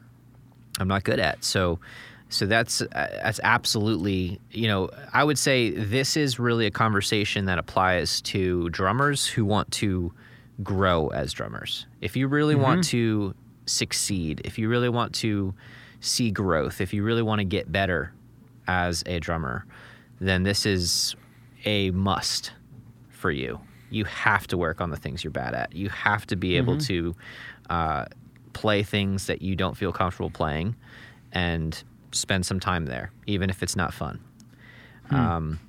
I'm 0.79 0.87
not 0.87 1.03
good 1.03 1.19
at. 1.19 1.43
So. 1.43 1.79
So 2.33 2.45
that's 2.45 2.81
uh, 2.81 2.87
that's 2.93 3.41
absolutely 3.43 4.39
you 4.51 4.69
know 4.69 4.89
I 5.11 5.21
would 5.25 5.37
say 5.37 5.69
this 5.71 6.15
is 6.15 6.39
really 6.39 6.65
a 6.65 6.71
conversation 6.71 7.43
that 7.47 7.57
applies 7.59 8.21
to 8.21 8.69
drummers 8.69 9.27
who 9.27 9.43
want 9.43 9.69
to 9.81 10.13
grow 10.63 11.07
as 11.09 11.33
drummers. 11.33 11.85
If 12.01 12.15
you 12.15 12.27
really 12.27 12.55
want 12.55 12.83
to 12.85 13.33
succeed, 13.65 14.41
if 14.45 14.57
you 14.57 14.69
really 14.69 14.89
want 14.89 15.13
to 15.15 15.53
see 15.99 16.31
growth, 16.31 16.81
if 16.81 16.93
you 16.93 17.03
really 17.03 17.21
want 17.21 17.39
to 17.39 17.45
get 17.45 17.71
better 17.71 18.13
as 18.67 19.03
a 19.05 19.19
drummer, 19.19 19.65
then 20.19 20.43
this 20.43 20.65
is 20.65 21.15
a 21.65 21.91
must 21.91 22.53
for 23.09 23.31
you. 23.31 23.59
You 23.89 24.05
have 24.05 24.47
to 24.47 24.57
work 24.57 24.81
on 24.81 24.89
the 24.89 24.97
things 24.97 25.23
you're 25.23 25.31
bad 25.31 25.53
at. 25.53 25.75
You 25.75 25.89
have 25.89 26.25
to 26.27 26.35
be 26.35 26.57
able 26.57 26.77
to 26.79 27.15
uh, 27.69 28.05
play 28.53 28.83
things 28.83 29.27
that 29.27 29.41
you 29.41 29.55
don't 29.55 29.75
feel 29.75 29.91
comfortable 29.91 30.29
playing 30.29 30.75
and 31.31 31.83
spend 32.11 32.45
some 32.45 32.59
time 32.59 32.85
there, 32.85 33.11
even 33.27 33.49
if 33.49 33.61
it's 33.63 33.75
not 33.75 33.93
fun. 33.93 34.19
Um, 35.09 35.59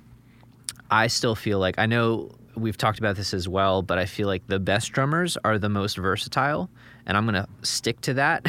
I 0.89 1.07
still 1.07 1.35
feel 1.35 1.59
like 1.59 1.77
I 1.77 1.85
know 1.85 2.31
we've 2.55 2.77
talked 2.77 2.99
about 2.99 3.15
this 3.15 3.33
as 3.33 3.47
well, 3.47 3.81
but 3.81 3.97
I 3.97 4.05
feel 4.05 4.27
like 4.27 4.45
the 4.47 4.59
best 4.59 4.91
drummers 4.91 5.37
are 5.43 5.57
the 5.57 5.69
most 5.69 5.97
versatile, 5.97 6.69
and 7.05 7.17
I'm 7.17 7.25
gonna 7.25 7.47
stick 7.61 8.01
to 8.01 8.13
that. 8.15 8.45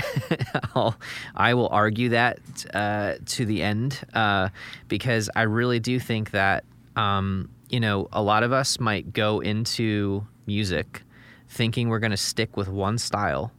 I'll, 0.75 0.97
I 1.35 1.55
will 1.55 1.69
argue 1.69 2.11
that 2.11 2.39
uh, 2.73 3.15
to 3.27 3.45
the 3.45 3.63
end 3.63 4.01
uh, 4.15 4.51
because 4.89 5.31
I 5.35 5.43
really 5.43 5.81
do 5.81 5.99
think 5.99 6.31
that 6.33 6.65
um, 6.97 7.51
you 7.69 7.81
know 7.81 8.09
a 8.13 8.23
lot 8.23 8.43
of 8.43 8.53
us 8.53 8.79
might 8.79 9.13
go 9.13 9.41
into 9.41 10.27
music 10.47 11.03
thinking 11.49 11.89
we're 11.89 12.01
gonna 12.01 12.17
stick 12.17 12.57
with 12.57 12.69
one 12.69 12.99
style 12.99 13.53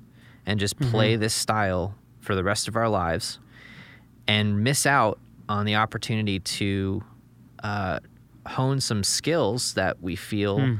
and 0.45 0.60
just 0.60 0.79
play 0.79 1.15
this 1.15 1.34
style 1.34 1.95
for 2.19 2.36
the 2.36 2.43
rest 2.43 2.67
of 2.67 2.75
our 2.75 2.89
lives 2.89 3.39
and 4.27 4.63
miss 4.63 4.86
out 4.86 5.19
on 5.47 5.65
the 5.65 5.75
opportunity 5.75 6.39
to 6.39 7.03
uh, 7.63 7.99
hone 8.45 8.79
some 8.79 9.03
skills 9.03 9.73
that 9.73 10.01
we 10.01 10.15
feel 10.15 10.60
Hmm. 10.60 10.75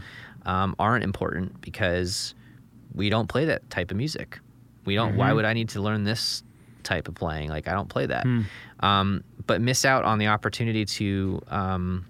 um, 0.46 0.76
aren't 0.80 1.04
important 1.04 1.60
because 1.62 2.36
we 2.94 3.10
don't 3.10 3.28
play 3.28 3.46
that 3.46 3.70
type 3.70 3.92
of 3.92 3.98
music. 3.98 4.40
We 4.86 4.96
don't. 4.96 5.16
Why 5.16 5.34
would 5.34 5.46
I 5.46 5.54
need 5.54 5.70
to 5.70 5.82
learn 5.82 6.04
this 6.04 6.44
type 6.84 7.08
of 7.08 7.16
playing? 7.16 7.50
Like 7.50 7.68
I 7.68 7.74
don't 7.74 7.90
play 7.90 8.06
that. 8.06 8.24
Hmm. 8.24 8.42
Um, 8.82 9.24
but 9.48 9.62
miss 9.62 9.84
out 9.86 10.06
on 10.06 10.20
the 10.20 10.28
opportunity 10.28 10.86
to 10.86 11.42
um, 11.50 12.06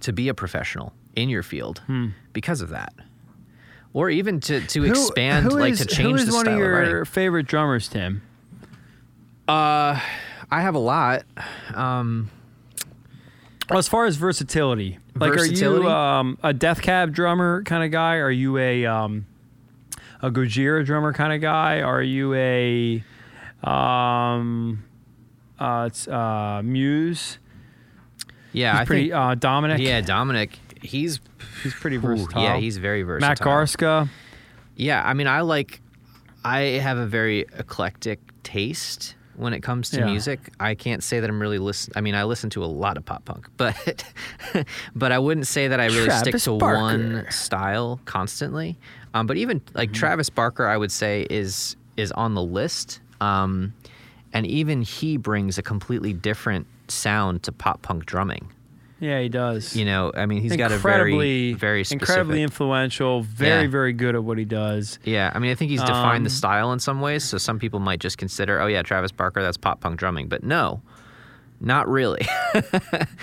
to 0.00 0.12
be 0.12 0.28
a 0.28 0.34
professional 0.34 0.92
in 1.14 1.28
your 1.28 1.42
field 1.42 1.80
Hmm. 1.86 2.08
because 2.32 2.60
of 2.60 2.70
that, 2.70 2.92
or 3.92 4.10
even 4.10 4.40
to 4.40 4.60
to 4.66 4.84
expand, 4.84 5.44
who 5.46 5.58
like 5.58 5.74
is- 5.74 5.78
to 5.80 5.86
change 5.86 6.08
Who 6.08 6.14
is 6.16 6.26
the 6.26 6.34
one 6.34 6.46
of 6.48 6.54
of 6.54 6.58
your 6.58 6.72
writing. 6.72 7.04
favorite 7.04 7.46
drummers, 7.46 7.88
Tim? 7.88 8.22
Uh, 9.48 10.00
I 10.50 10.60
have 10.60 10.74
a 10.74 10.78
lot. 10.80 11.22
Um, 11.74 12.30
as 13.70 13.88
far 13.88 14.04
as 14.06 14.16
versatility, 14.16 14.98
like 15.14 15.32
Versatility? 15.32 15.86
are 15.86 15.88
you 15.88 15.90
um, 15.90 16.38
a 16.42 16.52
Death 16.52 16.82
Cab 16.82 17.12
drummer 17.12 17.62
kind 17.64 17.82
of 17.84 17.90
guy? 17.90 18.16
Are 18.16 18.30
you 18.30 18.58
a 18.58 18.86
um, 18.86 19.26
a 20.22 20.30
Gojira 20.30 20.84
drummer 20.84 21.12
kind 21.12 21.32
of 21.32 21.40
guy? 21.40 21.80
Are 21.80 22.02
you 22.02 22.34
a 22.34 23.02
um, 23.64 24.84
uh, 25.58 25.84
it's 25.88 26.06
uh, 26.08 26.62
Muse? 26.64 27.38
yeah, 28.52 28.72
He's 28.72 28.80
I 28.80 28.84
pretty 28.84 29.02
think. 29.10 29.14
uh, 29.14 29.34
Dominic. 29.34 29.80
Yeah, 29.80 30.00
Dominic. 30.00 30.58
He's 30.82 31.20
he's 31.62 31.74
pretty 31.74 31.96
versatile. 31.96 32.42
yeah, 32.42 32.56
he's 32.58 32.76
very 32.78 33.02
versatile. 33.02 33.28
Matt 33.30 33.40
Garstka. 33.40 34.08
Yeah, 34.76 35.02
I 35.04 35.14
mean, 35.14 35.26
I 35.26 35.40
like. 35.40 35.80
I 36.44 36.60
have 36.80 36.96
a 36.98 37.06
very 37.06 37.40
eclectic 37.58 38.20
taste 38.44 39.16
when 39.36 39.52
it 39.52 39.60
comes 39.60 39.90
to 39.90 39.98
Yeah. 39.98 40.06
music. 40.06 40.40
I 40.60 40.74
can't 40.74 41.02
say 41.02 41.20
that 41.20 41.28
I'm 41.30 41.40
really 41.40 41.58
listen. 41.58 41.92
I 41.96 42.00
mean, 42.00 42.14
I 42.14 42.24
listen 42.24 42.50
to 42.50 42.64
a 42.64 42.66
lot 42.66 42.96
of 42.96 43.04
pop 43.04 43.24
punk, 43.24 43.48
but 43.56 44.04
but 44.94 45.12
I 45.12 45.18
wouldn't 45.18 45.46
say 45.46 45.68
that 45.68 45.80
I 45.80 45.86
really 45.86 46.10
stick 46.10 46.36
to 46.38 46.58
Barker. 46.58 46.80
one 46.80 47.26
style 47.30 48.00
constantly. 48.04 48.76
Um, 49.14 49.26
but 49.26 49.36
even 49.36 49.60
like 49.74 49.92
Travis 49.92 50.30
Barker, 50.30 50.66
I 50.66 50.76
would 50.76 50.92
say 50.92 51.26
is 51.30 51.76
is 51.96 52.12
on 52.12 52.34
the 52.34 52.42
list. 52.42 53.00
Um, 53.20 53.72
and 54.32 54.46
even 54.46 54.82
he 54.82 55.16
brings 55.16 55.56
a 55.56 55.62
completely 55.62 56.12
different 56.12 56.66
sound 56.88 57.42
to 57.44 57.52
pop 57.52 57.80
punk 57.82 58.04
drumming. 58.06 58.52
Yeah, 58.98 59.20
he 59.20 59.28
does. 59.28 59.76
You 59.76 59.84
know, 59.84 60.10
I 60.16 60.24
mean, 60.26 60.40
he's 60.40 60.56
got 60.56 60.72
a 60.72 60.78
very 60.78 61.52
very 61.52 61.84
specific. 61.84 62.08
incredibly 62.08 62.42
influential. 62.42 63.22
Very, 63.22 63.64
Yeah. 63.64 63.70
very 63.70 63.92
good 63.92 64.14
at 64.14 64.24
what 64.24 64.38
he 64.38 64.44
does. 64.46 64.98
Yeah, 65.04 65.30
I 65.34 65.38
mean, 65.38 65.50
I 65.50 65.54
think 65.54 65.70
he's 65.70 65.82
defined 65.82 66.24
the 66.24 66.30
Um, 66.30 66.34
style 66.36 66.72
in 66.72 66.78
some 66.78 67.00
ways. 67.02 67.22
So 67.24 67.36
some 67.36 67.58
people 67.58 67.78
might 67.78 68.00
just 68.00 68.16
consider, 68.16 68.58
oh 68.60 68.66
yeah, 68.66 68.80
Travis 68.82 69.12
Barker, 69.12 69.42
that's 69.42 69.58
pop 69.58 69.80
punk 69.80 69.98
drumming, 69.98 70.28
but 70.28 70.42
no, 70.44 70.80
not 71.60 71.88
really. 71.88 72.26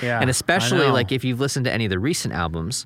Yeah, 0.01 0.19
and 0.21 0.29
especially 0.29 0.88
like 0.88 1.12
if 1.12 1.23
you've 1.23 1.39
listened 1.39 1.65
to 1.65 1.71
any 1.73 1.86
of 1.86 1.89
the 1.89 1.99
recent 1.99 2.33
albums, 2.36 2.86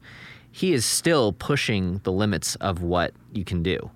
he 0.51 0.71
is 0.73 0.85
still 0.85 1.33
pushing 1.33 1.99
the 2.03 2.11
limits 2.11 2.55
of 2.55 2.81
what 2.81 3.13
you 3.33 3.43
can 3.43 3.63
do 3.63 3.89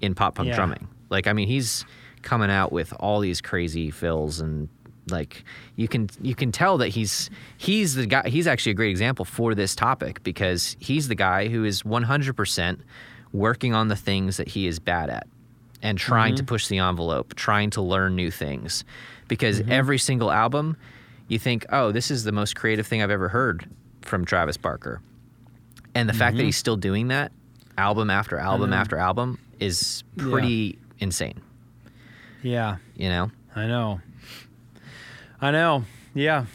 in 0.00 0.14
pop 0.14 0.34
punk 0.34 0.48
Yeah. 0.48 0.56
drumming. 0.56 0.88
Like, 1.10 1.26
I 1.28 1.32
mean, 1.34 1.46
he's 1.46 1.84
coming 2.22 2.50
out 2.50 2.72
with 2.72 2.92
all 2.98 3.20
these 3.20 3.40
crazy 3.40 3.90
fills 3.90 4.40
and 4.40 4.68
like 5.10 5.44
you 5.76 5.86
can 5.86 6.08
you 6.22 6.34
can 6.34 6.50
tell 6.50 6.78
that 6.78 6.88
he's 6.88 7.28
he's 7.58 7.94
the 7.94 8.06
guy 8.06 8.28
he's 8.28 8.46
actually 8.46 8.72
a 8.72 8.74
great 8.74 8.90
example 8.90 9.24
for 9.24 9.54
this 9.54 9.74
topic 9.74 10.22
because 10.22 10.76
he's 10.80 11.08
the 11.08 11.14
guy 11.14 11.48
who 11.48 11.64
is 11.64 11.82
100% 11.82 12.80
working 13.32 13.74
on 13.74 13.88
the 13.88 13.96
things 13.96 14.38
that 14.38 14.48
he 14.48 14.66
is 14.66 14.78
bad 14.78 15.10
at 15.10 15.26
and 15.84 15.98
trying 15.98 16.34
to 16.34 16.42
mm-hmm. 16.42 16.48
push 16.48 16.68
the 16.68 16.78
envelope, 16.78 17.34
trying 17.34 17.68
to 17.70 17.82
learn 17.82 18.16
new 18.16 18.30
things. 18.30 18.84
Because 19.28 19.60
mm-hmm. 19.60 19.70
every 19.70 19.98
single 19.98 20.32
album, 20.32 20.76
you 21.28 21.38
think, 21.38 21.66
oh, 21.70 21.92
this 21.92 22.10
is 22.10 22.24
the 22.24 22.32
most 22.32 22.56
creative 22.56 22.86
thing 22.86 23.02
I've 23.02 23.10
ever 23.10 23.28
heard 23.28 23.68
from 24.00 24.24
Travis 24.24 24.56
Barker. 24.56 25.02
And 25.94 26.08
the 26.08 26.14
fact 26.14 26.36
that 26.36 26.40
mm-hmm. 26.40 26.46
he's 26.46 26.56
still 26.56 26.76
doing 26.76 27.08
that 27.08 27.32
album 27.76 28.08
after 28.08 28.38
album 28.38 28.72
after 28.72 28.96
album 28.96 29.38
is 29.60 30.04
Yeah. 30.16 30.30
pretty 30.30 30.78
insane, 30.98 31.40
Yeah, 32.42 32.76
you 32.96 33.08
know? 33.08 33.30
I 33.54 33.66
know. 33.66 34.00
I 35.44 35.50
know. 35.50 35.84
Yeah. 36.14 36.46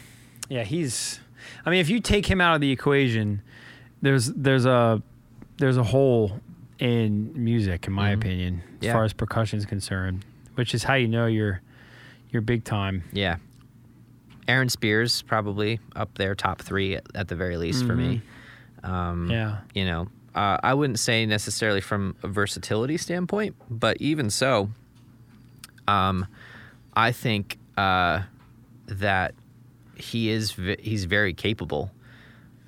Yeah, 0.48 0.64
he's 0.64 1.20
I 1.64 1.70
mean, 1.70 1.80
if 1.80 1.88
you 1.88 2.00
take 2.00 2.26
him 2.26 2.40
out 2.40 2.54
of 2.56 2.60
the 2.60 2.70
equation, 2.72 3.40
there's 4.02 4.26
there's 4.26 4.66
a 4.66 5.00
there's 5.58 5.76
a 5.76 5.84
hole 5.84 6.40
in 6.78 7.30
music, 7.34 7.86
in 7.86 7.92
my 7.92 8.10
Mhm. 8.10 8.14
opinion, 8.14 8.62
as 8.80 8.86
Yeah. 8.86 8.92
far 8.94 9.04
as 9.04 9.12
percussion 9.12 9.58
is 9.58 9.66
concerned, 9.66 10.24
which 10.54 10.74
is 10.74 10.84
how 10.84 10.94
you 10.94 11.06
know 11.06 11.26
you're 11.26 11.60
you're 12.30 12.42
big 12.42 12.64
time. 12.64 13.04
Yeah. 13.12 13.36
Aaron 14.48 14.68
Spears 14.68 15.22
probably 15.22 15.78
up 15.94 16.16
there, 16.18 16.34
top 16.34 16.60
three 16.60 16.96
at, 16.96 17.04
at 17.14 17.28
the 17.28 17.36
very 17.36 17.56
least 17.56 17.86
for 17.86 17.94
me. 17.94 18.22
Um, 18.82 19.30
Yeah. 19.30 19.58
You 19.74 19.84
know, 19.84 20.08
uh, 20.34 20.58
I 20.62 20.74
wouldn't 20.74 20.98
say 20.98 21.26
necessarily 21.26 21.80
from 21.80 22.16
a 22.24 22.28
versatility 22.28 22.96
standpoint, 22.96 23.54
but 23.70 23.98
even 24.00 24.30
so, 24.30 24.70
um, 25.86 26.26
I 26.94 27.12
think 27.12 27.58
uh, 27.76 28.22
that 28.90 29.34
he 29.96 30.30
is 30.30 30.52
v- 30.52 30.76
he's 30.80 31.04
very 31.04 31.34
capable 31.34 31.90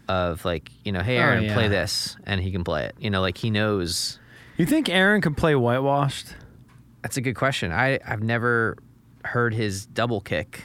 of 0.08 0.44
like 0.44 0.70
you 0.84 0.92
know, 0.92 1.00
hey 1.02 1.18
Oh, 1.18 1.22
Aaron, 1.22 1.52
play 1.52 1.68
this, 1.68 2.16
and 2.24 2.40
he 2.40 2.50
can 2.52 2.64
play 2.64 2.84
it. 2.86 2.94
You 2.98 3.10
know, 3.10 3.20
like 3.20 3.38
he 3.38 3.50
knows. 3.50 4.18
You 4.56 4.66
think 4.66 4.88
Aaron 4.88 5.20
could 5.20 5.36
play 5.36 5.54
whitewashed? 5.54 6.34
That's 7.02 7.16
a 7.16 7.20
good 7.20 7.34
question. 7.34 7.72
I 7.72 7.98
I've 8.06 8.22
never 8.22 8.76
heard 9.24 9.54
his 9.54 9.86
double 9.86 10.20
kick. 10.20 10.64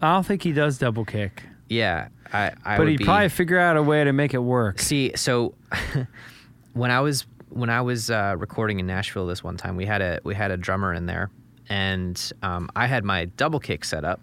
I 0.00 0.14
don't 0.14 0.24
think 0.26 0.42
he 0.42 0.52
does 0.52 0.78
double 0.78 1.04
kick, 1.04 1.42
Yeah, 1.68 2.08
I. 2.32 2.52
I 2.64 2.78
but 2.78 2.88
he'd 2.88 2.98
be, 2.98 3.04
probably 3.04 3.28
figure 3.28 3.58
out 3.58 3.76
a 3.76 3.82
way 3.82 4.02
to 4.02 4.12
make 4.14 4.32
it 4.32 4.38
work. 4.38 4.78
See, 4.80 5.12
so 5.14 5.54
when 6.72 6.90
I 6.90 7.00
was 7.00 7.26
when 7.50 7.68
I 7.68 7.82
was 7.82 8.10
uh, 8.10 8.34
recording 8.38 8.80
in 8.80 8.86
Nashville 8.86 9.26
this 9.26 9.44
one 9.44 9.56
time, 9.58 9.76
we 9.76 9.84
had 9.84 10.00
a 10.00 10.20
we 10.24 10.34
had 10.34 10.50
a 10.50 10.56
drummer 10.56 10.94
in 10.94 11.04
there, 11.06 11.30
and 11.70 12.32
um, 12.42 12.68
I 12.76 12.86
had 12.86 13.04
my 13.04 13.24
double 13.24 13.60
kick 13.60 13.84
set 13.86 14.04
up. 14.04 14.20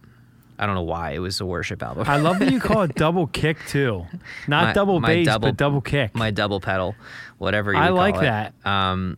I 0.59 0.65
don't 0.65 0.73
know 0.75 0.81
why 0.83 1.11
it 1.11 1.19
was 1.19 1.39
a 1.39 1.45
worship 1.45 1.81
album. 1.83 2.05
I 2.07 2.17
love 2.17 2.39
that 2.39 2.51
you 2.51 2.59
call 2.59 2.81
it 2.83 2.95
double 3.05 3.27
kick 3.27 3.57
too, 3.67 4.05
not 4.47 4.65
My- 4.67 4.73
double 4.73 4.99
my 4.99 5.07
bass, 5.07 5.25
double- 5.27 5.47
but 5.49 5.57
double 5.57 5.81
kick. 5.81 6.13
my 6.15 6.31
double 6.31 6.59
pedal, 6.59 6.95
whatever 7.37 7.73
you 7.73 7.79
I 7.79 7.89
like 7.89 8.15
it. 8.15 8.21
that. 8.21 8.53
Um, 8.65 9.17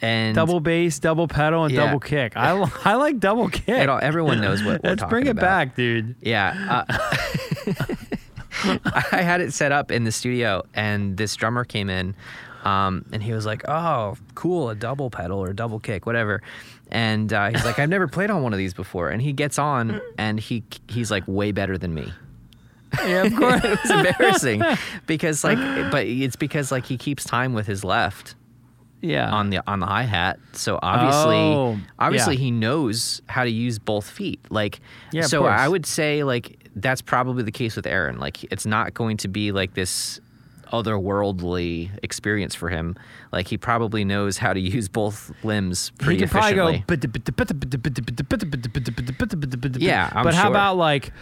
and 0.00 0.36
double 0.36 0.60
bass, 0.60 1.00
double 1.00 1.26
pedal, 1.26 1.64
and 1.64 1.74
Yeah. 1.74 1.86
double 1.86 1.98
kick. 1.98 2.36
I, 2.36 2.50
I 2.84 2.94
like 2.94 3.18
double 3.18 3.48
kick. 3.50 3.68
it 3.68 3.88
all, 3.88 3.98
everyone 4.00 4.40
knows 4.40 4.62
what. 4.62 4.82
We're 4.84 4.90
Let's 4.90 5.02
bring 5.04 5.26
it 5.26 5.30
about. 5.30 5.40
back, 5.42 5.74
dude. 5.76 6.14
Yeah. 6.20 6.84
Uh, 6.86 7.74
I 9.12 9.22
had 9.22 9.40
it 9.40 9.52
set 9.52 9.72
up 9.72 9.90
in 9.90 10.04
the 10.04 10.12
studio, 10.12 10.64
and 10.74 11.16
this 11.16 11.34
drummer 11.36 11.64
came 11.64 11.88
in, 11.90 12.14
um, 12.64 13.04
and 13.12 13.22
he 13.22 13.32
was 13.32 13.46
like, 13.46 13.68
"Oh, 13.68 14.16
cool, 14.34 14.70
a 14.70 14.74
double 14.74 15.10
pedal 15.10 15.38
or 15.38 15.50
a 15.50 15.54
double 15.56 15.78
kick, 15.80 16.06
whatever." 16.06 16.42
And 16.90 17.32
uh, 17.32 17.50
he's 17.50 17.64
like, 17.64 17.78
"I've 17.78 17.88
never 17.88 18.08
played 18.08 18.30
on 18.30 18.42
one 18.42 18.52
of 18.52 18.58
these 18.58 18.74
before." 18.74 19.10
And 19.10 19.20
he 19.20 19.32
gets 19.32 19.58
on, 19.58 20.00
and 20.18 20.40
he 20.40 20.62
he's 20.88 21.10
like 21.10 21.24
way 21.26 21.52
better 21.52 21.76
than 21.76 21.94
me. 21.94 22.12
Yeah, 23.06 23.24
of 23.24 23.34
course. 23.36 23.62
it 23.64 23.78
was 23.82 23.90
embarrassing 23.90 24.62
because 25.06 25.44
like, 25.44 25.58
but 25.90 26.06
it's 26.06 26.36
because 26.36 26.72
like 26.72 26.86
he 26.86 26.96
keeps 26.96 27.24
time 27.24 27.52
with 27.52 27.66
his 27.66 27.84
left 27.84 28.34
yeah. 29.02 29.30
on 29.30 29.50
the 29.50 29.60
on 29.66 29.80
the 29.80 29.86
hi 29.86 30.04
hat. 30.04 30.38
So 30.52 30.78
obviously, 30.82 31.36
Oh, 31.36 31.78
obviously 31.98 32.36
yeah. 32.36 32.40
he 32.40 32.50
knows 32.50 33.20
how 33.26 33.44
to 33.44 33.50
use 33.50 33.78
both 33.78 34.08
feet. 34.08 34.40
Like, 34.50 34.80
Yeah, 35.12 35.22
so. 35.22 35.44
I 35.44 35.68
would 35.68 35.86
say 35.86 36.24
like 36.24 36.70
that's 36.76 37.02
probably 37.02 37.42
the 37.42 37.52
case 37.52 37.76
with 37.76 37.86
Aaron. 37.86 38.18
Like, 38.18 38.44
it's 38.52 38.64
not 38.66 38.94
going 38.94 39.16
to 39.18 39.28
be 39.28 39.52
like 39.52 39.74
this 39.74 40.20
otherworldly 40.72 41.90
experience 42.02 42.54
for 42.54 42.68
him. 42.68 42.96
Like, 43.32 43.48
he 43.48 43.58
probably 43.58 44.04
knows 44.04 44.38
how 44.38 44.52
to 44.52 44.60
use 44.60 44.88
both 44.88 45.32
limbs 45.44 45.92
he 45.98 46.04
pretty 46.04 46.20
could 46.20 46.30
probably 46.30 46.50
efficiently. 46.50 46.78
go. 46.78 46.84
Yeah, 49.80 50.10
I'm 50.12 50.24
but 50.24 50.34
how 50.34 50.48
about 50.50 50.76
like? 50.76 51.12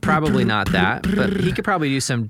Probably 0.00 0.44
not 0.44 0.72
that, 0.72 1.02
but 1.14 1.36
he 1.36 1.52
could 1.52 1.64
probably 1.64 1.88
do 1.88 2.00
some, 2.00 2.28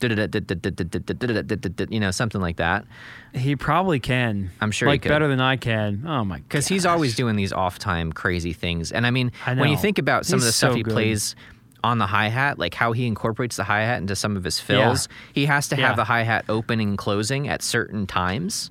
you 1.88 2.00
know, 2.00 2.10
something 2.10 2.40
like 2.40 2.56
that. 2.56 2.84
He 3.32 3.56
probably 3.56 3.98
can. 3.98 4.50
I'm 4.60 4.70
sure 4.72 4.88
like 4.88 5.02
better 5.02 5.26
than 5.26 5.40
I 5.40 5.56
can. 5.56 6.04
Oh 6.06 6.22
my 6.22 6.40
god. 6.40 6.48
because 6.48 6.68
he's 6.68 6.84
always 6.84 7.14
doing 7.16 7.34
these 7.34 7.50
off 7.50 7.78
time 7.78 8.12
crazy 8.12 8.52
things. 8.52 8.92
And 8.92 9.06
I 9.06 9.10
mean, 9.10 9.32
I 9.46 9.54
when 9.54 9.70
you 9.70 9.78
think 9.78 9.98
about 9.98 10.26
some 10.26 10.38
of 10.38 10.44
the 10.44 10.52
stuff 10.52 10.72
so 10.72 10.76
he 10.76 10.82
good. 10.82 10.92
plays 10.92 11.34
on 11.84 11.98
the 11.98 12.06
hi 12.06 12.28
hat, 12.28 12.58
like 12.58 12.74
how 12.74 12.92
he 12.92 13.06
incorporates 13.06 13.56
the 13.56 13.64
hi 13.64 13.80
hat 13.80 13.98
into 13.98 14.14
some 14.16 14.36
of 14.36 14.44
his 14.44 14.60
fills, 14.60 15.08
he 15.34 15.46
has 15.46 15.68
to 15.68 15.76
Yeah. 15.76 15.88
have 15.88 15.96
the 15.96 16.04
hi 16.04 16.22
hat 16.22 16.44
opening 16.48 16.90
and 16.90 16.98
closing 16.98 17.48
at 17.48 17.62
certain 17.62 18.06
times. 18.06 18.70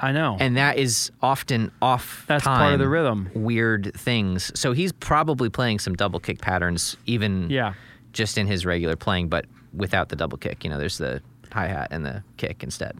I 0.00 0.10
know. 0.12 0.36
And 0.40 0.56
that 0.56 0.78
is 0.78 1.12
often 1.22 1.70
off. 1.80 2.24
That's 2.26 2.44
part 2.44 2.72
of 2.72 2.78
the 2.80 2.88
rhythm. 2.88 3.30
Weird 3.34 3.92
things. 3.96 4.50
So 4.58 4.72
he's 4.72 4.92
probably 4.92 5.48
playing 5.48 5.78
some 5.78 5.94
double 5.94 6.18
kick 6.18 6.40
patterns, 6.40 6.96
even 7.06 7.48
yeah. 7.50 7.74
just 8.12 8.36
in 8.36 8.46
his 8.48 8.66
regular 8.66 8.96
playing, 8.96 9.28
but 9.28 9.44
without 9.72 10.08
the 10.08 10.16
double 10.16 10.38
kick. 10.38 10.64
You 10.64 10.70
know, 10.70 10.78
there's 10.78 10.98
the 10.98 11.22
hi 11.52 11.68
hat 11.68 11.88
and 11.92 12.04
the 12.04 12.22
kick 12.36 12.62
instead. 12.64 12.96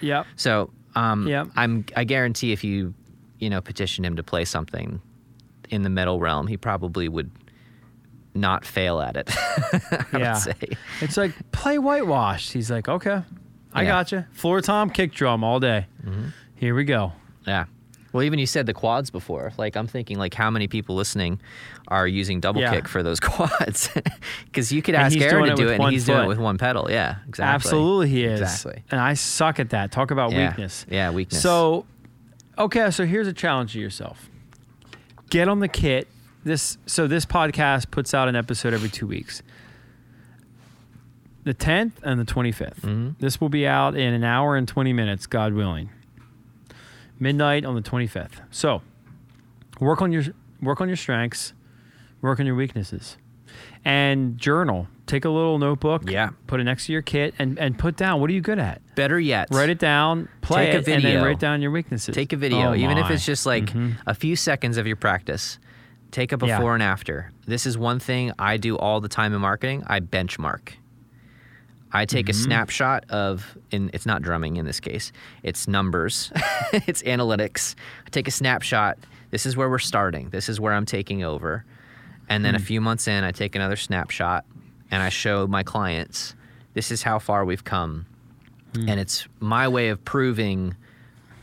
Yep. 0.00 0.26
So 0.36 0.70
um, 0.94 1.26
Yep. 1.26 1.48
I'm 1.56 1.84
I 1.94 2.04
guarantee 2.04 2.52
if 2.52 2.64
you 2.64 2.94
you 3.38 3.50
know 3.50 3.60
petition 3.60 4.02
him 4.04 4.16
to 4.16 4.22
play 4.22 4.44
something 4.46 5.00
in 5.68 5.82
the 5.82 5.90
metal 5.90 6.20
realm, 6.20 6.46
he 6.46 6.56
probably 6.56 7.06
would 7.08 7.30
not 8.36 8.64
fail 8.64 9.00
at 9.00 9.16
it. 9.16 9.30
Yeah. 10.12 10.40
It's 11.00 11.16
like 11.16 11.32
play 11.52 11.78
whitewashed. 11.78 12.52
He's 12.52 12.70
like, 12.70 12.88
okay, 12.88 13.22
I 13.72 13.82
Yeah. 13.82 13.88
gotcha. 13.88 14.28
Floor 14.32 14.60
tom, 14.60 14.90
kick 14.90 15.12
drum 15.12 15.42
all 15.44 15.60
day. 15.60 15.86
Mm-hmm. 16.04 16.28
Here 16.54 16.74
we 16.74 16.84
go. 16.84 17.12
Yeah. 17.46 17.66
Well, 18.12 18.22
even 18.22 18.38
you 18.38 18.46
said 18.46 18.64
the 18.64 18.72
quads 18.72 19.10
before. 19.10 19.52
Like 19.58 19.76
I'm 19.76 19.86
thinking, 19.86 20.18
like 20.18 20.32
how 20.32 20.50
many 20.50 20.68
people 20.68 20.94
listening 20.96 21.38
are 21.88 22.06
using 22.08 22.40
double 22.40 22.62
Yeah. 22.62 22.70
kick 22.74 22.88
for 22.88 23.02
those 23.02 23.20
quads? 23.28 23.90
Because 24.46 24.72
you 24.72 24.80
could 24.80 24.94
ask 24.94 25.18
Aaron 25.18 25.50
to 25.50 25.54
do 25.54 25.68
it, 25.68 25.78
and 25.80 25.90
he's 25.92 26.06
doing 26.06 26.18
it 26.18 26.22
foot. 26.22 26.28
with 26.28 26.38
one 26.38 26.56
pedal. 26.56 26.90
Yeah, 26.90 27.16
exactly. 27.28 27.54
Absolutely, 27.54 28.08
he 28.08 28.24
is. 28.24 28.40
Exactly. 28.40 28.82
And 28.90 28.98
I 29.00 29.12
suck 29.14 29.60
at 29.60 29.70
that. 29.70 29.92
Talk 29.92 30.10
about 30.10 30.32
Yeah. 30.32 30.48
weakness. 30.48 30.86
Yeah, 30.88 31.10
weakness. 31.10 31.42
So, 31.42 31.84
okay, 32.56 32.90
so 32.90 33.04
here's 33.04 33.28
a 33.28 33.34
challenge 33.34 33.74
to 33.74 33.80
yourself. 33.80 34.30
Get 35.28 35.48
on 35.48 35.60
the 35.60 35.68
kit. 35.68 36.08
This 36.46 36.78
so 36.86 37.08
this 37.08 37.26
podcast 37.26 37.90
puts 37.90 38.14
out 38.14 38.28
an 38.28 38.36
episode 38.36 38.72
every 38.72 38.88
two 38.88 39.08
weeks. 39.08 39.42
The 41.42 41.54
10th 41.54 41.92
and 42.04 42.20
the 42.20 42.24
25th. 42.24 42.80
Mm-hmm. 42.82 43.08
This 43.18 43.40
will 43.40 43.48
be 43.48 43.66
out 43.66 43.96
in 43.96 44.14
an 44.14 44.22
hour 44.22 44.54
and 44.56 44.66
20 44.68 44.92
minutes, 44.92 45.26
God 45.26 45.54
willing. 45.54 45.90
Midnight 47.18 47.64
on 47.64 47.74
the 47.74 47.82
25th. 47.82 48.42
So, 48.52 48.82
work 49.80 50.00
on 50.00 50.12
your 50.12 50.22
work 50.62 50.80
on 50.80 50.86
your 50.88 50.96
strengths, 50.96 51.52
work 52.20 52.38
on 52.38 52.46
your 52.46 52.54
weaknesses. 52.54 53.16
And 53.84 54.38
journal. 54.38 54.86
Take 55.06 55.24
a 55.24 55.30
little 55.30 55.58
notebook, 55.58 56.08
Yeah. 56.08 56.30
put 56.46 56.60
it 56.60 56.64
next 56.64 56.86
to 56.86 56.92
your 56.92 57.02
kit 57.02 57.34
and 57.40 57.58
and 57.58 57.76
put 57.76 57.96
down 57.96 58.20
what 58.20 58.30
are 58.30 58.32
you 58.32 58.40
good 58.40 58.60
at? 58.60 58.82
Better 58.94 59.18
yet, 59.18 59.48
Write 59.50 59.70
it 59.70 59.80
down, 59.80 60.28
play 60.42 60.66
Take 60.66 60.74
a 60.74 60.76
it, 60.76 60.76
and 60.78 60.86
then 60.86 61.02
video. 61.02 61.24
write 61.24 61.40
down 61.40 61.60
your 61.60 61.72
weaknesses. 61.72 62.14
Take 62.14 62.32
a 62.32 62.36
video, 62.36 62.70
Oh 62.70 62.74
even 62.76 62.98
if 62.98 63.10
it's 63.10 63.26
just 63.26 63.46
like 63.46 63.66
Mhm. 63.72 63.96
a 64.06 64.14
few 64.14 64.36
seconds 64.36 64.76
of 64.78 64.86
your 64.86 64.96
practice. 64.96 65.58
Take 66.10 66.32
a 66.32 66.38
Yeah. 66.46 66.56
before 66.58 66.74
and 66.74 66.82
after. 66.82 67.30
This 67.46 67.66
is 67.66 67.76
one 67.76 67.98
thing 67.98 68.32
I 68.38 68.56
do 68.56 68.76
all 68.78 69.00
the 69.00 69.08
time 69.08 69.34
in 69.34 69.40
marketing. 69.40 69.84
I 69.86 70.00
benchmark. 70.00 70.70
I 71.92 72.04
take 72.04 72.26
Mm-hmm. 72.26 72.30
a 72.30 72.34
snapshot 72.44 73.04
of, 73.10 73.56
in 73.70 73.90
it's 73.92 74.06
not 74.06 74.22
drumming 74.22 74.56
in 74.56 74.64
this 74.66 74.80
case. 74.80 75.12
It's 75.42 75.68
numbers. 75.68 76.32
it's 76.72 77.02
analytics. 77.02 77.74
I 78.06 78.10
take 78.10 78.28
a 78.28 78.30
snapshot. 78.32 78.98
This 79.30 79.46
is 79.46 79.56
where 79.56 79.68
we're 79.70 79.78
starting. 79.78 80.30
This 80.30 80.48
is 80.48 80.60
where 80.60 80.72
I'm 80.72 80.86
taking 80.86 81.22
over. 81.24 81.64
And 82.28 82.44
then 82.44 82.54
a 82.54 82.58
Hmm. 82.58 82.64
few 82.64 82.80
months 82.80 83.06
in, 83.08 83.22
I 83.24 83.30
take 83.32 83.54
another 83.54 83.76
snapshot 83.76 84.44
and 84.90 85.02
I 85.02 85.08
show 85.10 85.46
my 85.46 85.62
clients 85.62 86.34
this 86.74 86.90
is 86.90 87.02
how 87.02 87.18
far 87.18 87.44
we've 87.44 87.64
come. 87.64 88.06
Hmm. 88.74 88.88
And 88.88 89.00
it's 89.00 89.26
my 89.40 89.66
way 89.68 89.88
of 89.88 90.04
proving 90.04 90.74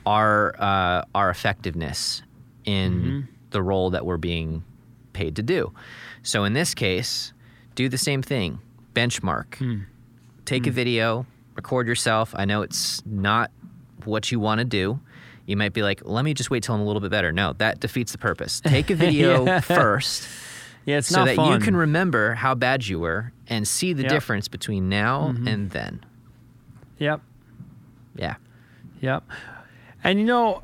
our 0.05 0.53
uh, 0.59 1.03
our 1.15 1.29
effectiveness 1.29 2.21
in 2.65 2.91
Mm-hmm. 2.93 3.19
The 3.53 3.61
role 3.63 3.89
that 3.91 4.05
we're 4.05 4.17
being 4.17 4.63
paid 5.13 5.37
to 5.37 5.43
do. 5.43 5.71
So 6.23 6.43
in 6.43 6.51
this 6.53 6.73
case, 6.73 7.31
do 7.75 7.87
the 7.87 7.97
same 7.97 8.21
thing. 8.21 8.59
Benchmark. 8.93 9.55
Hmm. 9.55 9.77
Take 10.45 10.67
a 10.67 10.71
video, 10.71 11.25
record 11.55 11.87
yourself. 11.87 12.33
I 12.35 12.43
know 12.45 12.61
it's 12.63 13.01
not 13.05 13.49
what 14.03 14.29
you 14.31 14.39
want 14.39 14.59
to 14.59 14.65
do. 14.65 14.99
You 15.45 15.55
might 15.57 15.71
be 15.73 15.81
like, 15.83 16.01
let 16.03 16.25
me 16.25 16.33
just 16.33 16.49
wait 16.51 16.63
till 16.63 16.75
I'm 16.75 16.81
a 16.81 16.85
little 16.85 16.99
bit 17.01 17.11
better. 17.11 17.31
No, 17.31 17.53
that 17.59 17.79
defeats 17.79 18.11
the 18.11 18.17
purpose. 18.17 18.59
Take 18.65 18.89
a 18.89 18.95
video 18.95 19.45
Yeah. 19.45 19.59
first 19.61 20.27
Yeah, 20.85 20.97
it's 20.97 21.07
so 21.07 21.19
not 21.19 21.25
that 21.27 21.35
fun. 21.37 21.53
you 21.53 21.59
can 21.65 21.77
remember 21.77 22.33
how 22.33 22.55
bad 22.55 22.85
you 22.85 22.99
were 22.99 23.31
and 23.47 23.65
see 23.65 23.93
the 23.93 24.01
Yep. 24.01 24.09
Mm-hmm. 24.09 24.15
difference 24.17 24.47
between 24.49 24.89
now 24.89 25.33
and 25.45 25.69
then. 25.71 26.03
Yep. 26.99 27.21
Yeah. 28.17 28.35
Yep. 28.99 29.23
And 30.03 30.19
you 30.19 30.25
know, 30.25 30.61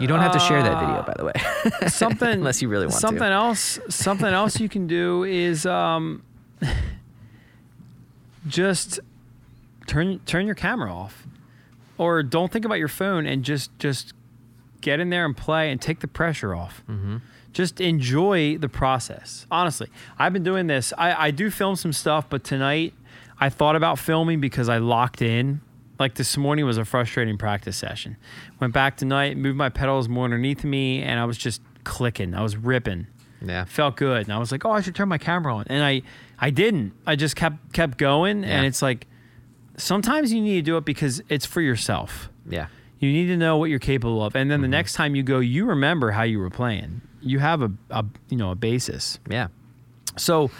You 0.00 0.06
don't 0.08 0.20
have 0.20 0.32
to 0.32 0.38
share 0.40 0.62
that 0.62 0.80
video, 0.80 1.02
by 1.06 1.14
the 1.16 1.24
way. 1.24 1.32
something 1.88 2.28
Unless 2.28 2.60
you 2.62 2.68
really 2.68 2.86
want 2.86 2.94
to. 2.94 3.00
something 3.00 3.22
else 3.22 3.78
something 3.88 4.26
else 4.26 4.58
you 4.60 4.68
can 4.68 4.86
do 4.86 5.22
is 5.24 5.64
um 5.66 6.22
just 8.46 9.00
turn 9.86 10.18
turn 10.20 10.46
your 10.46 10.54
camera 10.54 10.92
off 10.92 11.26
or 11.98 12.22
don't 12.22 12.50
think 12.50 12.64
about 12.64 12.78
your 12.78 12.88
phone 12.88 13.26
and 13.26 13.44
just 13.44 13.76
just 13.78 14.12
get 14.80 14.98
in 14.98 15.10
there 15.10 15.24
and 15.24 15.36
play 15.36 15.70
and 15.70 15.80
take 15.80 16.00
the 16.00 16.08
pressure 16.08 16.54
off 16.54 16.82
Mm-hmm. 16.88 17.18
just 17.52 17.80
enjoy 17.80 18.58
the 18.58 18.68
process 18.68 19.46
honestly 19.50 19.88
i've 20.18 20.32
been 20.32 20.42
doing 20.42 20.66
this 20.66 20.92
i, 20.98 21.26
I 21.28 21.30
do 21.30 21.50
film 21.50 21.76
some 21.76 21.92
stuff 21.92 22.26
but 22.28 22.42
tonight 22.42 22.94
i 23.38 23.48
thought 23.48 23.76
about 23.76 23.98
filming 23.98 24.40
because 24.40 24.68
i 24.68 24.78
locked 24.78 25.22
in 25.22 25.60
Like 26.02 26.14
this 26.16 26.36
morning 26.36 26.64
was 26.66 26.78
a 26.78 26.84
frustrating 26.84 27.38
practice 27.38 27.76
session. 27.76 28.16
Went 28.58 28.72
back 28.74 28.96
tonight, 28.96 29.36
moved 29.36 29.56
my 29.56 29.68
pedals 29.68 30.08
more 30.08 30.24
underneath 30.24 30.64
me, 30.64 31.00
and 31.00 31.20
I 31.20 31.24
was 31.26 31.38
just 31.38 31.62
clicking. 31.84 32.34
I 32.34 32.42
was 32.42 32.56
ripping. 32.56 33.06
Yeah. 33.40 33.66
Felt 33.66 33.94
good, 33.96 34.22
and 34.26 34.32
I 34.32 34.38
was 34.38 34.50
like, 34.50 34.64
"Oh, 34.64 34.72
I 34.72 34.80
should 34.80 34.96
turn 34.96 35.08
my 35.08 35.18
camera 35.18 35.54
on," 35.54 35.64
and 35.68 35.84
I, 35.84 36.02
I 36.40 36.50
didn't. 36.50 36.92
I 37.06 37.14
just 37.14 37.36
kept 37.36 37.72
kept 37.72 37.98
going, 37.98 38.42
Yeah. 38.42 38.48
and 38.56 38.66
it's 38.66 38.82
like, 38.82 39.06
sometimes 39.76 40.32
you 40.32 40.40
need 40.40 40.56
to 40.56 40.62
do 40.62 40.76
it 40.76 40.84
because 40.84 41.22
it's 41.28 41.46
for 41.46 41.60
yourself. 41.60 42.28
Yeah. 42.48 42.66
You 42.98 43.12
need 43.12 43.26
to 43.26 43.36
know 43.36 43.56
what 43.56 43.70
you're 43.70 43.78
capable 43.78 44.24
of, 44.24 44.34
and 44.34 44.50
then 44.50 44.60
the 44.60 44.66
Mm-hmm. 44.66 44.72
next 44.72 44.94
time 44.94 45.14
you 45.14 45.22
go, 45.22 45.38
you 45.38 45.66
remember 45.66 46.10
how 46.10 46.24
you 46.24 46.40
were 46.40 46.50
playing. 46.50 47.00
You 47.20 47.38
have 47.38 47.62
a, 47.62 47.70
a 47.90 48.04
you 48.28 48.36
know 48.36 48.50
a 48.50 48.56
basis. 48.56 49.20
Yeah. 49.30 49.48
So, 50.16 50.50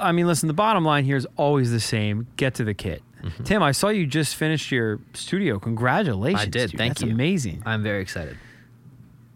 I 0.00 0.10
mean, 0.12 0.26
listen, 0.26 0.48
the 0.48 0.54
bottom 0.54 0.84
line 0.84 1.04
here 1.04 1.16
is 1.16 1.26
always 1.36 1.70
the 1.70 1.80
same. 1.80 2.26
Get 2.36 2.54
to 2.54 2.64
the 2.64 2.74
kit. 2.74 3.02
Tim, 3.44 3.62
I 3.62 3.72
saw 3.72 3.88
you 3.88 4.06
just 4.06 4.36
finished 4.36 4.70
your 4.70 5.00
studio. 5.14 5.58
Congratulations. 5.58 6.40
Mm-hmm. 6.40 6.48
I 6.48 6.50
did. 6.50 6.70
dude. 6.70 6.78
Thank 6.78 6.94
That's 6.94 7.02
you. 7.02 7.12
amazing. 7.12 7.62
I'm 7.66 7.82
very 7.82 8.02
excited. 8.02 8.36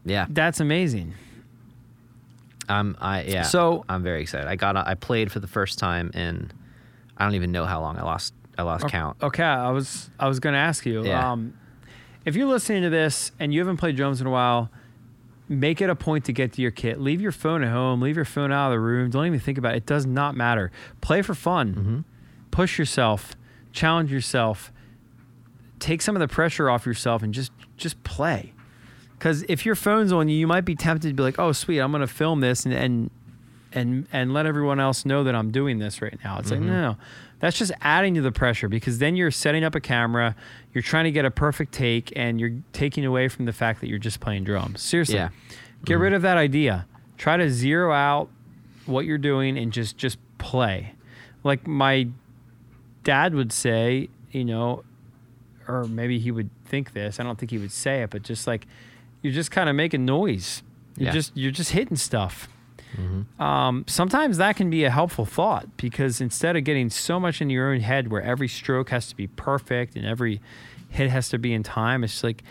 Yeah. 0.05 0.27
That's 0.29 0.61
amazing. 0.61 1.15
I'm 2.69 2.97
I 3.01 3.23
yeah. 3.23 3.43
So- 3.43 3.85
I'm 3.89 4.03
very 4.03 4.23
excited. 4.23 4.47
I 4.47 4.57
got 4.57 4.77
I 4.77 4.95
played 4.95 5.33
for 5.33 5.41
the 5.41 5.47
first 5.49 5.79
time 5.79 6.11
in 6.15 6.51
I 7.17 7.25
don't 7.25 7.35
even 7.35 7.53
know 7.53 7.67
how 7.67 7.81
long 7.81 7.99
I 7.99 8.03
lost 8.03 8.33
I 8.57 8.63
lost 8.63 8.89
count. 8.89 9.17
Okay, 9.23 9.43
I 9.43 9.71
was 9.71 10.11
I 10.19 10.29
was 10.29 10.41
going 10.41 10.53
to 10.53 10.59
ask 10.59 10.85
you. 10.87 11.05
Yeah. 11.05 11.33
Um, 11.33 11.55
if 12.25 12.37
you're 12.37 12.47
listening 12.49 12.83
to 12.83 12.91
this 12.91 13.33
and 13.41 13.53
you 13.53 13.61
haven't 13.61 13.79
played 13.79 13.97
drums 13.97 14.21
in 14.21 14.27
a 14.27 14.31
while, 14.31 14.71
make 15.49 15.81
it 15.81 15.89
a 15.89 15.95
point 15.95 16.27
to 16.27 16.33
get 16.33 16.53
to 16.55 16.63
your 16.63 16.71
kit. 16.71 17.01
Leave 17.01 17.21
your 17.21 17.33
phone 17.33 17.63
at 17.65 17.71
home. 17.71 18.01
Leave 18.03 18.17
your 18.17 18.25
phone 18.27 18.53
out 18.53 18.69
of 18.69 18.73
the 18.73 18.81
room. 18.81 19.11
Don't 19.11 19.27
even 19.27 19.41
think 19.41 19.57
about 19.59 19.75
it. 19.75 19.79
It 19.79 19.87
does 19.87 20.05
not 20.07 20.37
matter. 20.37 20.71
Play 21.01 21.23
for 21.23 21.35
fun. 21.35 21.75
Mm-hmm. 21.75 21.99
Push 22.51 22.79
yourself. 22.79 23.35
Challenge 23.73 24.11
yourself. 24.13 24.73
Take 25.79 26.03
some 26.03 26.15
of 26.17 26.21
the 26.21 26.29
pressure 26.29 26.69
off 26.69 26.85
yourself 26.87 27.23
and 27.23 27.33
just 27.33 27.53
just 27.77 28.03
play. 28.05 28.53
Because 29.19 29.45
if 29.49 29.65
your 29.67 29.75
phone's 29.75 30.13
on 30.13 30.29
you, 30.29 30.37
you 30.37 30.47
might 30.47 30.65
be 30.65 30.75
tempted 30.75 31.09
to 31.09 31.15
be 31.15 31.23
like, 31.23 31.39
"Oh, 31.39 31.53
sweet, 31.53 31.81
I'm 31.81 31.91
going 31.91 32.01
to 32.01 32.07
film 32.07 32.41
this 32.41 32.65
and 32.67 32.75
and 32.75 33.11
and 33.73 34.07
and 34.13 34.33
let 34.35 34.47
everyone 34.47 34.81
else 34.81 35.05
know 35.07 35.25
that 35.25 35.35
I'm 35.35 35.51
doing 35.51 35.79
this 35.79 36.03
right 36.03 36.19
now." 36.25 36.39
It's 36.39 36.51
Mm-hmm. 36.51 36.63
like, 36.65 36.71
no, 36.73 36.81
no, 36.93 36.97
that's 37.39 37.57
just 37.59 37.73
adding 37.81 38.15
to 38.15 38.21
the 38.23 38.33
pressure 38.33 38.69
because 38.69 38.99
then 38.99 39.17
you're 39.17 39.31
setting 39.31 39.65
up 39.65 39.75
a 39.75 39.81
camera, 39.81 40.37
you're 40.75 40.83
trying 40.83 41.05
to 41.05 41.11
get 41.13 41.25
a 41.25 41.31
perfect 41.31 41.73
take, 41.73 42.13
and 42.17 42.39
you're 42.41 42.57
taking 42.73 43.05
away 43.07 43.29
from 43.29 43.45
the 43.47 43.53
fact 43.53 43.81
that 43.81 43.89
you're 43.89 43.99
just 43.99 44.21
playing 44.21 44.45
drums. 44.45 44.83
Seriously, 44.83 45.15
Yeah. 45.17 45.31
get 45.87 45.95
rid 45.99 46.13
of 46.13 46.23
that 46.23 46.37
idea. 46.37 46.87
Try 47.17 47.37
to 47.39 47.51
zero 47.51 47.93
out 47.93 48.29
what 48.87 49.05
you're 49.07 49.19
doing 49.19 49.57
and 49.59 49.73
just 49.73 49.97
just 49.97 50.19
play. 50.39 50.95
Like 51.45 51.67
my 51.67 52.09
dad 53.05 53.35
would 53.35 53.53
say, 53.53 54.09
you 54.31 54.45
know, 54.45 54.85
or 55.69 55.85
maybe 55.85 56.19
he 56.19 56.31
would 56.31 56.51
think 56.65 56.93
this. 56.93 57.21
I 57.21 57.23
don't 57.23 57.39
think 57.39 57.51
he 57.51 57.59
would 57.59 57.73
say 57.73 58.03
it, 58.03 58.11
but 58.11 58.23
just 58.23 58.47
like 58.47 58.67
you're 59.23 59.33
just 59.33 59.51
kind 59.51 59.69
of 59.69 59.77
making 59.77 60.05
noise. 60.05 60.63
You're 60.97 61.07
Yeah. 61.09 61.13
just 61.13 61.37
you're 61.37 61.53
just 61.53 61.73
hitting 61.73 61.97
stuff. 61.97 62.49
Mm-hmm. 62.97 63.41
Um, 63.41 63.85
sometimes 63.87 64.39
that 64.39 64.57
can 64.57 64.69
be 64.69 64.83
a 64.85 64.91
helpful 64.91 65.25
thought 65.25 65.77
because 65.77 66.21
instead 66.21 66.57
of 66.57 66.65
getting 66.65 66.91
so 66.91 67.21
much 67.21 67.41
in 67.41 67.49
your 67.49 67.73
own 67.73 67.81
head 67.81 68.11
where 68.11 68.21
every 68.23 68.49
stroke 68.49 68.91
has 68.91 69.07
to 69.09 69.17
be 69.17 69.29
perfect 69.29 69.95
and 69.95 70.05
every 70.05 70.41
hit 70.89 71.09
has 71.11 71.29
to 71.29 71.39
be 71.39 71.53
in 71.55 71.63
time, 71.63 72.03
it's 72.03 72.25
like, 72.25 72.43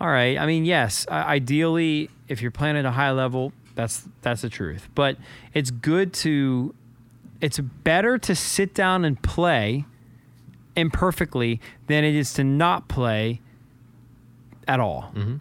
all 0.00 0.06
right. 0.06 0.38
I 0.38 0.46
mean, 0.46 0.64
yes, 0.64 1.04
ideally, 1.08 2.10
if 2.28 2.40
you're 2.42 2.52
playing 2.52 2.76
at 2.76 2.84
a 2.84 2.92
high 2.92 3.10
level, 3.10 3.52
that's 3.74 4.06
that's 4.20 4.42
the 4.42 4.48
truth. 4.48 4.88
But 4.94 5.16
it's 5.52 5.70
good 5.72 6.12
to, 6.14 6.74
it's 7.42 7.58
better 7.58 8.16
to 8.16 8.34
sit 8.34 8.72
down 8.72 9.04
and 9.04 9.20
play 9.22 9.84
imperfectly 10.76 11.60
than 11.86 12.04
it 12.04 12.14
is 12.14 12.32
to 12.34 12.44
not 12.44 12.88
play 12.88 13.40
at 14.66 14.80
all. 14.80 15.12
Mm-hmm. 15.14 15.36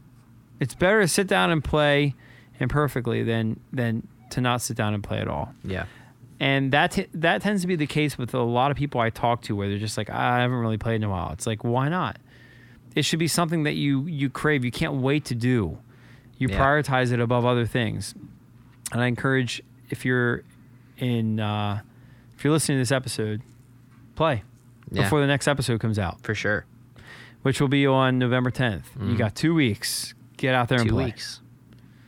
It's 0.60 0.76
better 0.76 1.02
to 1.02 1.08
sit 1.08 1.28
down 1.28 1.52
and 1.52 1.64
play 1.64 2.14
imperfectly 2.60 3.24
than 3.24 3.60
than 3.72 4.08
to 4.32 4.42
not 4.42 4.62
sit 4.62 4.76
down 4.78 4.94
and 4.94 5.04
play 5.04 5.20
at 5.20 5.28
all. 5.28 5.54
Yeah. 5.64 5.86
And 6.40 6.72
that 6.74 6.92
t- 6.92 7.08
that 7.14 7.42
tends 7.42 7.62
to 7.62 7.68
be 7.68 7.76
the 7.76 7.88
case 7.88 8.18
with 8.18 8.34
a 8.34 8.40
lot 8.42 8.72
of 8.72 8.78
people 8.78 9.00
I 9.00 9.10
talk 9.12 9.44
to, 9.44 9.56
where 9.56 9.70
they're 9.70 9.78
just 9.78 9.98
like, 9.98 10.10
"Ah, 10.12 10.34
I 10.36 10.40
haven't 10.40 10.58
really 10.58 10.78
played 10.78 10.96
in 10.96 11.04
a 11.04 11.10
while. 11.10 11.32
It's 11.32 11.46
like, 11.48 11.64
why 11.64 11.88
not? 11.88 12.18
It 12.96 13.04
should 13.06 13.20
be 13.20 13.28
something 13.28 13.64
that 13.64 13.76
you 13.76 14.06
you 14.08 14.30
crave. 14.30 14.66
You 14.66 14.72
can't 14.72 14.96
wait 14.96 15.24
to 15.26 15.36
do. 15.36 15.78
You 16.38 16.48
Yeah. 16.50 16.60
prioritize 16.60 17.12
it 17.12 17.20
above 17.20 17.46
other 17.46 17.66
things. 17.68 18.16
And 18.92 19.02
I 19.02 19.06
encourage 19.08 19.62
if 19.90 20.04
you're 20.04 20.44
in 20.98 21.40
uh, 21.40 21.82
if 22.42 22.46
you're 22.46 22.54
listening 22.54 22.78
to 22.78 22.82
this 22.82 22.92
episode, 22.92 23.44
play 24.16 24.42
Yeah. 24.92 25.04
before 25.04 25.22
the 25.22 25.28
next 25.28 25.48
episode 25.48 25.80
comes 25.80 26.00
out, 26.00 26.22
For 26.24 26.34
sure. 26.34 26.66
which 27.44 27.62
will 27.62 27.68
be 27.68 27.86
on 27.86 28.18
November 28.18 28.50
10th. 28.50 28.86
You 29.00 29.16
got 29.16 29.36
two 29.36 29.54
weeks. 29.54 30.16
Get 30.38 30.56
out 30.56 30.68
there 30.68 30.80
and 30.80 30.88
Mm-hmm. 30.90 30.98
Two 30.98 31.02
play. 31.04 31.06
weeks. 31.06 31.40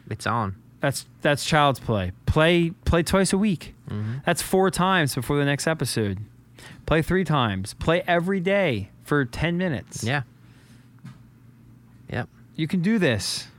It's 0.10 0.26
on. 0.26 0.56
That's 0.80 1.06
that's 1.22 1.46
child's 1.46 1.80
play. 1.80 2.14
Play 2.26 2.72
play 2.84 3.04
twice 3.04 3.32
a 3.32 3.38
week. 3.38 3.76
Mm-hmm. 3.92 4.14
That's 4.26 4.42
four 4.42 4.72
times 4.72 5.14
before 5.14 5.38
the 5.38 5.46
next 5.46 5.68
episode. 5.68 6.18
Play 6.88 7.04
three 7.04 7.24
times. 7.24 7.76
Play 7.76 8.02
every 8.08 8.40
day 8.40 8.90
for 9.04 9.26
ten 9.26 9.56
minutes. 9.60 10.04
Yeah. 10.04 10.24
Yep. 12.10 12.28
You 12.56 12.68
can 12.68 12.82
do 12.82 12.98
this. 12.98 13.50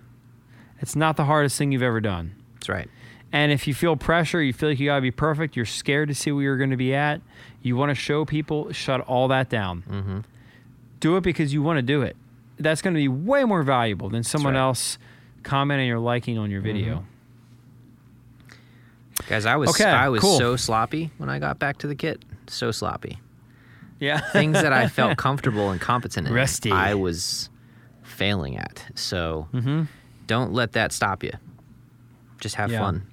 It's 0.80 0.96
not 0.96 1.16
the 1.16 1.24
hardest 1.24 1.56
thing 1.56 1.70
you've 1.70 1.82
ever 1.82 2.00
done. 2.00 2.34
That's 2.54 2.68
right. 2.68 2.90
And 3.34 3.50
if 3.50 3.66
you 3.66 3.74
feel 3.74 3.96
pressure, 3.96 4.40
you 4.40 4.52
feel 4.52 4.68
like 4.68 4.78
you 4.78 4.86
gotta 4.86 5.00
be 5.00 5.10
perfect, 5.10 5.56
you're 5.56 5.66
scared 5.66 6.08
to 6.08 6.14
see 6.14 6.30
where 6.30 6.44
you're 6.44 6.56
gonna 6.56 6.76
be 6.76 6.94
at, 6.94 7.20
you 7.62 7.74
wanna 7.74 7.96
show 7.96 8.24
people, 8.24 8.72
shut 8.72 9.00
all 9.00 9.26
that 9.26 9.48
down. 9.50 9.82
Mm-hmm. 9.90 10.18
Do 11.00 11.16
it 11.16 11.22
because 11.22 11.52
you 11.52 11.60
wanna 11.60 11.82
do 11.82 12.02
it. 12.02 12.14
That's 12.60 12.80
gonna 12.80 12.94
be 12.94 13.08
way 13.08 13.42
more 13.42 13.64
valuable 13.64 14.08
than 14.08 14.22
someone 14.22 14.54
right. 14.54 14.60
else 14.60 14.98
commenting 15.42 15.90
or 15.90 15.98
liking 15.98 16.38
on 16.38 16.48
your 16.48 16.60
video. 16.60 17.04
Guys, 19.26 19.46
I 19.46 19.56
was 19.56 19.70
Okay, 19.70 19.90
I 19.90 20.08
was 20.10 20.20
cool. 20.20 20.38
so 20.38 20.54
sloppy 20.54 21.10
when 21.18 21.28
I 21.28 21.40
got 21.40 21.58
back 21.58 21.78
to 21.78 21.88
the 21.88 21.96
kit. 21.96 22.24
So 22.46 22.70
sloppy. 22.70 23.18
Yeah. 23.98 24.20
Things 24.30 24.62
that 24.62 24.72
I 24.72 24.86
felt 25.00 25.18
comfortable 25.18 25.70
and 25.70 25.80
competent 25.80 26.28
in. 26.28 26.32
Rusty. 26.32 26.70
I 26.70 26.94
was 26.94 27.50
failing 28.04 28.56
at. 28.58 28.84
So 28.94 29.48
mm-hmm. 29.52 29.84
don't 30.28 30.52
let 30.52 30.72
that 30.72 30.92
stop 30.92 31.24
you. 31.24 31.32
Just 32.38 32.54
have 32.54 32.70
Yeah. 32.70 32.78
fun. 32.78 33.06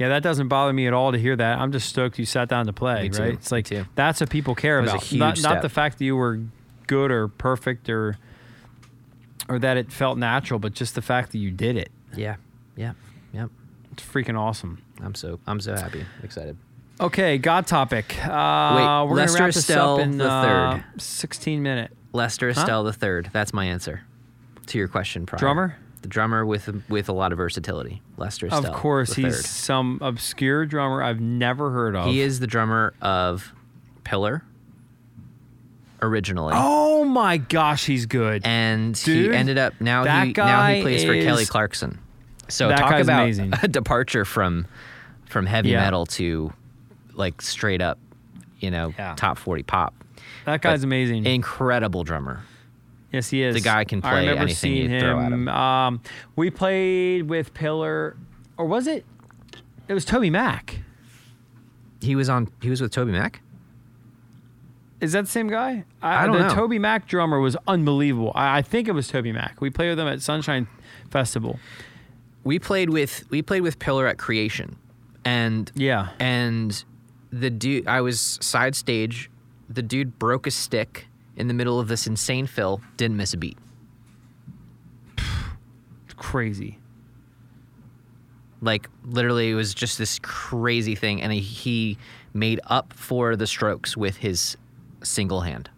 Yeah, 0.00 0.08
that 0.08 0.22
doesn't 0.22 0.48
bother 0.48 0.72
me 0.72 0.86
at 0.86 0.94
all 0.94 1.12
to 1.12 1.18
hear 1.18 1.36
that. 1.36 1.58
I'm 1.58 1.72
just 1.72 1.90
stoked 1.90 2.18
you 2.18 2.24
sat 2.24 2.48
down 2.48 2.64
to 2.66 2.72
play, 2.72 3.02
Me 3.02 3.08
too, 3.10 3.22
right? 3.22 3.34
It's 3.34 3.52
like 3.52 3.68
that's 3.94 4.20
what 4.20 4.30
people 4.30 4.54
care 4.54 4.78
It 4.78 4.82
was 4.82 4.92
a 4.92 4.94
about. 4.94 5.04
huge 5.04 5.20
not, 5.20 5.42
not 5.42 5.62
the 5.62 5.68
fact 5.68 5.98
that 5.98 6.06
you 6.06 6.16
were 6.16 6.40
good 6.86 7.10
or 7.10 7.28
perfect 7.28 7.90
or 7.90 8.16
or 9.46 9.58
that 9.58 9.76
it 9.76 9.92
felt 9.92 10.16
natural, 10.16 10.58
but 10.58 10.72
just 10.72 10.94
the 10.94 11.02
fact 11.02 11.32
that 11.32 11.38
you 11.38 11.50
did 11.50 11.76
it. 11.76 11.90
Yeah. 12.16 12.36
Yeah. 12.76 12.92
Yep. 13.34 13.50
It's 13.92 14.02
freaking 14.02 14.38
awesome. 14.38 14.80
I'm 15.02 15.14
so 15.14 15.38
I'm 15.46 15.60
so 15.60 15.74
happy. 15.76 16.06
Excited. 16.22 16.56
Okay, 16.98 17.36
God 17.36 17.66
topic. 17.66 18.16
Uh, 18.26 18.74
Wait, 18.76 19.10
we're 19.10 19.16
Lester 19.16 19.38
gonna 19.38 19.44
wrap 19.44 19.54
this 19.54 19.56
Estelle 19.58 19.98
in 19.98 20.16
the 20.16 20.30
uh, 20.30 20.42
third. 20.76 20.84
16 21.02 21.62
minute 21.62 21.90
Lester 22.14 22.48
Estelle 22.48 22.84
the 22.84 22.92
third. 22.94 23.28
That's 23.34 23.52
my 23.52 23.66
answer 23.66 24.00
to 24.66 24.78
your 24.78 24.88
question 24.88 25.26
prior. 25.26 25.38
drummer. 25.38 25.76
The 26.02 26.08
drummer 26.08 26.46
with 26.46 26.84
with 26.88 27.08
a 27.08 27.12
lot 27.12 27.30
of 27.32 27.36
versatility. 27.38 28.00
Lester. 28.16 28.48
Of 28.50 28.72
course, 28.72 29.12
he's 29.14 29.36
third. 29.36 29.44
some 29.44 29.98
obscure 30.00 30.64
drummer 30.64 31.02
I've 31.02 31.20
never 31.20 31.70
heard 31.70 31.94
of. 31.94 32.06
He 32.06 32.20
is 32.20 32.40
the 32.40 32.46
drummer 32.46 32.94
of 33.02 33.52
Pillar 34.04 34.42
originally. 36.02 36.54
Oh 36.56 37.04
my 37.04 37.36
gosh, 37.36 37.84
he's 37.86 38.06
good. 38.06 38.42
and 38.46 38.94
Dude, 39.02 39.30
he 39.32 39.36
ended 39.36 39.58
up 39.58 39.74
now 39.80 40.04
he 40.24 40.32
now 40.32 40.66
he 40.68 40.82
plays 40.82 41.04
for 41.04 41.14
Kelly 41.14 41.44
Clarkson. 41.46 41.98
So 42.48 42.68
That 42.68 42.78
talk 42.78 42.92
about 43.00 43.22
amazing. 43.24 43.52
a 43.62 43.68
departure 43.68 44.24
from 44.24 44.66
from 45.26 45.46
heavy 45.46 45.70
Yeah. 45.70 45.80
metal 45.84 46.06
to 46.06 46.52
like 47.14 47.42
straight 47.42 47.82
up, 47.82 47.98
you 48.58 48.70
know, 48.70 48.94
Yeah. 48.98 49.14
top 49.16 49.36
40 49.38 49.62
pop. 49.62 49.94
that 50.46 50.62
guy's 50.62 50.80
but 50.80 50.86
amazing. 50.86 51.26
Incredible 51.26 52.02
drummer. 52.04 52.40
Yes, 53.12 53.28
he 53.30 53.42
is. 53.42 53.54
The 53.54 53.60
guy 53.60 53.84
can 53.84 53.98
I 54.04 54.10
play 54.10 54.20
remember 54.20 54.42
anything 54.42 54.72
you 54.74 54.86
seeing 54.88 55.00
throw 55.00 55.18
at 55.20 55.26
him. 55.32 55.32
him. 55.32 55.48
Um, 55.48 56.00
we 56.36 56.50
played 56.50 57.22
with 57.28 57.52
Pillar, 57.54 58.16
or 58.56 58.66
was 58.66 58.86
it? 58.86 59.04
It 59.88 59.94
was 59.94 60.04
Toby 60.04 60.30
Mac. 60.30 60.78
He 62.00 62.14
was 62.14 62.28
on 62.28 62.48
he 62.62 62.70
was 62.70 62.80
with 62.80 62.92
Toby 62.92 63.12
Mac? 63.12 63.42
Is 65.00 65.12
that 65.12 65.22
the 65.22 65.30
same 65.30 65.48
guy? 65.48 65.84
I 66.02 66.26
don't 66.26 66.36
the 66.36 66.48
know. 66.48 66.54
Toby 66.54 66.78
Mac 66.78 67.06
drummer 67.08 67.40
was 67.40 67.56
unbelievable. 67.66 68.32
I, 68.34 68.58
I 68.58 68.62
think 68.62 68.86
it 68.86 68.92
was 68.92 69.08
Toby 69.08 69.32
Mac. 69.32 69.60
We 69.60 69.70
played 69.70 69.88
with 69.88 69.98
them 69.98 70.08
at 70.08 70.20
Sunshine 70.20 70.68
Festival. 71.10 71.58
We 72.44 72.58
played 72.58 72.90
with 72.90 73.24
we 73.30 73.42
played 73.42 73.62
with 73.62 73.78
Pillar 73.78 74.06
at 74.06 74.18
Creation. 74.18 74.76
And 75.24 75.70
Yeah. 75.74 76.10
and 76.18 76.84
the 77.30 77.50
dude 77.50 77.86
I 77.86 78.00
was 78.02 78.38
side 78.42 78.74
stage. 78.76 79.30
The 79.68 79.82
dude 79.82 80.18
broke 80.18 80.46
a 80.46 80.50
stick 80.50 81.06
in 81.40 81.48
the 81.48 81.54
middle 81.54 81.80
of 81.80 81.88
this 81.88 82.06
insane 82.06 82.46
fill, 82.46 82.80
didn't 82.96 83.16
miss 83.16 83.32
a 83.34 83.36
beat. 83.36 83.58
It's 86.04 86.14
crazy. 86.16 86.78
Like 88.62 88.88
literally, 89.04 89.50
it 89.50 89.54
was 89.54 89.72
just 89.74 89.96
this 89.98 90.18
crazy 90.20 90.94
thing, 90.94 91.22
and 91.22 91.32
he, 91.32 91.40
he 91.40 91.98
made 92.34 92.60
up 92.66 92.92
for 92.92 93.34
the 93.36 93.46
strokes 93.46 93.96
with 93.96 94.16
his 94.18 94.56
single 95.02 95.40
hand. 95.40 95.70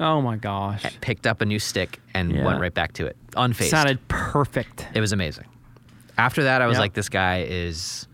Oh 0.00 0.20
my 0.20 0.36
gosh. 0.36 0.84
picked 1.00 1.26
up 1.26 1.40
a 1.40 1.44
new 1.46 1.58
stick, 1.58 2.00
and 2.14 2.32
Yeah. 2.32 2.44
went 2.44 2.60
right 2.60 2.72
back 2.74 2.92
to 2.94 3.06
it, 3.06 3.16
unfazed. 3.32 3.68
Sounded 3.70 4.08
perfect. 4.08 4.86
It 4.94 5.00
was 5.00 5.12
amazing. 5.12 5.44
After 6.18 6.44
that, 6.44 6.62
I 6.62 6.66
was 6.66 6.76
Yep. 6.76 6.80
like, 6.80 6.92
this 6.94 7.08
guy 7.10 7.42
is 7.42 8.08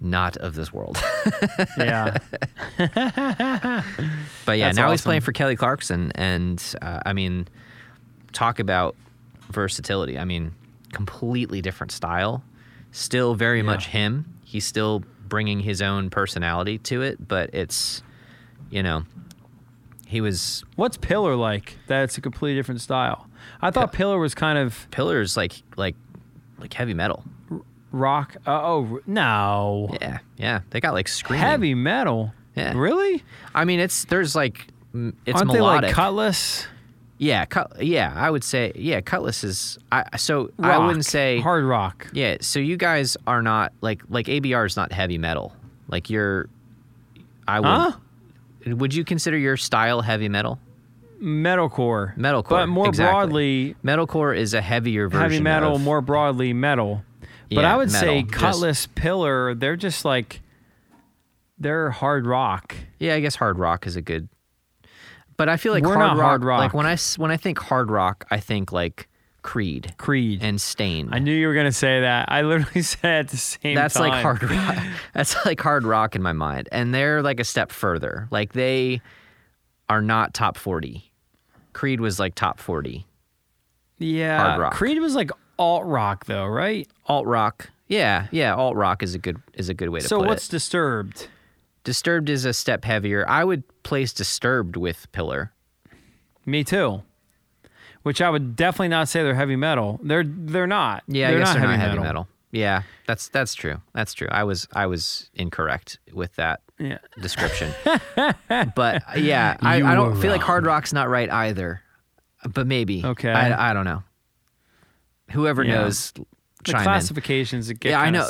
not 0.00 0.36
of 0.38 0.54
this 0.54 0.72
world. 0.72 0.96
Yeah. 1.78 2.16
but 2.78 4.58
yeah, 4.58 4.66
That's 4.66 4.76
now 4.76 4.90
he's 4.90 5.02
playing 5.02 5.20
for 5.22 5.32
Kelly 5.32 5.56
Clarkson, 5.56 6.12
and 6.14 6.62
uh, 6.82 7.00
I 7.04 7.12
mean, 7.12 7.48
talk 8.32 8.58
about 8.58 8.96
versatility. 9.50 10.18
I 10.18 10.24
mean, 10.24 10.54
completely 10.92 11.60
different 11.60 11.92
style, 11.92 12.42
still 12.92 13.34
very 13.34 13.58
Yeah. 13.58 13.64
much 13.64 13.86
him. 13.88 14.34
He's 14.44 14.64
still 14.64 15.02
bringing 15.28 15.60
his 15.60 15.82
own 15.82 16.10
personality 16.10 16.78
to 16.78 17.02
it, 17.02 17.26
but 17.28 17.50
it's, 17.52 18.02
you 18.70 18.82
know, 18.82 19.04
he 20.06 20.20
was 20.20 20.64
What's 20.76 20.96
Pillar 20.96 21.36
like? 21.36 21.76
That's 21.86 22.16
a 22.18 22.20
completely 22.20 22.58
different 22.58 22.80
style. 22.80 23.26
I 23.60 23.70
thought 23.70 23.92
Pillar 23.92 24.18
was 24.18 24.34
kind 24.34 24.58
of 24.58 24.86
Pillars 24.90 25.36
like 25.36 25.52
like 25.76 25.96
like 26.58 26.72
heavy 26.74 26.94
metal. 26.94 27.24
Rock. 27.92 28.36
Uh, 28.46 28.50
oh 28.62 29.00
no, 29.06 29.88
Yeah, 30.00 30.18
yeah, 30.36 30.60
they 30.70 30.80
got 30.80 30.94
like 30.94 31.08
screaming. 31.08 31.46
heavy 31.46 31.74
metal. 31.74 32.32
Yeah. 32.54 32.72
Really? 32.76 33.22
I 33.54 33.64
mean, 33.64 33.80
it's 33.80 34.04
there's 34.06 34.34
like 34.34 34.66
it's 35.26 35.36
Aren't 35.36 35.46
melodic. 35.52 35.80
they 35.82 35.86
like 35.88 35.94
Kutless? 35.96 36.66
Yeah, 37.20 37.44
cut, 37.46 37.82
yeah, 37.82 38.12
I 38.14 38.30
would 38.30 38.44
say 38.44 38.72
yeah. 38.76 39.00
Kutless 39.00 39.42
is 39.42 39.78
I 39.90 40.16
so 40.16 40.50
I 40.60 40.78
wouldn't 40.78 41.04
say 41.04 41.40
hard 41.40 41.64
rock. 41.64 42.06
Yeah, 42.12 42.36
so 42.40 42.58
you 42.60 42.76
guys 42.76 43.16
are 43.26 43.42
not 43.42 43.72
like 43.80 44.02
like 44.08 44.26
ABR 44.26 44.66
is 44.66 44.76
not 44.76 44.92
heavy 44.92 45.18
metal. 45.18 45.54
Like 45.88 46.10
you're, 46.10 46.48
I 47.48 47.60
would. 47.60 47.66
Huh? 47.66 47.92
Would 48.66 48.92
you 48.94 49.04
consider 49.04 49.36
your 49.38 49.56
style 49.56 50.02
heavy 50.02 50.28
metal? 50.28 50.58
Metalcore. 51.22 52.16
Metalcore, 52.16 52.48
But 52.48 52.66
more 52.68 52.88
exactly. 52.88 53.72
broadly, 53.72 53.76
Metalcore 53.84 54.36
is 54.36 54.54
a 54.54 54.60
heavier 54.60 55.08
version. 55.08 55.22
heavy 55.30 55.40
metal. 55.42 55.76
of- 55.76 55.80
More 55.82 56.00
broadly, 56.00 56.52
metal. 56.52 57.02
But 57.50 57.62
Yeah, 57.62 57.74
I 57.74 57.76
would 57.76 57.90
say 57.90 58.22
metal, 58.24 58.30
just- 58.30 58.62
Kutless, 58.62 58.94
Pillar. 58.94 59.54
They're 59.54 59.76
just 59.76 60.04
like 60.04 60.40
they're 61.58 61.90
hard 61.90 62.26
rock. 62.26 62.74
Yeah, 62.98 63.14
I 63.14 63.20
guess 63.20 63.36
hard 63.36 63.58
rock 63.58 63.86
is 63.86 63.96
a 63.96 64.02
good. 64.02 64.28
But 65.36 65.48
I 65.48 65.56
feel 65.56 65.72
like 65.72 65.84
We're 65.84 65.94
hard, 65.94 66.08
not 66.08 66.16
rock, 66.16 66.26
hard 66.26 66.44
rock. 66.44 66.58
Like 66.60 66.74
when 66.74 66.86
I 66.86 66.96
when 67.16 67.30
I 67.30 67.36
think 67.36 67.58
hard 67.58 67.90
rock, 67.90 68.26
I 68.30 68.38
think 68.40 68.72
like 68.72 69.08
Creed 69.42 69.94
Creed. 69.96 70.40
and 70.42 70.60
Staind. 70.60 71.10
I 71.14 71.20
knew 71.20 71.32
you 71.32 71.46
were 71.46 71.54
gonna 71.54 71.72
say 71.72 72.00
that. 72.00 72.30
I 72.30 72.42
literally 72.42 72.82
said 72.82 73.04
at 73.26 73.28
the 73.28 73.36
same 73.36 73.74
That's 73.76 73.94
time. 73.94 74.08
like 74.10 74.22
hard 74.22 74.42
rock. 74.42 74.76
That's 75.14 75.46
like 75.46 75.60
hard 75.60 75.84
rock 75.84 76.16
in 76.16 76.22
my 76.22 76.32
mind, 76.32 76.68
and 76.72 76.92
they're 76.94 77.22
like 77.22 77.40
a 77.40 77.44
step 77.44 77.70
further. 77.72 78.28
Like 78.30 78.52
they 78.52 79.00
are 79.88 80.02
not 80.02 80.34
top 80.34 80.56
forty. 80.56 81.12
Creed 81.72 82.00
was 82.00 82.18
like 82.18 82.34
top 82.34 82.58
forty. 82.58 83.06
Yeah. 83.98 84.38
hard 84.44 84.60
rock. 84.60 84.72
Creed 84.74 84.98
was 85.00 85.14
like 85.14 85.30
alt 85.58 85.84
rock 85.86 86.26
though, 86.26 86.46
right? 86.46 86.88
alt 87.06 87.26
rock. 87.26 87.70
Yeah, 87.88 88.26
yeah, 88.30 88.54
alt 88.54 88.76
rock 88.76 89.02
is 89.02 89.14
a 89.14 89.18
good 89.18 89.38
is 89.54 89.68
a 89.68 89.74
good 89.74 89.88
way 89.88 90.00
to 90.00 90.04
play. 90.04 90.08
So 90.08 90.18
put 90.20 90.28
what's 90.28 90.48
it. 90.48 90.50
Disturbed? 90.50 91.28
Disturbed 91.84 92.28
is 92.28 92.44
a 92.44 92.52
step 92.52 92.84
heavier. 92.84 93.24
I 93.28 93.44
would 93.44 93.64
place 93.82 94.12
Disturbed 94.12 94.76
with 94.76 95.10
Pillar. 95.12 95.52
Me 96.44 96.64
too. 96.64 97.02
Which 98.02 98.20
I 98.22 98.30
would 98.30 98.56
definitely 98.56 98.88
not 98.88 99.08
say 99.08 99.22
they're 99.22 99.34
heavy 99.34 99.56
metal. 99.56 99.98
They're 100.02 100.24
they're 100.24 100.66
not. 100.66 101.02
Yeah, 101.08 101.28
they're 101.30 101.36
I 101.38 101.40
guess 101.40 101.48
not 101.48 101.52
they're 101.54 101.60
heavy 101.62 101.72
not 101.72 101.80
heavy 101.80 101.90
metal. 101.98 102.04
metal. 102.04 102.28
Yeah, 102.50 102.82
that's 103.06 103.28
that's 103.28 103.54
true. 103.54 103.80
That's 103.94 104.14
true. 104.14 104.28
I 104.30 104.44
was 104.44 104.66
I 104.72 104.86
was 104.86 105.30
incorrect 105.34 105.98
with 106.14 106.34
that 106.36 106.60
Yeah. 106.78 106.98
description. 107.20 107.72
but 108.74 109.02
yeah, 109.18 109.56
I, 109.60 109.76
I 109.82 109.94
don't 109.94 110.14
were 110.14 110.20
feel 110.20 110.30
like 110.32 110.40
hard 110.40 110.64
rock's 110.64 110.92
not 110.92 111.08
right 111.10 111.30
either. 111.30 111.82
But 112.54 112.66
maybe. 112.66 113.04
Okay. 113.04 113.30
I, 113.30 113.70
I 113.70 113.74
don't 113.74 113.84
know. 113.84 114.02
Whoever 115.32 115.62
Yeah. 115.62 115.74
knows, 115.82 116.12
The 116.64 116.72
classifications 116.72 117.70
get 117.72 117.90
yeah, 117.90 118.00
I 118.00 118.10
know. 118.10 118.28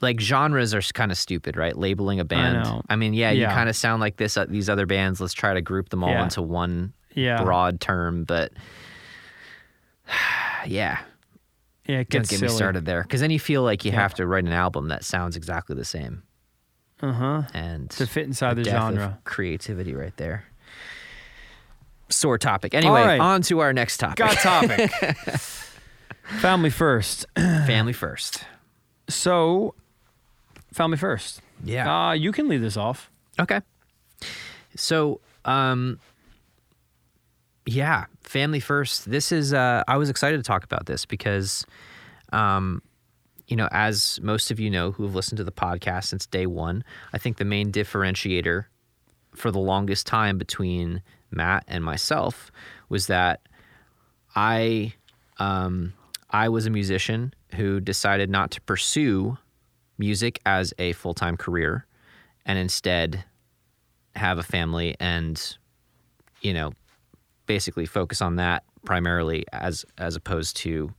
like 0.00 0.20
genres 0.20 0.74
are 0.74 0.80
kind 0.80 1.12
of 1.12 1.18
stupid, 1.18 1.56
right? 1.56 1.76
Labeling 1.76 2.18
a 2.20 2.24
band. 2.24 2.64
know. 2.64 2.82
mean, 2.96 3.14
yeah, 3.14 3.30
you 3.30 3.46
kind 3.46 3.68
of 3.68 3.76
sound 3.76 4.00
like 4.00 4.16
this. 4.16 4.36
Uh, 4.36 4.46
these 4.48 4.68
other 4.68 4.84
bands. 4.86 5.20
Let's 5.20 5.32
try 5.34 5.54
to 5.54 5.60
group 5.62 5.88
them 5.90 6.02
all 6.02 6.10
Yeah. 6.10 6.24
into 6.24 6.42
one 6.42 6.92
Yeah. 7.14 7.42
broad 7.42 7.80
term. 7.80 8.24
But 8.24 8.52
yeah, 10.66 10.98
yeah, 11.86 11.98
it 12.00 12.08
don't 12.10 12.20
gets 12.22 12.30
get 12.30 12.38
silly. 12.40 12.50
me 12.52 12.56
started 12.56 12.84
there. 12.84 13.02
Because 13.02 13.20
then 13.20 13.30
you 13.30 13.38
feel 13.38 13.62
like 13.62 13.84
you 13.84 13.92
Yeah. 13.92 14.00
have 14.00 14.14
to 14.14 14.26
write 14.26 14.44
an 14.44 14.52
album 14.52 14.88
that 14.88 15.04
sounds 15.04 15.36
exactly 15.36 15.76
the 15.76 15.84
same, 15.84 16.22
Uh 17.00 17.12
huh. 17.12 17.42
and 17.54 17.90
To 17.90 18.06
fit 18.06 18.24
inside 18.24 18.54
the 18.56 18.62
of 18.62 18.66
genre. 18.68 19.18
creativity 19.24 19.94
right 19.94 20.16
there. 20.16 20.44
Sore 22.10 22.38
topic. 22.38 22.74
Anyway, 22.74 23.02
right. 23.02 23.20
on 23.20 23.42
to 23.42 23.60
our 23.60 23.72
next 23.72 23.98
topic. 23.98 24.16
Got 24.16 24.36
topic. 24.38 24.90
Family 26.40 26.70
first. 26.70 27.26
Family 27.36 27.92
first. 27.92 28.44
So, 29.08 29.74
family 30.72 30.98
first. 30.98 31.40
Yeah. 31.64 32.08
Uh, 32.08 32.12
you 32.12 32.30
can 32.30 32.48
lead 32.48 32.58
this 32.62 32.76
off. 32.76 33.10
Okay. 33.40 33.60
So, 34.76 35.20
um, 35.44 35.98
yeah, 37.66 38.04
family 38.22 38.60
first. 38.60 39.10
This 39.10 39.32
is. 39.32 39.52
Uh, 39.52 39.82
I 39.88 39.96
was 39.96 40.10
excited 40.10 40.36
to 40.36 40.42
talk 40.42 40.64
about 40.64 40.86
this 40.86 41.04
because, 41.04 41.66
um, 42.32 42.82
you 43.46 43.56
know, 43.56 43.68
as 43.72 44.20
most 44.22 44.50
of 44.50 44.60
you 44.60 44.70
know 44.70 44.92
who 44.92 45.04
have 45.04 45.14
listened 45.14 45.38
to 45.38 45.44
the 45.44 45.52
podcast 45.52 46.04
since 46.04 46.26
day 46.26 46.46
one, 46.46 46.84
I 47.12 47.18
think 47.18 47.38
the 47.38 47.44
main 47.44 47.72
differentiator 47.72 48.66
for 49.34 49.50
the 49.50 49.58
longest 49.58 50.06
time 50.06 50.38
between 50.38 51.02
Matt 51.30 51.64
and 51.68 51.82
myself 51.84 52.50
was 52.88 53.06
that 53.06 53.40
I, 54.34 54.94
um, 55.38 55.92
I 56.30 56.48
was 56.48 56.66
a 56.66 56.70
musician 56.70 57.32
who 57.54 57.80
decided 57.80 58.30
not 58.30 58.50
to 58.52 58.60
pursue 58.62 59.38
music 59.98 60.40
as 60.44 60.74
a 60.78 60.92
full 60.92 61.14
time 61.14 61.36
career, 61.36 61.86
and 62.44 62.58
instead 62.58 63.24
have 64.14 64.38
a 64.38 64.42
family 64.42 64.96
and 64.98 65.56
you 66.40 66.52
know 66.52 66.72
basically 67.46 67.86
focus 67.86 68.20
on 68.20 68.36
that 68.36 68.64
primarily 68.84 69.44
as 69.52 69.84
as 69.96 70.16
opposed 70.16 70.56
to 70.56 70.92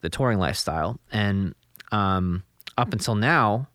the 0.00 0.10
touring 0.10 0.38
lifestyle. 0.38 0.98
And 1.10 1.54
um 1.92 2.42
up 2.78 2.94
until 2.94 3.14
now 3.14 3.68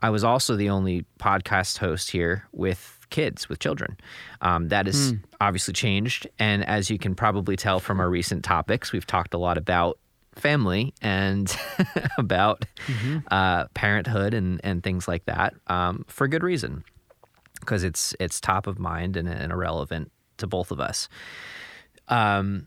i 0.00 0.08
was 0.08 0.24
also 0.24 0.56
the 0.56 0.70
only 0.70 1.04
podcast 1.20 1.76
host 1.76 2.10
here 2.10 2.48
with 2.50 2.98
kids 3.12 3.48
with 3.48 3.60
children. 3.60 3.96
Um, 4.40 4.68
that 4.68 4.86
has 4.86 5.14
obviously 5.40 5.74
changed. 5.74 6.26
And 6.38 6.64
as 6.64 6.90
you 6.90 6.98
can 6.98 7.14
probably 7.14 7.54
tell 7.54 7.78
from 7.78 8.00
our 8.00 8.10
recent 8.10 8.42
topics 8.42 8.90
we've 8.90 9.06
talked 9.06 9.34
a 9.34 9.38
lot 9.38 9.56
about 9.56 9.98
family 10.34 10.94
and 11.02 11.54
about 12.18 12.64
uh, 13.30 13.66
parenthood 13.74 14.34
and, 14.34 14.60
and 14.64 14.82
things 14.82 15.06
like 15.06 15.24
that 15.26 15.54
um, 15.66 16.04
for 16.08 16.28
good 16.28 16.42
reason. 16.42 16.84
Because 17.60 17.84
it's 17.84 18.14
it's 18.18 18.40
top 18.40 18.66
of 18.66 18.80
mind 18.80 19.16
and, 19.16 19.28
and 19.28 19.52
irrelevant 19.52 20.10
to 20.38 20.48
both 20.48 20.72
of 20.72 20.80
us. 20.80 21.08
Um, 22.08 22.66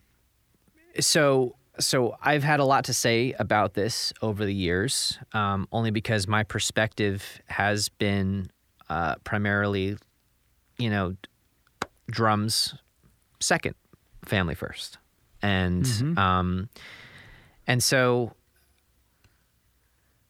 so 1.00 1.56
so 1.80 2.16
I've 2.22 2.44
had 2.44 2.60
a 2.60 2.66
lot 2.66 2.86
to 2.86 2.94
say 2.94 3.34
about 3.38 3.74
this 3.74 4.14
over 4.22 4.46
the 4.46 4.54
years, 4.54 5.20
um, 5.34 5.68
only 5.72 5.92
because 5.92 6.28
my 6.28 6.44
perspective 6.44 7.42
has 7.48 7.90
been 7.90 8.50
uh, 8.90 9.16
primarily, 9.24 9.98
you 10.78 10.90
know, 10.90 11.16
drums 12.10 12.76
second, 13.40 13.76
family 14.24 14.56
first, 14.56 14.98
and 15.42 15.86
um, 16.18 16.70
and 17.68 17.82
so 17.84 18.34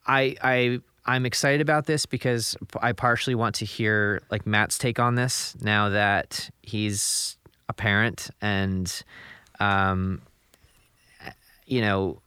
I 0.06 0.36
I 0.42 0.80
I'm 1.04 1.26
excited 1.26 1.60
about 1.60 1.86
this 1.86 2.06
because 2.06 2.56
I 2.80 2.92
partially 2.92 3.34
want 3.34 3.56
to 3.56 3.64
hear 3.64 4.22
like 4.30 4.46
Matt's 4.46 4.78
take 4.78 4.98
on 4.98 5.14
this 5.14 5.56
now 5.60 5.90
that 5.90 6.50
he's 6.62 7.36
a 7.68 7.72
parent 7.72 8.30
and 8.40 9.02
um 9.60 10.22
you 11.66 11.80
know 11.80 12.20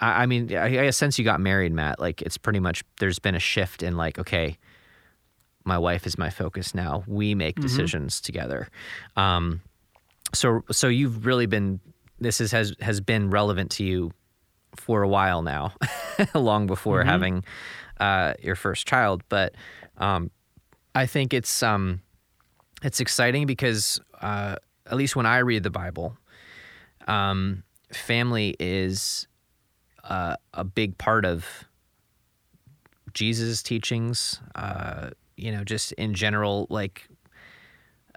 I, 0.00 0.22
I 0.22 0.26
mean 0.26 0.54
I, 0.54 0.66
I 0.66 0.70
guess 0.70 0.96
since 0.96 1.18
you 1.18 1.24
got 1.24 1.40
married 1.40 1.72
Matt 1.72 2.00
like 2.00 2.22
it's 2.22 2.38
pretty 2.38 2.60
much 2.60 2.84
there's 2.98 3.18
been 3.18 3.34
a 3.34 3.40
shift 3.40 3.82
in 3.82 3.96
like 3.96 4.18
okay 4.18 4.58
my 5.64 5.76
wife 5.76 6.06
is 6.06 6.16
my 6.16 6.30
focus 6.30 6.74
now. 6.74 7.04
We 7.06 7.34
make 7.34 7.60
decisions 7.60 8.20
together. 8.20 8.68
Um 9.16 9.60
so 10.32 10.62
so 10.70 10.88
you've 10.88 11.26
really 11.26 11.46
been 11.46 11.80
this 12.18 12.40
is, 12.40 12.52
has 12.52 12.74
has 12.80 13.00
been 13.00 13.30
relevant 13.30 13.70
to 13.72 13.84
you 13.84 14.12
for 14.76 15.02
a 15.02 15.08
while 15.08 15.42
now, 15.42 15.74
long 16.34 16.66
before 16.66 17.04
having 17.04 17.44
uh, 17.98 18.34
your 18.42 18.56
first 18.56 18.86
child. 18.86 19.22
But 19.28 19.54
um, 19.98 20.30
I 20.94 21.06
think 21.06 21.34
it's 21.34 21.62
um, 21.62 22.02
it's 22.82 23.00
exciting 23.00 23.46
because 23.46 24.00
uh, 24.20 24.56
at 24.86 24.96
least 24.96 25.16
when 25.16 25.26
I 25.26 25.38
read 25.38 25.62
the 25.62 25.70
Bible, 25.70 26.16
um, 27.06 27.62
family 27.92 28.56
is 28.58 29.26
uh, 30.04 30.36
a 30.54 30.64
big 30.64 30.98
part 30.98 31.24
of 31.24 31.46
Jesus' 33.14 33.62
teachings. 33.62 34.40
Uh, 34.54 35.10
you 35.36 35.52
know, 35.52 35.64
just 35.64 35.92
in 35.92 36.14
general, 36.14 36.66
like 36.70 37.08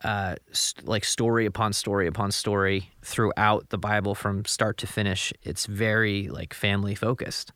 uh, 0.04 0.36
st- 0.52 0.88
like 0.88 1.04
story 1.06 1.46
upon 1.46 1.74
story 1.74 2.08
upon 2.08 2.32
story 2.32 2.92
throughout 3.02 3.70
the 3.70 3.78
Bible 3.78 4.16
from 4.16 4.46
start 4.46 4.78
to 4.80 4.88
finish. 4.88 5.34
It's 5.44 5.66
very 5.66 6.28
like 6.28 6.54
family 6.54 6.96
focused, 6.96 7.52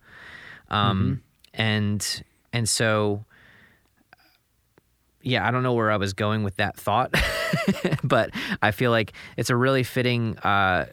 um, 0.69 1.21
and 1.53 2.23
and 2.53 2.67
so 2.67 3.25
yeah, 5.21 5.45
I 5.45 5.51
don't 5.51 5.63
know 5.63 5.73
where 5.73 5.91
I 5.91 5.97
was 5.97 6.13
going 6.13 6.43
with 6.43 6.55
that 6.55 6.77
thought, 6.77 7.13
but 8.03 8.31
I 8.61 8.71
feel 8.71 8.91
like 8.91 9.11
it's 9.35 9.49
a 9.49 9.55
really 9.55 9.83
fitting 9.83 10.37
uh, 10.39 10.85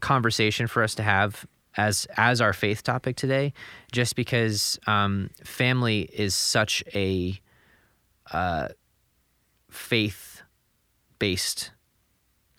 conversation 0.00 0.66
for 0.66 0.82
us 0.82 0.94
to 0.96 1.02
have 1.02 1.46
as 1.76 2.06
as 2.16 2.40
our 2.42 2.52
faith 2.52 2.82
topic 2.82 3.16
today, 3.16 3.54
just 3.92 4.14
because 4.14 4.78
um, 4.86 5.30
family 5.42 6.02
is 6.12 6.34
such 6.34 6.84
a 6.94 7.40
uh, 8.30 8.68
faith 9.70 10.27
based 11.18 11.70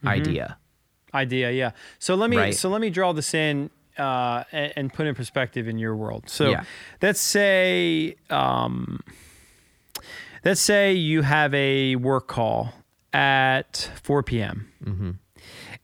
idea. 0.05 0.57
idea 1.13 1.51
yeah 1.51 1.71
so 1.99 2.15
let 2.15 2.29
me 2.29 2.37
Right. 2.37 2.55
so 2.55 2.69
let 2.69 2.81
me 2.81 2.89
draw 2.89 3.11
this 3.13 3.33
in 3.33 3.69
uh, 3.97 4.43
and, 4.51 4.73
and 4.77 4.93
put 4.93 5.07
in 5.07 5.15
perspective 5.15 5.67
in 5.67 5.77
your 5.77 5.95
world 5.95 6.29
so 6.29 6.49
Yeah. 6.51 6.63
let's 7.01 7.19
say 7.19 8.15
um, 8.29 8.99
let's 10.45 10.61
say 10.61 10.93
you 10.93 11.21
have 11.23 11.53
a 11.53 11.95
work 11.97 12.27
call 12.27 12.73
at 13.13 13.89
4 14.03 14.23
p.m 14.23 14.71
Mm-hmm. 14.85 15.11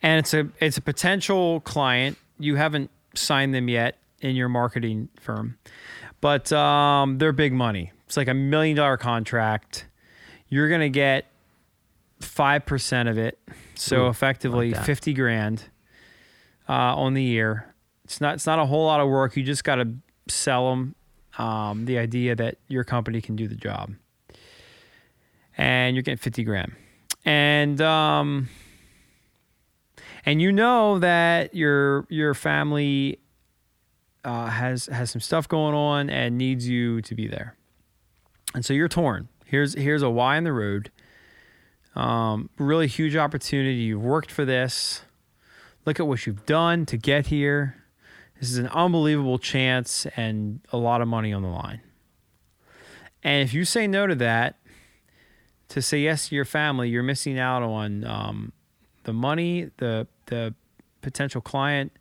and 0.01 0.19
it's 0.19 0.33
a 0.33 0.47
it's 0.61 0.77
a 0.77 0.81
potential 0.81 1.59
client 1.61 2.17
you 2.39 2.55
haven't 2.55 2.89
signed 3.13 3.53
them 3.53 3.67
yet 3.67 3.97
in 4.21 4.35
your 4.37 4.47
marketing 4.47 5.09
firm 5.19 5.57
but 6.21 6.51
um, 6.53 7.17
they're 7.17 7.33
big 7.33 7.51
money 7.51 7.91
it's 8.05 8.15
like 8.15 8.27
a 8.29 8.33
million 8.33 8.77
dollar 8.77 8.95
contract 8.97 9.85
you're 10.47 10.69
gonna 10.69 10.87
get 10.89 11.25
5% 12.25 13.09
of 13.09 13.17
it. 13.17 13.39
So 13.75 14.05
Ooh, 14.05 14.09
effectively 14.09 14.73
like 14.73 14.85
50 14.85 15.13
grand 15.13 15.63
uh, 16.67 16.95
on 16.95 17.13
the 17.13 17.23
year. 17.23 17.73
It's 18.03 18.21
not 18.21 18.35
it's 18.35 18.45
not 18.45 18.59
a 18.59 18.65
whole 18.65 18.85
lot 18.85 18.99
of 18.99 19.09
work. 19.09 19.35
You 19.35 19.43
just 19.43 19.63
got 19.63 19.75
to 19.75 19.93
sell 20.27 20.69
them 20.69 20.95
um, 21.37 21.85
the 21.85 21.97
idea 21.97 22.35
that 22.35 22.57
your 22.67 22.83
company 22.83 23.21
can 23.21 23.35
do 23.35 23.47
the 23.47 23.55
job. 23.55 23.93
And 25.57 25.95
you're 25.95 26.03
getting 26.03 26.17
50 26.17 26.43
grand. 26.43 26.73
And 27.23 27.81
um, 27.81 28.49
and 30.25 30.41
you 30.41 30.51
know 30.51 30.99
that 30.99 31.55
your 31.55 32.05
your 32.09 32.33
family 32.33 33.19
uh, 34.23 34.47
has 34.47 34.87
has 34.87 35.11
some 35.11 35.21
stuff 35.21 35.47
going 35.47 35.73
on 35.73 36.09
and 36.09 36.37
needs 36.37 36.67
you 36.67 37.01
to 37.01 37.15
be 37.15 37.27
there. 37.27 37.55
And 38.53 38.63
so 38.63 38.73
you're 38.73 38.87
torn. 38.87 39.27
Here's 39.45 39.73
here's 39.73 40.01
a 40.01 40.09
y 40.09 40.37
in 40.37 40.43
the 40.43 40.53
road 40.53 40.91
um, 41.95 42.49
really 42.57 42.87
huge 42.87 43.15
opportunity. 43.15 43.75
You've 43.75 44.03
worked 44.03 44.31
for 44.31 44.45
this. 44.45 45.01
Look 45.85 45.99
at 45.99 46.07
what 46.07 46.25
you've 46.25 46.45
done 46.45 46.85
to 46.87 46.97
get 46.97 47.27
here. 47.27 47.75
This 48.39 48.51
is 48.51 48.57
an 48.57 48.67
unbelievable 48.67 49.39
chance 49.39 50.05
and 50.17 50.59
a 50.71 50.77
lot 50.77 51.01
of 51.01 51.07
money 51.07 51.31
on 51.31 51.41
the 51.41 51.47
line. 51.47 51.81
And 53.23 53.43
if 53.43 53.53
you 53.53 53.65
say 53.65 53.87
no 53.87 54.07
to 54.07 54.15
that 54.15 54.57
to 55.69 55.81
say 55.81 55.99
yes 55.99 56.29
to 56.29 56.35
your 56.35 56.45
family 56.45 56.89
you're 56.89 57.03
missing 57.03 57.39
out 57.39 57.63
on 57.63 58.03
um, 58.05 58.51
the 59.03 59.13
money 59.13 59.71
the 59.77 60.07
the 60.27 60.53
potential 61.01 61.41
client 61.41 61.91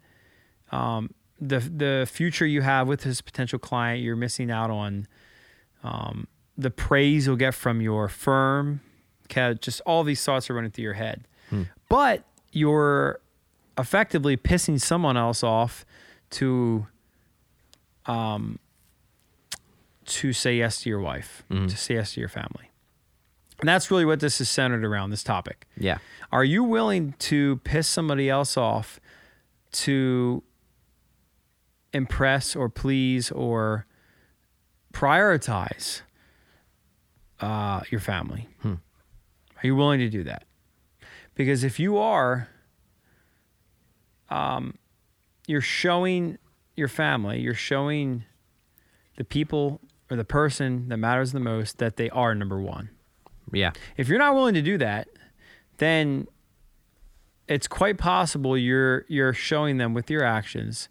um, 0.73 1.15
the 1.41 1.59
the 1.59 2.09
future 2.11 2.47
you 2.47 2.63
have 2.63 2.87
with 2.87 3.03
this 3.03 3.21
potential 3.21 3.59
client 3.59 4.03
you're 4.03 4.17
missing 4.17 4.51
out 4.51 4.71
on 4.71 5.07
um, 5.83 6.27
the 6.57 6.71
praise 6.71 7.27
you'll 7.27 7.37
get 7.37 7.55
from 7.55 7.81
your 7.81 8.09
firm 8.09 8.81
okay 9.27 9.57
just 9.61 9.81
all 9.87 10.05
these 10.05 10.23
thoughts 10.25 10.49
are 10.51 10.55
running 10.55 10.71
through 10.71 10.85
your 10.85 10.95
head. 10.95 11.27
But 11.89 12.25
you're 12.53 13.21
effectively 13.79 14.37
pissing 14.37 14.81
someone 14.81 15.17
else 15.17 15.43
off 15.43 15.85
to 16.31 16.87
um 18.07 18.59
to 20.07 20.33
say 20.33 20.57
yes 20.57 20.83
to 20.83 20.89
your 20.91 21.01
wife 21.01 21.45
to 21.69 21.77
say 21.77 21.95
yes 21.95 22.15
to 22.15 22.21
your 22.21 22.29
family. 22.29 22.71
And 23.61 23.69
that's 23.69 23.91
really 23.91 24.05
what 24.05 24.21
this 24.21 24.41
is 24.41 24.49
centered 24.51 24.85
around 24.85 25.11
this 25.11 25.23
topic. 25.23 25.67
Yeah. 25.79 25.99
are 26.33 26.45
you 26.45 26.63
willing 26.65 27.15
to 27.21 27.57
piss 27.65 27.87
somebody 27.89 28.29
else 28.29 28.57
off 28.57 29.01
to 29.73 30.43
impress 31.93 32.55
or 32.57 32.69
please 32.69 33.31
or 33.31 33.87
prioritize 34.93 36.03
uh, 37.41 37.81
your 37.91 38.01
family? 38.01 38.49
Are 39.65 39.67
you 39.67 39.75
willing 39.75 40.01
to 40.01 40.11
do 40.11 40.23
that? 40.25 40.45
Because 41.35 41.65
if 41.65 41.81
you 41.81 41.97
are, 41.97 42.49
um, 44.29 44.77
you're 45.47 45.63
showing 45.63 46.37
your 46.77 46.89
family, 46.89 47.41
you're 47.41 47.55
showing 47.55 48.25
the 49.17 49.25
people 49.25 49.81
or 50.11 50.19
the 50.19 50.25
person 50.25 50.91
that 50.91 50.99
matters 50.99 51.33
the 51.33 51.41
most 51.41 51.79
that 51.79 51.97
they 51.97 52.11
are 52.11 52.35
number 52.35 52.61
one. 52.61 52.91
Yeah. 53.53 53.73
If 53.97 54.07
you're 54.09 54.19
not 54.19 54.35
willing 54.35 54.53
to 54.53 54.63
do 54.63 54.77
that, 54.79 55.09
then 55.79 56.29
it's 57.49 57.67
quite 57.67 57.97
possible 57.97 58.59
you're 58.59 59.07
you're 59.09 59.33
showing 59.33 59.79
them 59.79 59.95
with 59.95 60.11
your 60.11 60.25
actions, 60.25 60.91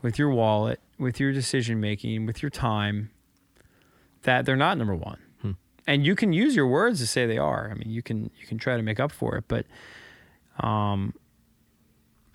with 0.00 0.18
your 0.18 0.30
wallet, 0.30 0.80
with 0.98 1.20
your 1.20 1.32
decision 1.32 1.78
making, 1.78 2.24
with 2.24 2.42
your 2.42 2.50
time 2.50 3.10
that 4.22 4.46
they're 4.46 4.56
not 4.56 4.78
number 4.78 4.94
1. 4.94 5.18
And 5.88 6.06
you 6.06 6.14
can 6.14 6.32
use 6.32 6.54
your 6.54 6.68
words 6.68 7.00
to 7.00 7.06
say 7.06 7.26
they 7.26 7.38
are. 7.38 7.70
I 7.70 7.74
mean, 7.74 7.90
you 7.90 8.02
can 8.02 8.30
you 8.38 8.46
can 8.46 8.58
try 8.58 8.76
to 8.76 8.82
make 8.82 9.00
up 9.00 9.10
for 9.10 9.34
it, 9.36 9.44
but 9.48 9.66
um 10.60 11.14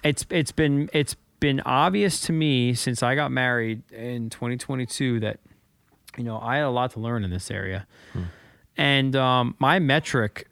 it's 0.04 0.26
it's 0.30 0.52
been 0.52 0.90
it's 0.92 1.16
been 1.40 1.62
obvious 1.62 2.20
to 2.22 2.34
me 2.34 2.74
since 2.74 3.02
I 3.04 3.16
got 3.16 3.32
married 3.32 3.84
in 3.92 4.30
2022 4.30 5.20
that 5.22 5.40
you 6.18 6.24
know, 6.24 6.40
I 6.40 6.58
had 6.58 6.66
a 6.66 6.70
lot 6.70 6.92
to 6.92 7.00
learn 7.00 7.24
in 7.24 7.30
this 7.32 7.50
area 7.52 7.88
and 8.78 9.16
um, 9.16 9.56
my 9.60 9.80
metric 9.80 10.48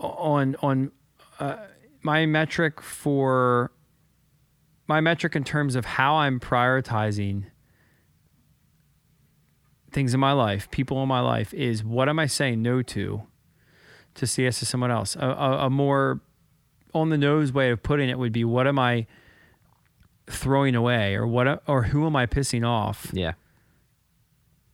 on 0.00 0.56
on 0.60 0.90
uh, 1.38 1.56
my 2.02 2.26
metric 2.26 2.80
for 2.80 3.70
my 4.88 5.00
metric 5.00 5.34
in 5.36 5.44
terms 5.44 5.74
of 5.76 5.84
how 5.84 6.16
I'm 6.16 6.38
prioritizing 6.40 7.44
things 9.92 10.14
in 10.14 10.20
my 10.20 10.32
life, 10.32 10.70
people 10.70 11.02
in 11.02 11.08
my 11.08 11.20
life, 11.20 11.52
is 11.54 11.84
what 11.84 12.08
am 12.08 12.18
I 12.18 12.26
saying 12.26 12.62
no 12.62 12.82
to 12.82 13.22
to 14.14 14.26
say 14.26 14.42
yes 14.44 14.58
to 14.58 14.66
someone 14.66 14.90
else? 14.90 15.16
A, 15.16 15.20
a, 15.26 15.66
a 15.66 15.70
more 15.70 16.20
on 16.94 17.08
the 17.10 17.18
nose 17.18 17.52
way 17.52 17.70
of 17.70 17.82
putting 17.82 18.08
it 18.08 18.18
would 18.18 18.32
be 18.32 18.44
what 18.44 18.66
am 18.66 18.78
I 18.78 19.06
throwing 20.26 20.74
away, 20.74 21.14
or 21.14 21.26
what, 21.26 21.62
or 21.66 21.84
who 21.84 22.06
am 22.06 22.14
I 22.16 22.26
pissing 22.26 22.66
off? 22.66 23.10
Yeah. 23.12 23.32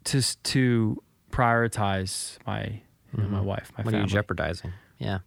to 0.04 0.22
to 0.44 1.02
prioritize 1.30 2.38
my 2.46 2.80
know, 3.16 3.28
my 3.28 3.40
wife, 3.40 3.70
my 3.76 3.84
What 3.84 3.94
are 3.94 3.98
family. 3.98 4.00
you 4.08 4.12
jeopardizing? 4.12 4.72
Yeah. 4.98 5.18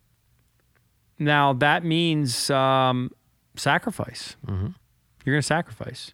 now 1.19 1.53
that 1.53 1.83
means 1.83 2.49
um, 2.49 3.11
sacrifice. 3.55 4.35
Mm-hmm. 4.45 4.67
You're 5.25 5.35
going 5.35 5.41
to 5.41 5.45
sacrifice, 5.47 6.13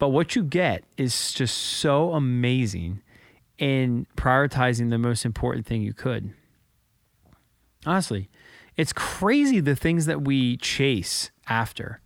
but 0.00 0.08
what 0.08 0.34
you 0.34 0.42
get 0.42 0.82
is 0.96 1.32
just 1.32 1.56
so 1.56 2.12
amazing 2.14 3.00
in 3.58 4.06
prioritizing 4.16 4.90
the 4.90 4.98
most 4.98 5.24
important 5.24 5.66
thing 5.66 5.82
you 5.82 5.92
could. 5.94 6.32
Honestly, 7.86 8.28
it's 8.76 8.92
crazy 8.92 9.60
the 9.60 9.76
things 9.76 10.06
that 10.06 10.22
we 10.22 10.56
chase 10.56 11.30
after, 11.48 12.00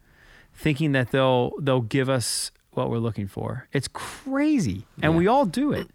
thinking 0.52 0.92
that 0.92 1.10
they'll 1.10 1.52
they'll 1.60 1.80
give 1.80 2.08
us 2.08 2.50
what 2.72 2.90
we're 2.90 2.98
looking 2.98 3.26
for. 3.28 3.68
It's 3.72 3.88
crazy, 3.88 4.86
and 5.02 5.12
Yeah. 5.14 5.18
we 5.18 5.26
all 5.26 5.46
do 5.46 5.72
it. 5.72 5.86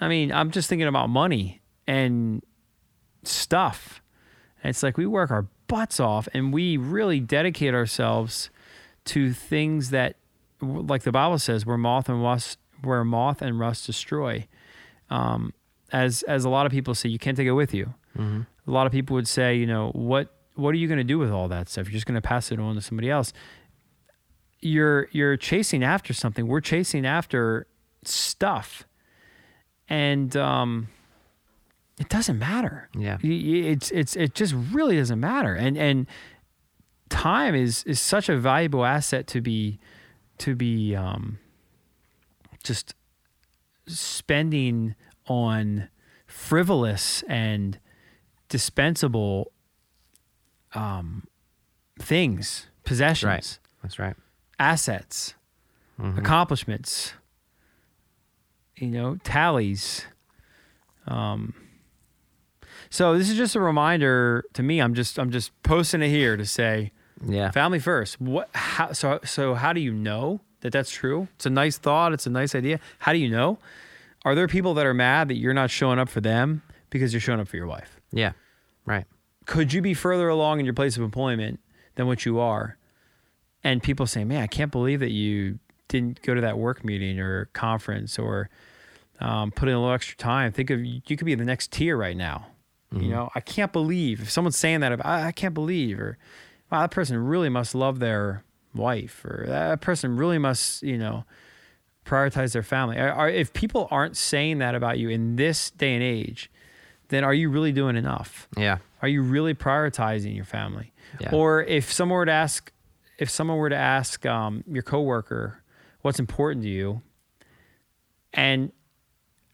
I 0.00 0.08
mean, 0.08 0.32
I'm 0.32 0.50
just 0.50 0.68
thinking 0.68 0.88
about 0.88 1.08
money 1.10 1.60
and 1.86 2.42
stuff. 3.24 4.00
And 4.62 4.70
it's 4.70 4.82
like 4.82 4.96
we 4.96 5.06
work 5.06 5.30
our 5.30 5.46
butts 5.66 6.00
off 6.00 6.28
and 6.32 6.52
we 6.52 6.76
really 6.76 7.18
dedicate 7.20 7.74
ourselves 7.74 8.48
to 9.06 9.32
things 9.32 9.90
that, 9.90 10.16
like 10.60 11.02
the 11.02 11.12
Bible 11.12 11.38
says, 11.38 11.64
where 11.64 11.78
moth 11.78 12.08
and 12.08 12.22
rust, 12.22 12.58
where 12.82 13.04
moth 13.04 13.42
and 13.42 13.58
rust 13.58 13.86
destroy. 13.86 14.46
Um, 15.10 15.52
as 15.92 16.22
as 16.24 16.44
a 16.44 16.48
lot 16.48 16.66
of 16.66 16.72
people 16.72 16.94
say, 16.94 17.08
you 17.08 17.18
can't 17.18 17.36
take 17.36 17.46
it 17.46 17.52
with 17.52 17.72
you. 17.72 17.94
Mm-hmm. 18.16 18.42
A 18.66 18.70
lot 18.70 18.86
of 18.86 18.92
people 18.92 19.14
would 19.14 19.28
say, 19.28 19.56
you 19.56 19.66
know, 19.66 19.90
what 19.94 20.34
what 20.54 20.74
are 20.74 20.78
you 20.78 20.88
going 20.88 20.98
to 20.98 21.04
do 21.04 21.18
with 21.18 21.30
all 21.30 21.48
that 21.48 21.68
stuff? 21.68 21.86
You're 21.86 21.94
just 21.94 22.06
going 22.06 22.20
to 22.20 22.26
pass 22.26 22.50
it 22.50 22.58
on 22.58 22.74
to 22.74 22.80
somebody 22.80 23.10
else. 23.10 23.32
You're 24.60 25.08
you're 25.12 25.36
chasing 25.36 25.84
after 25.84 26.12
something. 26.12 26.46
We're 26.46 26.60
chasing 26.60 27.06
after 27.06 27.66
stuff, 28.04 28.84
and 29.88 30.36
um, 30.36 30.88
it 31.98 32.08
doesn't 32.08 32.38
matter. 32.38 32.88
Yeah. 32.96 33.18
It's 33.22 33.90
it's 33.92 34.16
it 34.16 34.34
just 34.34 34.54
really 34.72 34.96
doesn't 34.96 35.20
matter. 35.20 35.54
And 35.54 35.78
and 35.78 36.06
time 37.08 37.54
is 37.54 37.84
is 37.84 38.00
such 38.00 38.28
a 38.28 38.36
valuable 38.36 38.84
asset 38.84 39.26
to 39.28 39.40
be 39.40 39.78
to 40.38 40.54
be 40.54 40.94
um, 40.94 41.38
just 42.64 42.94
spending 43.86 44.94
on 45.26 45.88
frivolous 46.26 47.22
and 47.28 47.78
dispensable 48.48 49.46
um, 50.74 51.26
things, 51.98 52.66
possessions, 52.84 53.26
Right. 53.28 53.58
That's 53.82 53.98
right. 53.98 54.16
assets, 54.58 55.34
Mhm. 55.98 56.18
accomplishments, 56.18 57.14
you 58.76 58.88
know, 58.88 59.16
tallies. 59.24 60.06
Um, 61.06 61.54
so 62.90 63.16
this 63.18 63.28
is 63.30 63.36
just 63.36 63.56
a 63.56 63.60
reminder 63.60 64.44
to 64.52 64.62
me. 64.62 64.80
I'm 64.80 64.94
just 64.94 65.18
I'm 65.18 65.30
just 65.30 65.50
posting 65.62 66.02
it 66.02 66.08
here 66.08 66.36
to 66.36 66.44
say 66.46 66.92
Yeah. 67.26 67.50
family 67.50 67.78
first. 67.78 68.20
What? 68.20 68.48
How? 68.54 68.92
So 68.92 69.20
so 69.24 69.54
how 69.54 69.72
do 69.72 69.80
you 69.80 69.92
know 69.92 70.40
that 70.60 70.72
that's 70.72 70.90
true? 70.90 71.28
It's 71.36 71.46
a 71.46 71.50
nice 71.50 71.78
thought. 71.78 72.12
It's 72.12 72.26
a 72.26 72.30
nice 72.30 72.54
idea. 72.54 72.80
How 73.00 73.12
do 73.12 73.18
you 73.18 73.28
know? 73.28 73.58
Are 74.24 74.34
there 74.34 74.48
people 74.48 74.74
that 74.74 74.86
are 74.86 74.94
mad 74.94 75.28
that 75.28 75.36
you're 75.36 75.54
not 75.54 75.70
showing 75.70 75.98
up 75.98 76.08
for 76.08 76.20
them 76.20 76.62
because 76.90 77.12
you're 77.12 77.20
showing 77.20 77.40
up 77.40 77.48
for 77.48 77.56
your 77.56 77.66
wife? 77.66 78.00
Yeah. 78.12 78.32
Right. 78.84 79.04
Could 79.46 79.72
you 79.72 79.80
be 79.80 79.94
further 79.94 80.28
along 80.28 80.58
in 80.60 80.64
your 80.66 80.74
place 80.74 80.96
of 80.96 81.02
employment 81.02 81.60
than 81.94 82.06
what 82.06 82.24
you 82.26 82.38
are? 82.38 82.76
And 83.64 83.82
people 83.82 84.06
say, 84.06 84.24
"Man, 84.24 84.42
I 84.42 84.46
can't 84.46 84.70
believe 84.70 85.00
that 85.00 85.10
you 85.10 85.58
didn't 85.88 86.22
go 86.22 86.34
to 86.34 86.40
that 86.42 86.58
work 86.58 86.84
meeting 86.84 87.18
or 87.18 87.46
conference 87.46 88.18
or 88.18 88.50
um, 89.20 89.50
put 89.50 89.68
in 89.68 89.74
a 89.74 89.80
little 89.80 89.94
extra 89.94 90.16
time. 90.16 90.52
Think 90.52 90.70
of 90.70 90.84
you 90.84 91.00
could 91.00 91.24
be 91.24 91.32
in 91.32 91.38
the 91.38 91.44
next 91.44 91.72
tier 91.72 91.96
right 91.96 92.16
now. 92.16 92.46
You 92.90 93.08
know, 93.10 93.28
I 93.34 93.40
can't 93.40 93.70
believe 93.70 94.22
if 94.22 94.30
someone's 94.30 94.56
saying 94.56 94.80
that. 94.80 95.04
I, 95.04 95.26
I 95.26 95.32
can't 95.32 95.52
believe, 95.52 96.00
or 96.00 96.16
wow, 96.70 96.82
that 96.82 96.90
person 96.90 97.16
really 97.18 97.48
must 97.48 97.74
love 97.74 97.98
their 97.98 98.44
wife, 98.74 99.24
or 99.24 99.44
that 99.48 99.80
person 99.80 100.16
really 100.16 100.38
must, 100.38 100.82
you 100.82 100.98
know, 100.98 101.24
prioritize 102.04 102.52
their 102.52 102.62
family. 102.62 102.98
Are, 102.98 103.12
are, 103.12 103.28
if 103.28 103.52
people 103.52 103.88
aren't 103.90 104.16
saying 104.16 104.58
that 104.58 104.74
about 104.74 104.98
you 104.98 105.08
in 105.08 105.36
this 105.36 105.70
day 105.70 105.94
and 105.94 106.02
age, 106.02 106.50
then 107.08 107.24
are 107.24 107.34
you 107.34 107.50
really 107.50 107.72
doing 107.72 107.96
enough? 107.96 108.48
Yeah. 108.56 108.78
Are 109.02 109.08
you 109.08 109.22
really 109.22 109.54
prioritizing 109.54 110.34
your 110.34 110.44
family? 110.44 110.92
Yeah. 111.20 111.30
Or 111.32 111.62
if 111.62 111.92
someone 111.92 112.16
were 112.16 112.26
to 112.26 112.32
ask, 112.32 112.72
if 113.18 113.30
someone 113.30 113.58
were 113.58 113.70
to 113.70 113.76
ask 113.76 114.24
um, 114.26 114.64
your 114.66 114.82
coworker 114.82 115.62
what's 116.02 116.18
important 116.18 116.62
to 116.64 116.68
you, 116.68 117.02
and 118.32 118.72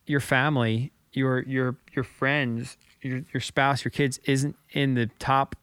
your 0.06 0.20
family, 0.20 0.92
your 1.12 1.42
your 1.42 1.76
your 1.92 2.04
friends, 2.04 2.76
your 3.00 3.22
your 3.32 3.40
spouse, 3.40 3.84
your 3.84 3.90
kids 3.90 4.18
isn't 4.24 4.56
in 4.70 4.94
the 4.94 5.06
top. 5.18 5.56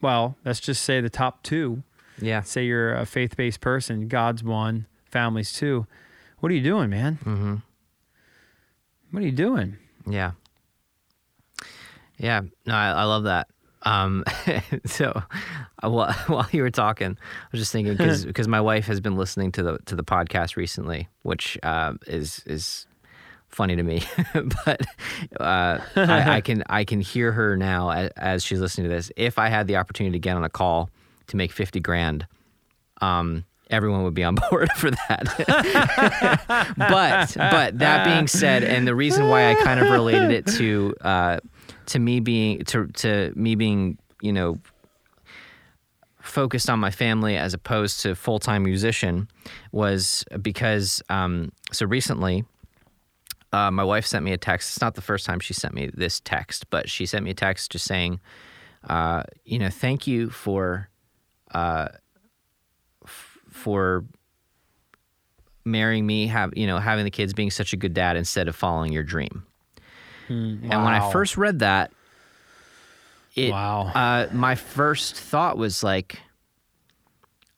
Well, 0.00 0.36
let's 0.44 0.60
just 0.60 0.82
say 0.82 1.00
the 1.00 1.10
top 1.10 1.42
two. 1.42 1.82
Yeah. 2.20 2.42
Say 2.42 2.66
you're 2.66 2.94
a 2.94 3.06
faith 3.06 3.36
based 3.36 3.60
person, 3.60 4.08
God's 4.08 4.42
one, 4.42 4.86
families 5.04 5.52
two. 5.52 5.86
What 6.40 6.50
are 6.52 6.54
you 6.54 6.62
doing, 6.62 6.90
man? 6.90 7.18
Mm-hmm. 7.24 7.54
What 9.10 9.22
are 9.22 9.26
you 9.26 9.32
doing? 9.32 9.76
Yeah. 10.06 10.32
Yeah. 12.16 12.42
No, 12.66 12.74
I, 12.74 12.90
I 12.90 13.04
love 13.04 13.24
that. 13.24 13.48
Um, 13.82 14.24
so 14.84 15.22
uh, 15.82 15.90
while, 15.90 16.12
while 16.26 16.48
you 16.52 16.62
were 16.62 16.70
talking, 16.70 17.16
I 17.20 17.48
was 17.52 17.60
just 17.60 17.72
thinking 17.72 17.96
because 17.96 18.48
my 18.48 18.60
wife 18.60 18.86
has 18.86 19.00
been 19.00 19.16
listening 19.16 19.52
to 19.52 19.62
the 19.62 19.78
to 19.86 19.96
the 19.96 20.04
podcast 20.04 20.56
recently, 20.56 21.08
which 21.22 21.58
uh, 21.62 21.94
is 22.06 22.42
is 22.46 22.86
funny 23.50 23.76
to 23.76 23.82
me, 23.82 24.02
but 24.64 24.86
uh, 25.38 25.78
I, 25.96 26.36
I 26.36 26.40
can 26.44 26.62
I 26.68 26.84
can 26.84 27.00
hear 27.00 27.32
her 27.32 27.56
now 27.56 27.90
as, 27.90 28.10
as 28.16 28.44
she's 28.44 28.60
listening 28.60 28.88
to 28.88 28.94
this. 28.94 29.10
If 29.16 29.38
I 29.38 29.48
had 29.48 29.66
the 29.66 29.76
opportunity 29.76 30.12
to 30.12 30.20
get 30.20 30.36
on 30.36 30.44
a 30.44 30.50
call 30.50 30.90
to 31.28 31.36
make 31.36 31.52
fifty 31.52 31.80
grand, 31.80 32.26
um, 33.00 33.44
everyone 33.70 34.02
would 34.02 34.14
be 34.14 34.24
on 34.24 34.34
board 34.50 34.70
for 34.72 34.90
that. 34.90 35.34
but 36.76 37.34
but 37.36 37.78
that 37.78 38.04
being 38.04 38.26
said, 38.26 38.64
and 38.64 38.86
the 38.86 38.94
reason 38.94 39.28
why 39.28 39.50
I 39.50 39.54
kind 39.54 39.80
of 39.80 39.90
related 39.90 40.30
it 40.30 40.46
to 40.58 40.94
uh, 41.00 41.40
to 41.86 41.98
me 41.98 42.20
being 42.20 42.64
to 42.66 42.86
to 42.86 43.32
me 43.34 43.54
being 43.54 43.98
you 44.20 44.32
know 44.32 44.58
focused 46.20 46.70
on 46.70 46.78
my 46.78 46.90
family 46.90 47.36
as 47.36 47.54
opposed 47.54 48.00
to 48.02 48.14
full 48.14 48.38
time 48.38 48.62
musician 48.62 49.28
was 49.72 50.24
because 50.40 51.02
um, 51.08 51.52
so 51.72 51.86
recently. 51.86 52.44
Uh, 53.52 53.70
my 53.70 53.82
wife 53.84 54.06
sent 54.06 54.24
me 54.24 54.32
a 54.32 54.38
text. 54.38 54.70
It's 54.70 54.80
not 54.80 54.94
the 54.94 55.00
first 55.02 55.26
time 55.26 55.40
she 55.40 55.52
sent 55.54 55.74
me 55.74 55.90
this 55.92 56.20
text, 56.20 56.70
but 56.70 56.88
she 56.88 57.04
sent 57.06 57.24
me 57.24 57.30
a 57.32 57.34
text 57.34 57.72
just 57.72 57.84
saying, 57.84 58.20
uh, 58.88 59.24
you 59.44 59.58
know, 59.58 59.70
thank 59.70 60.06
you 60.06 60.30
for 60.30 60.88
uh, 61.52 61.88
for 63.48 64.04
marrying 65.64 66.06
me, 66.06 66.28
have 66.28 66.56
you 66.56 66.66
know, 66.66 66.78
having 66.78 67.04
the 67.04 67.10
kids, 67.10 67.34
being 67.34 67.50
such 67.50 67.72
a 67.72 67.76
good 67.76 67.92
dad 67.92 68.16
instead 68.16 68.48
of 68.48 68.54
following 68.56 68.92
your 68.92 69.02
dream. 69.02 69.44
And 70.28 70.62
when 70.84 70.94
I 70.94 71.10
first 71.10 71.36
read 71.36 71.58
that, 71.58 71.90
it 73.34 73.50
Wow. 73.50 73.88
uh, 73.92 74.28
my 74.32 74.54
first 74.54 75.16
thought 75.16 75.58
was 75.58 75.82
like, 75.82 76.20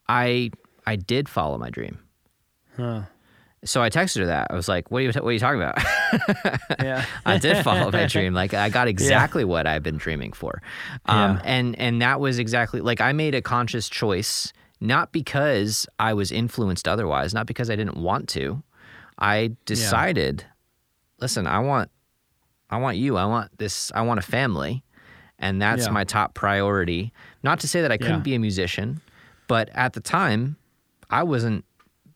I 0.09 0.51
I 0.87 0.97
did 0.97 1.29
follow 1.29 1.59
my 1.59 1.69
dream. 1.69 1.99
Huh. 2.77 3.03
So 3.65 3.81
I 3.81 3.91
texted 3.91 4.19
her 4.21 4.27
that. 4.27 4.49
I 4.51 4.55
was 4.55 4.67
like, 4.69 4.91
"What 4.91 4.99
are 4.99 5.03
you 5.03 5.13
What 5.13 5.25
are 5.25 5.33
you 5.33 5.39
talking 5.39 5.63
about?" 5.63 5.79
Yeah. 6.83 7.05
I 7.25 7.39
did 7.39 7.63
follow 7.63 7.91
my 7.93 8.07
dream. 8.15 8.35
Like 8.35 8.55
I 8.55 8.69
got 8.69 8.89
exactly 8.89 9.45
what 9.45 9.67
I've 9.69 9.83
been 9.85 9.99
dreaming 9.99 10.33
for, 10.33 10.61
um, 11.07 11.37
Yeah. 11.37 11.43
and 11.45 11.79
and 11.79 12.03
that 12.03 12.19
was 12.19 12.39
exactly 12.41 12.81
like 12.81 13.01
I 13.01 13.13
made 13.13 13.35
a 13.37 13.43
conscious 13.43 13.89
choice, 13.89 14.53
not 14.81 15.13
because 15.13 15.87
I 16.01 16.13
was 16.15 16.33
influenced 16.33 16.89
otherwise, 16.89 17.33
not 17.35 17.47
because 17.47 17.71
I 17.71 17.77
didn't 17.77 17.97
want 17.99 18.29
to. 18.31 18.63
I 19.19 19.55
decided, 19.67 20.45
listen, 21.21 21.47
I 21.47 21.61
want, 21.61 21.91
I 22.69 22.79
want 22.79 22.97
you. 22.97 23.17
I 23.17 23.27
want 23.27 23.57
this. 23.59 23.93
I 23.95 24.03
want 24.03 24.19
a 24.19 24.23
family, 24.23 24.83
and 25.39 25.63
that's 25.63 25.87
Yeah. 25.87 25.93
my 25.93 26.03
top 26.03 26.35
priority. 26.35 27.13
Not 27.45 27.61
to 27.61 27.69
say 27.69 27.81
that 27.83 27.93
I 27.93 27.97
couldn't 27.97 28.15
Yeah. 28.27 28.31
be 28.31 28.35
a 28.35 28.41
musician, 28.41 29.01
but 29.47 29.69
at 29.73 29.93
the 29.93 30.01
time, 30.01 30.57
I 31.11 31.23
wasn't. 31.23 31.65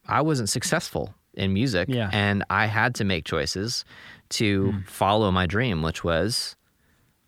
I 0.08 0.22
wasn't 0.22 0.48
successful 0.48 1.14
in 1.36 1.52
music, 1.52 1.88
Yeah. 1.88 2.10
and 2.12 2.44
I 2.50 2.66
had 2.66 2.94
to 2.96 3.04
make 3.04 3.24
choices 3.24 3.84
to 4.30 4.74
follow 4.86 5.30
my 5.30 5.46
dream, 5.46 5.82
which 5.82 6.02
was 6.02 6.56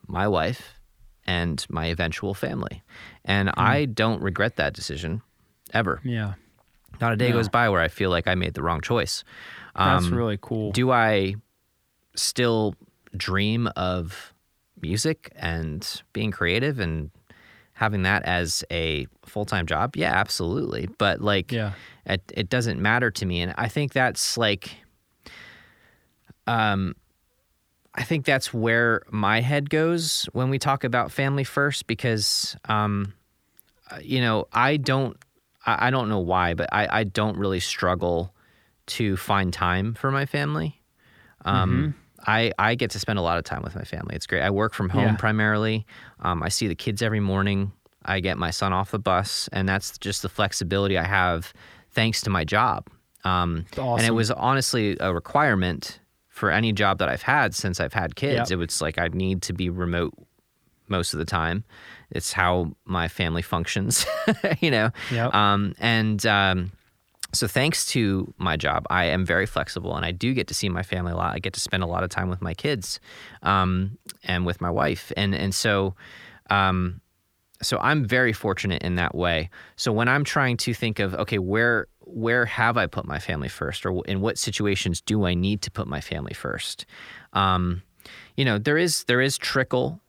my 0.06 0.26
wife 0.26 0.74
and 1.26 1.64
my 1.68 1.86
eventual 1.86 2.34
family. 2.34 2.82
And 3.24 3.50
I 3.56 3.84
don't 3.84 4.22
regret 4.22 4.56
that 4.56 4.72
decision 4.72 5.22
ever. 5.74 6.00
Yeah. 6.02 6.34
Not 7.00 7.12
a 7.12 7.16
day 7.16 7.28
No. 7.28 7.36
goes 7.36 7.48
by 7.48 7.68
where 7.68 7.82
I 7.82 7.88
feel 7.88 8.10
like 8.10 8.26
I 8.26 8.34
made 8.34 8.54
the 8.54 8.62
wrong 8.62 8.80
choice. 8.80 9.22
That's 9.76 10.06
Um, 10.06 10.14
really 10.14 10.38
cool. 10.40 10.72
Do 10.72 10.90
I 10.90 11.36
still 12.16 12.74
dream 13.16 13.68
of 13.76 14.32
music 14.80 15.30
and 15.36 16.02
being 16.12 16.30
creative 16.30 16.80
and 16.80 17.10
having 17.74 18.02
that 18.02 18.22
as 18.24 18.64
a 18.70 19.06
full 19.24 19.44
time 19.44 19.66
job? 19.66 19.94
Yeah, 19.96 20.12
absolutely. 20.12 20.88
But 20.98 21.20
like, 21.20 21.52
yeah. 21.52 21.72
It, 22.08 22.22
it 22.34 22.48
doesn't 22.48 22.80
matter 22.80 23.10
to 23.10 23.26
me. 23.26 23.42
And 23.42 23.54
I 23.56 23.68
think 23.68 23.92
that's 23.92 24.36
like, 24.36 24.76
um, 26.46 26.94
I 27.94 28.02
think 28.02 28.24
that's 28.24 28.54
where 28.54 29.02
my 29.10 29.40
head 29.40 29.70
goes 29.70 30.28
when 30.32 30.50
we 30.50 30.58
talk 30.58 30.84
about 30.84 31.12
family 31.12 31.44
first, 31.44 31.86
because, 31.86 32.56
um, 32.68 33.14
uh, 33.90 33.98
you 34.02 34.20
know, 34.20 34.46
I 34.52 34.76
don't, 34.76 35.16
I, 35.66 35.88
I 35.88 35.90
don't 35.90 36.08
know 36.08 36.20
why, 36.20 36.54
but 36.54 36.68
I, 36.72 37.00
I 37.00 37.04
don't 37.04 37.36
really 37.36 37.60
struggle 37.60 38.34
to 38.86 39.16
find 39.16 39.52
time 39.52 39.94
for 39.94 40.10
my 40.10 40.26
family. 40.26 40.80
Um, 41.44 41.94
I, 42.26 42.52
I 42.58 42.74
get 42.74 42.90
to 42.90 42.98
spend 42.98 43.18
a 43.18 43.22
lot 43.22 43.38
of 43.38 43.44
time 43.44 43.62
with 43.62 43.74
my 43.74 43.84
family. 43.84 44.16
It's 44.16 44.26
great. 44.26 44.42
I 44.42 44.50
work 44.50 44.74
from 44.74 44.88
home 44.88 45.02
Yeah. 45.02 45.16
primarily. 45.16 45.86
Um, 46.20 46.42
I 46.42 46.48
see 46.48 46.68
the 46.68 46.74
kids 46.74 47.02
every 47.02 47.20
morning. 47.20 47.72
I 48.04 48.20
get 48.20 48.38
my 48.38 48.50
son 48.50 48.72
off 48.72 48.90
the 48.90 48.98
bus, 48.98 49.48
and 49.52 49.68
that's 49.68 49.98
just 49.98 50.22
the 50.22 50.28
flexibility 50.28 50.96
I 50.96 51.04
have 51.04 51.52
thanks 51.98 52.20
to 52.22 52.30
my 52.30 52.44
job. 52.44 52.86
Um, 53.24 53.66
And 53.98 54.06
it 54.06 54.14
was 54.14 54.30
honestly 54.30 54.96
a 55.00 55.12
requirement 55.12 55.98
for 56.28 56.50
any 56.52 56.72
job 56.72 56.98
that 56.98 57.08
I've 57.08 57.22
had 57.22 57.54
since 57.54 57.80
I've 57.80 57.92
had 57.92 58.14
kids. 58.14 58.50
Yep. 58.50 58.50
It 58.52 58.56
was 58.56 58.80
like 58.80 58.98
I 58.98 59.08
need 59.08 59.42
to 59.42 59.52
be 59.52 59.68
remote 59.68 60.14
most 60.86 61.12
of 61.12 61.18
the 61.18 61.24
time. 61.24 61.64
It's 62.10 62.32
how 62.32 62.72
my 62.84 63.08
family 63.08 63.42
functions, 63.42 64.06
you 64.60 64.70
know. 64.70 64.90
Yep. 65.10 65.34
Um, 65.34 65.74
and 65.78 66.24
um, 66.24 66.72
so, 67.34 67.46
thanks 67.48 67.84
to 67.86 68.32
my 68.38 68.56
job, 68.56 68.86
I 68.88 69.06
am 69.06 69.26
very 69.26 69.44
flexible, 69.44 69.96
and 69.96 70.06
I 70.06 70.12
do 70.12 70.32
get 70.32 70.46
to 70.48 70.54
see 70.54 70.68
my 70.68 70.82
family 70.82 71.12
a 71.12 71.16
lot. 71.16 71.34
I 71.34 71.40
get 71.40 71.52
to 71.54 71.60
spend 71.60 71.82
a 71.82 71.86
lot 71.86 72.02
of 72.04 72.10
time 72.10 72.30
with 72.30 72.40
my 72.40 72.54
kids, 72.54 73.00
um, 73.42 73.98
and 74.24 74.46
with 74.46 74.60
my 74.60 74.70
wife, 74.70 75.12
and 75.16 75.34
and 75.34 75.54
so. 75.54 75.94
Um, 76.50 77.02
so 77.62 77.78
I'm 77.78 78.04
very 78.04 78.32
fortunate 78.32 78.82
in 78.82 78.96
that 78.96 79.14
way. 79.14 79.50
So 79.76 79.92
when 79.92 80.08
I'm 80.08 80.24
trying 80.24 80.56
to 80.58 80.74
think 80.74 80.98
of 80.98 81.14
okay, 81.14 81.38
where 81.38 81.86
where 82.00 82.46
have 82.46 82.76
I 82.76 82.86
put 82.86 83.04
my 83.04 83.18
family 83.18 83.48
first, 83.48 83.84
or 83.84 84.04
in 84.06 84.20
what 84.20 84.38
situations 84.38 85.00
do 85.00 85.26
I 85.26 85.34
need 85.34 85.62
to 85.62 85.70
put 85.70 85.86
my 85.86 86.00
family 86.00 86.34
first? 86.34 86.86
Um, 87.32 87.82
you 88.36 88.44
know, 88.44 88.58
there 88.58 88.78
is 88.78 89.04
there 89.04 89.20
is 89.20 89.36
trickle 89.36 90.00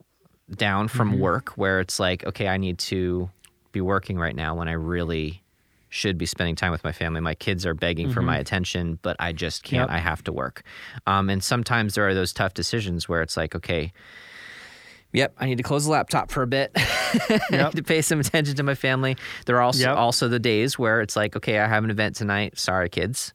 down 0.55 0.87
from 0.87 1.19
work 1.19 1.49
where 1.57 1.79
it's 1.79 1.99
like, 1.99 2.25
okay, 2.25 2.47
I 2.47 2.57
need 2.57 2.79
to 2.79 3.29
be 3.71 3.81
working 3.81 4.17
right 4.17 4.35
now 4.35 4.55
when 4.55 4.67
I 4.67 4.73
really 4.73 5.43
should 5.89 6.17
be 6.17 6.25
spending 6.25 6.55
time 6.55 6.71
with 6.71 6.83
my 6.83 6.91
family. 6.91 7.19
My 7.19 7.35
kids 7.35 7.65
are 7.65 7.73
begging 7.73 8.11
for 8.11 8.21
my 8.21 8.37
attention, 8.37 8.99
but 9.01 9.15
I 9.19 9.31
just 9.31 9.63
can't. 9.63 9.89
Yep. 9.89 9.95
I 9.95 9.99
have 9.99 10.23
to 10.25 10.31
work. 10.31 10.63
Um, 11.07 11.29
and 11.29 11.43
sometimes 11.43 11.95
there 11.95 12.07
are 12.07 12.13
those 12.13 12.31
tough 12.31 12.53
decisions 12.53 13.09
where 13.09 13.23
it's 13.23 13.35
like, 13.35 13.55
okay, 13.55 13.91
Yep, 15.11 15.33
I 15.39 15.47
need 15.47 15.57
to 15.57 15.63
close 15.63 15.85
the 15.85 15.91
laptop 15.91 16.29
for 16.29 16.43
a 16.43 16.47
bit. 16.47 16.71
I 16.75 17.39
Yep. 17.51 17.73
need 17.73 17.77
to 17.77 17.83
pay 17.83 18.01
some 18.01 18.19
attention 18.19 18.55
to 18.57 18.63
my 18.63 18.75
family. 18.75 19.17
There 19.47 19.55
are 19.57 19.61
also 19.61 19.81
Yep. 19.81 19.97
also 19.97 20.27
the 20.27 20.37
days 20.39 20.77
where 20.77 21.01
it's 21.01 21.15
like, 21.15 21.35
okay, 21.35 21.57
I 21.59 21.67
have 21.67 21.83
an 21.83 21.89
event 21.89 22.15
tonight. 22.15 22.59
Sorry, 22.59 22.89
kids. 22.89 23.33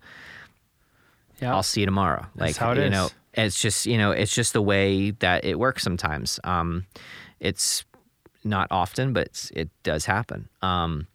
Yeah. 1.40 1.52
I'll 1.54 1.62
see 1.64 1.80
you 1.80 1.86
tomorrow. 1.86 2.26
Like 2.36 2.56
how 2.56 2.70
it 2.70 2.76
you 2.78 2.84
is. 2.84 2.90
know, 2.92 3.08
it's 3.34 3.60
just 3.60 3.86
you 3.86 3.98
know, 3.98 4.12
it's 4.12 4.32
just 4.32 4.52
the 4.52 4.62
way 4.62 5.10
that 5.12 5.44
it 5.44 5.58
works 5.58 5.82
sometimes. 5.82 6.38
Um, 6.44 6.86
it's 7.40 7.84
not 8.44 8.68
often, 8.70 9.12
but 9.12 9.26
it's, 9.26 9.50
it 9.50 9.68
does 9.82 10.04
happen. 10.04 10.48
Um, 10.62 11.06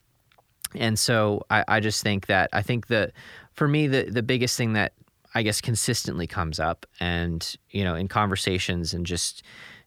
and 0.76 0.99
so 0.99 1.43
I, 1.49 1.64
I 1.68 1.80
just 1.80 2.03
think 2.03 2.28
that 2.28 2.49
I 2.53 2.62
think 2.62 2.88
that 2.88 3.12
for 3.53 3.68
me 3.68 3.88
the 3.88 4.03
the 4.03 4.22
biggest 4.24 4.57
thing 4.57 4.74
that 4.74 4.91
I 5.34 5.41
guess 5.43 5.62
consistently 5.62 6.28
comes 6.28 6.60
up, 6.60 6.86
and 6.99 7.55
you 7.72 7.84
know, 7.86 7.95
in 7.95 8.07
conversations 8.10 8.93
and 8.93 9.05
just 9.05 9.41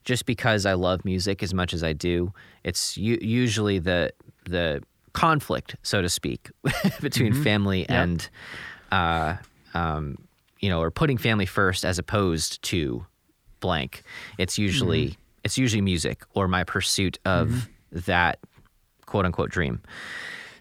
just 0.05 0.27
because 0.27 0.67
I 0.67 0.75
love 0.75 1.05
music 1.05 1.43
as 1.43 1.55
much 1.55 1.73
as 1.73 1.83
I 1.83 1.93
do, 1.93 2.33
it's 2.65 2.97
u- 2.97 3.19
usually 3.21 3.79
the 3.79 4.13
the 4.45 4.83
conflict, 5.13 5.77
so 5.83 6.03
to 6.03 6.09
speak, 6.09 6.51
between 7.01 7.33
family 7.35 7.87
and 7.89 8.29
uh, 8.91 9.37
um, 9.75 10.19
you 10.61 10.69
know, 10.69 10.81
or 10.81 10.91
putting 10.91 11.19
family 11.19 11.47
first 11.47 11.85
as 11.85 11.99
opposed 11.99 12.63
to 12.63 13.05
blank. 13.61 14.03
It's 14.39 14.59
usually 14.59 15.17
it's 15.45 15.59
usually 15.59 15.83
music 15.83 16.25
or 16.35 16.49
my 16.49 16.65
pursuit 16.65 17.19
of 17.25 17.69
that 17.93 18.39
quote 19.07 19.25
unquote 19.27 19.51
dream. 19.51 19.81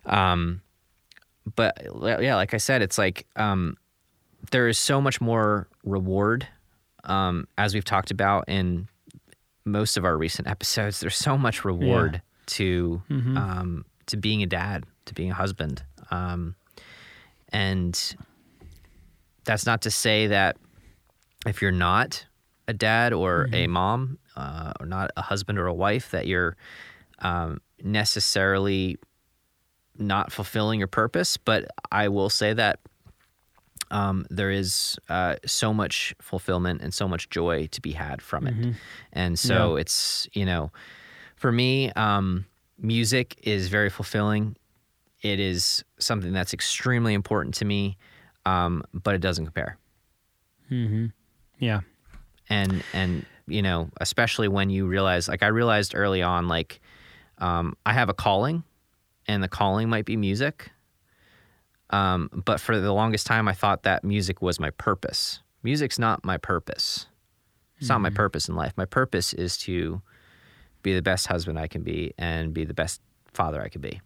Um, 0.05 0.61
but 1.55 1.77
yeah, 2.21 2.35
like 2.35 2.53
I 2.53 2.57
said, 2.57 2.81
it's 2.81 2.97
like 2.97 3.25
um, 3.35 3.77
there 4.51 4.67
is 4.67 4.77
so 4.77 5.01
much 5.01 5.21
more 5.21 5.67
reward, 5.83 6.47
um, 7.03 7.47
as 7.57 7.73
we've 7.73 7.85
talked 7.85 8.11
about 8.11 8.45
in 8.47 8.87
most 9.66 9.97
of 9.97 10.05
our 10.05 10.18
recent 10.18 10.47
episodes. 10.47 10.99
There's 10.99 11.16
so 11.16 11.38
much 11.38 11.64
reward 11.66 12.22
to 12.47 13.01
um, 13.38 13.86
to 14.07 14.18
being 14.18 14.43
a 14.43 14.47
dad, 14.47 14.86
to 15.05 15.14
being 15.14 15.32
a 15.32 15.34
husband, 15.36 15.84
um, 16.09 16.55
and 17.49 18.16
that's 19.43 19.66
not 19.66 19.82
to 19.84 19.91
say 19.91 20.28
that 20.28 20.57
if 21.45 21.62
you're 21.62 21.72
not 21.72 22.26
a 22.68 22.74
dad 22.74 23.14
or 23.14 23.49
a 23.53 23.68
mom 23.68 24.18
uh, 24.36 24.74
or 24.80 24.86
not 24.86 25.12
a 25.18 25.22
husband 25.22 25.57
or 25.57 25.68
a 25.68 25.74
wife 25.74 26.12
that 26.12 26.28
you're 26.28 26.55
um, 27.20 27.59
necessarily 27.84 28.97
not 29.97 30.32
fulfilling 30.32 30.80
your 30.80 30.88
purpose. 30.88 31.38
But 31.38 31.66
i 31.91 32.07
will 32.07 32.30
say 32.30 32.53
that 32.53 32.80
um, 33.91 34.25
there 34.29 34.49
is 34.51 34.97
uh, 35.09 35.35
so 35.45 35.73
much 35.73 36.15
fulfillment 36.21 36.81
and 36.81 36.93
so 36.93 37.07
much 37.07 37.29
joy 37.29 37.67
to 37.67 37.81
be 37.81 37.91
had 37.91 38.21
from 38.21 38.47
it. 38.47 38.75
And 39.13 39.37
so 39.37 39.75
it's 39.75 40.27
you 40.33 40.45
know 40.45 40.71
for 41.35 41.51
me 41.51 41.91
um, 41.91 42.45
music 42.79 43.35
is 43.43 43.67
very 43.67 43.89
fulfilling. 43.89 44.55
It 45.21 45.39
is 45.39 45.83
something 45.99 46.33
that's 46.33 46.53
extremely 46.53 47.13
important 47.13 47.53
to 47.55 47.65
me 47.65 47.97
um, 48.45 48.83
but 48.93 49.13
it 49.13 49.21
doesn't 49.21 49.45
compare. 49.45 49.77
Yeah. 51.59 51.81
and 52.49 52.83
and 52.93 53.25
you 53.47 53.61
know 53.61 53.89
especially 53.99 54.47
when 54.47 54.69
you 54.69 54.85
realize 54.87 55.27
like 55.27 55.43
i 55.43 55.47
realized 55.47 55.93
early 55.95 56.21
on 56.23 56.47
like 56.47 56.79
um, 57.39 57.75
i 57.85 57.93
have 57.93 58.09
a 58.09 58.13
calling 58.13 58.63
and 59.27 59.43
the 59.43 59.47
calling 59.47 59.89
might 59.89 60.05
be 60.05 60.15
music 60.17 60.71
um, 61.91 62.29
but 62.45 62.59
for 62.59 62.79
the 62.79 62.93
longest 62.93 63.27
time 63.27 63.47
i 63.47 63.53
thought 63.53 63.83
that 63.83 64.03
music 64.03 64.41
was 64.41 64.59
my 64.59 64.69
purpose. 64.71 65.41
Music's 65.63 65.99
not 65.99 66.25
my 66.25 66.37
purpose. 66.37 67.05
It's 67.77 67.89
not 67.89 68.01
my 68.01 68.09
mm-hmm. 68.09 68.15
purpose 68.15 68.49
in 68.49 68.55
life. 68.55 68.73
My 68.75 68.85
purpose 68.85 69.33
is 69.33 69.57
to 69.59 70.01
be 70.83 70.95
the 70.95 71.01
best 71.01 71.27
husband 71.27 71.59
i 71.59 71.67
can 71.67 71.83
be 71.83 72.13
and 72.17 72.53
be 72.53 72.65
the 72.65 72.73
best 72.73 73.01
father 73.33 73.61
i 73.61 73.69
can 73.69 73.81
be. 73.81 74.01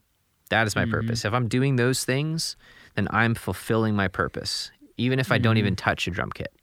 That 0.49 0.67
is 0.67 0.75
my 0.75 0.83
mm-hmm. 0.83 0.91
purpose. 0.91 1.25
If 1.25 1.33
i'm 1.33 1.47
doing 1.47 1.75
those 1.77 2.03
things 2.03 2.57
then 2.95 3.07
i'm 3.11 3.35
fulfilling 3.35 3.95
my 3.95 4.07
purpose 4.07 4.71
even 4.97 5.19
if 5.19 5.31
i 5.31 5.37
don't 5.37 5.57
even 5.57 5.75
mm-hmm. 5.75 5.89
touch 5.89 6.07
a 6.07 6.11
drum 6.11 6.31
kit. 6.31 6.53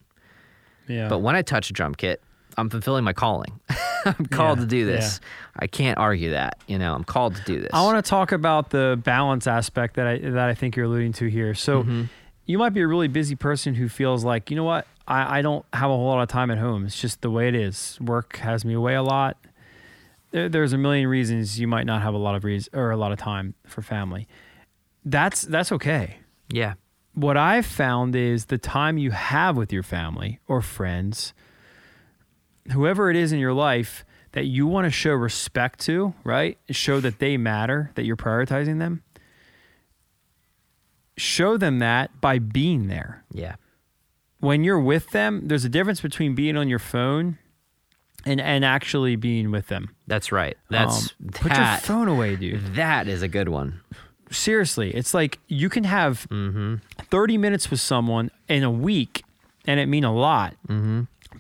Yeah. 0.88 1.08
but 1.08 1.18
when 1.18 1.36
I 1.36 1.42
touch 1.42 1.70
a 1.70 1.72
drum 1.72 1.94
kit, 1.94 2.22
I'm 2.56 2.68
fulfilling 2.70 3.04
my 3.04 3.12
calling. 3.12 3.58
I'm 4.04 4.26
called 4.26 4.58
Yeah, 4.58 4.64
to 4.64 4.68
do 4.68 4.84
this. 4.86 5.20
I 5.56 5.66
can't 5.66 5.98
argue 5.98 6.30
that. 6.30 6.58
You 6.66 6.78
know, 6.78 6.94
I'm 6.94 7.04
called 7.04 7.36
to 7.36 7.42
do 7.44 7.60
this. 7.60 7.70
I 7.72 7.82
want 7.82 8.04
to 8.04 8.08
talk 8.08 8.32
about 8.32 8.70
the 8.70 9.00
balance 9.02 9.46
aspect 9.46 9.94
that 9.96 10.06
I 10.06 10.18
that 10.18 10.48
I 10.48 10.54
think 10.54 10.76
you're 10.76 10.86
alluding 10.86 11.12
to 11.14 11.26
here. 11.26 11.54
So 11.54 11.82
Mm-hmm. 11.82 12.02
you 12.46 12.58
might 12.58 12.70
be 12.74 12.80
a 12.80 12.86
really 12.86 13.08
busy 13.08 13.34
person 13.36 13.74
who 13.74 13.88
feels 13.88 14.24
like, 14.24 14.50
you 14.50 14.56
know 14.56 14.64
what, 14.64 14.86
I, 15.06 15.38
I 15.38 15.42
don't 15.42 15.64
have 15.72 15.90
a 15.90 15.94
whole 15.94 16.06
lot 16.06 16.20
of 16.22 16.28
time 16.28 16.50
at 16.50 16.58
home. 16.58 16.84
It's 16.86 17.00
just 17.00 17.20
the 17.22 17.30
way 17.30 17.48
it 17.48 17.54
is. 17.54 17.98
Work 18.00 18.36
has 18.38 18.64
me 18.64 18.74
away 18.74 18.94
a 18.94 19.02
lot. 19.02 19.36
There, 20.32 20.48
there's 20.48 20.72
a 20.72 20.78
million 20.78 21.06
reasons 21.08 21.60
you 21.60 21.68
might 21.68 21.86
not 21.86 22.02
have 22.02 22.14
a 22.14 22.18
lot 22.18 22.34
of 22.34 22.44
reason 22.44 22.70
or 22.74 22.90
a 22.90 22.96
lot 22.96 23.12
of 23.12 23.18
time 23.18 23.54
for 23.66 23.82
family. 23.82 24.26
That's 25.04 25.42
that's 25.42 25.72
okay. 25.72 26.18
yeah. 26.48 26.74
What 27.14 27.36
I've 27.36 27.66
found 27.66 28.16
is 28.16 28.46
the 28.46 28.56
time 28.56 28.96
you 28.96 29.10
have 29.10 29.54
with 29.54 29.70
your 29.70 29.82
family 29.82 30.38
or 30.48 30.62
friends, 30.62 31.34
whoever 32.70 33.10
it 33.10 33.16
is 33.16 33.32
in 33.32 33.38
your 33.38 33.52
life 33.52 34.04
that 34.32 34.44
you 34.46 34.66
want 34.66 34.84
to 34.86 34.90
show 34.90 35.12
respect 35.12 35.80
to, 35.80 36.14
right? 36.24 36.56
Show 36.70 37.00
that 37.00 37.18
they 37.18 37.36
matter, 37.36 37.90
that 37.96 38.04
you're 38.04 38.16
prioritizing 38.16 38.78
them. 38.78 39.02
Show 41.16 41.56
them 41.56 41.78
that 41.80 42.20
by 42.20 42.38
being 42.38 42.88
there. 42.88 43.24
Yeah. 43.32 43.56
When 44.40 44.64
you're 44.64 44.80
with 44.80 45.10
them, 45.10 45.48
there's 45.48 45.64
a 45.64 45.68
difference 45.68 46.00
between 46.00 46.34
being 46.34 46.56
on 46.56 46.68
your 46.68 46.78
phone 46.78 47.38
and 48.24 48.40
and 48.40 48.64
actually 48.64 49.16
being 49.16 49.50
with 49.50 49.66
them. 49.68 49.94
That's 50.06 50.32
right. 50.32 50.56
That's 50.70 51.10
Um, 51.20 51.28
put 51.32 51.42
your 51.52 51.56
that. 51.58 51.82
phone 51.82 52.08
away, 52.08 52.36
dude. 52.36 52.74
That 52.74 53.08
is 53.08 53.22
a 53.22 53.28
good 53.28 53.48
one. 53.48 53.80
seriously, 54.30 54.90
it's 54.94 55.12
like 55.12 55.38
you 55.48 55.68
can 55.68 55.84
have 55.84 56.26
30 56.30 57.36
minutes 57.38 57.70
with 57.70 57.80
someone 57.80 58.30
in 58.48 58.62
a 58.62 58.70
week 58.70 59.24
and 59.66 59.78
it 59.78 59.86
mean 59.86 60.04
a 60.04 60.14
lot 60.14 60.54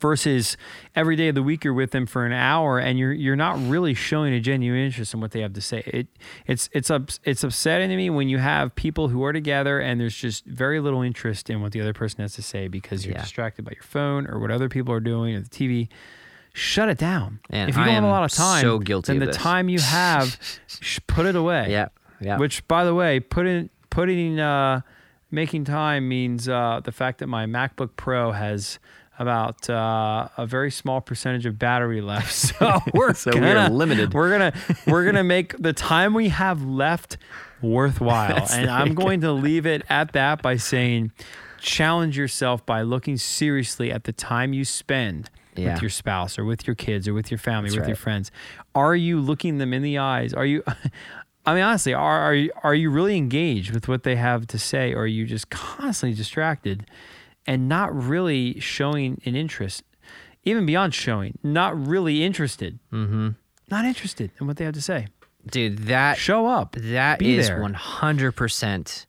versus 0.00 0.56
every 0.94 1.16
day 1.16 1.28
of 1.28 1.34
the 1.34 1.42
week 1.42 1.64
you're 1.64 1.74
with 1.74 1.90
them 1.90 2.06
for 2.06 2.24
an 2.26 2.32
hour 2.32 2.78
and 2.78 2.98
you're 2.98 3.12
you're 3.12 3.36
not 3.36 3.58
really 3.68 3.94
showing 3.94 4.32
a 4.32 4.40
genuine 4.40 4.80
interest 4.80 5.14
in 5.14 5.20
what 5.20 5.30
they 5.32 5.40
have 5.40 5.52
to 5.54 5.60
say. 5.60 5.82
It 5.86 6.06
it's 6.46 6.68
it's 6.72 6.90
ups, 6.90 7.20
it's 7.24 7.44
upsetting 7.44 7.88
to 7.90 7.96
me 7.96 8.10
when 8.10 8.28
you 8.28 8.38
have 8.38 8.74
people 8.74 9.08
who 9.08 9.22
are 9.24 9.32
together 9.32 9.78
and 9.80 10.00
there's 10.00 10.16
just 10.16 10.44
very 10.46 10.80
little 10.80 11.02
interest 11.02 11.50
in 11.50 11.60
what 11.60 11.72
the 11.72 11.80
other 11.80 11.92
person 11.92 12.20
has 12.22 12.34
to 12.34 12.42
say 12.42 12.68
because 12.68 13.04
you're 13.06 13.14
Yeah. 13.14 13.22
distracted 13.22 13.64
by 13.64 13.72
your 13.74 13.82
phone 13.84 14.26
or 14.26 14.38
what 14.38 14.50
other 14.50 14.68
people 14.68 14.92
are 14.94 15.00
doing 15.00 15.34
or 15.36 15.40
the 15.40 15.48
TV. 15.48 15.88
Shut 16.54 16.90
it 16.90 16.98
down. 16.98 17.40
And 17.48 17.70
if 17.70 17.76
you 17.76 17.82
I 17.82 17.86
don't 17.86 17.94
have 17.94 18.04
a 18.04 18.08
lot 18.08 18.24
of 18.24 18.30
time, 18.30 18.60
so 18.60 18.78
guilty 18.78 19.12
then 19.12 19.20
the 19.20 19.26
this. 19.26 19.36
time 19.36 19.70
you 19.70 19.78
have, 19.80 20.38
put 21.06 21.24
it 21.24 21.34
away. 21.34 21.68
Yeah. 21.70 21.88
Yeah. 22.20 22.36
Which, 22.36 22.66
by 22.68 22.84
the 22.84 22.94
way, 22.94 23.20
putting 23.20 23.70
putting 23.88 24.38
uh, 24.38 24.82
making 25.30 25.64
time 25.64 26.08
means 26.08 26.48
uh, 26.50 26.80
the 26.84 26.92
fact 26.92 27.20
that 27.20 27.26
my 27.26 27.46
MacBook 27.46 27.90
Pro 27.96 28.32
has 28.32 28.78
about 29.22 29.70
uh, 29.70 30.28
a 30.36 30.46
very 30.46 30.70
small 30.70 31.00
percentage 31.00 31.46
of 31.46 31.58
battery 31.58 32.00
left. 32.00 32.32
So 32.42 32.80
we're 32.92 33.14
So 33.22 33.30
we 33.32 33.40
gonna, 33.40 33.60
are 33.60 33.70
limited. 33.70 34.12
We're 34.12 34.30
gonna 34.30 34.52
we're 34.86 35.04
gonna 35.04 35.24
make 35.24 35.56
the 35.58 35.72
time 35.72 36.12
we 36.12 36.28
have 36.28 36.62
left 36.62 37.18
worthwhile, 37.62 38.46
and 38.50 38.68
I'm 38.68 38.94
going 38.94 39.20
to 39.20 39.32
leave 39.32 39.64
it 39.64 39.82
at 39.88 40.12
that 40.12 40.42
by 40.42 40.56
saying, 40.56 41.12
challenge 41.60 42.18
yourself 42.18 42.66
by 42.66 42.82
looking 42.82 43.16
seriously 43.16 43.92
at 43.92 44.04
the 44.04 44.12
time 44.12 44.52
you 44.52 44.64
spend. 44.64 45.30
Yeah. 45.54 45.74
With 45.74 45.82
your 45.82 45.90
spouse 45.90 46.38
or 46.38 46.46
with 46.46 46.66
your 46.66 46.74
kids 46.74 47.06
or 47.06 47.12
with 47.12 47.30
your 47.30 47.36
family, 47.36 47.68
That's 47.68 47.80
with 47.80 47.88
your 47.88 47.96
friends, 47.96 48.30
are 48.74 48.96
you 48.96 49.20
looking 49.20 49.58
them 49.58 49.74
in 49.74 49.82
the 49.82 49.98
eyes? 49.98 50.32
Are 50.32 50.46
you 50.46 50.64
I 51.44 51.54
mean, 51.54 51.62
honestly, 51.62 51.92
are 51.92 52.20
are 52.20 52.34
you, 52.34 52.50
are 52.62 52.74
you 52.74 52.90
really 52.90 53.16
engaged 53.16 53.72
with 53.72 53.88
what 53.88 54.02
they 54.02 54.16
have 54.16 54.46
to 54.48 54.58
say, 54.58 54.92
or 54.94 55.02
are 55.02 55.06
you 55.06 55.26
just 55.26 55.50
constantly 55.50 56.16
distracted 56.16 56.86
and 57.46 57.68
not 57.68 57.94
really 57.94 58.58
showing 58.60 59.20
an 59.24 59.34
interest, 59.36 59.82
even 60.44 60.64
beyond 60.66 60.94
showing, 60.94 61.38
not 61.42 61.86
really 61.86 62.22
interested, 62.24 62.78
mm-hmm. 62.92 63.30
not 63.70 63.84
interested 63.84 64.30
in 64.40 64.46
what 64.46 64.56
they 64.56 64.64
have 64.64 64.74
to 64.74 64.82
say? 64.82 65.08
Dude, 65.50 65.78
that 65.86 66.18
Show 66.18 66.46
up. 66.46 66.76
That 66.78 67.20
is 67.20 67.48
there. 67.48 67.58
100% 67.60 69.06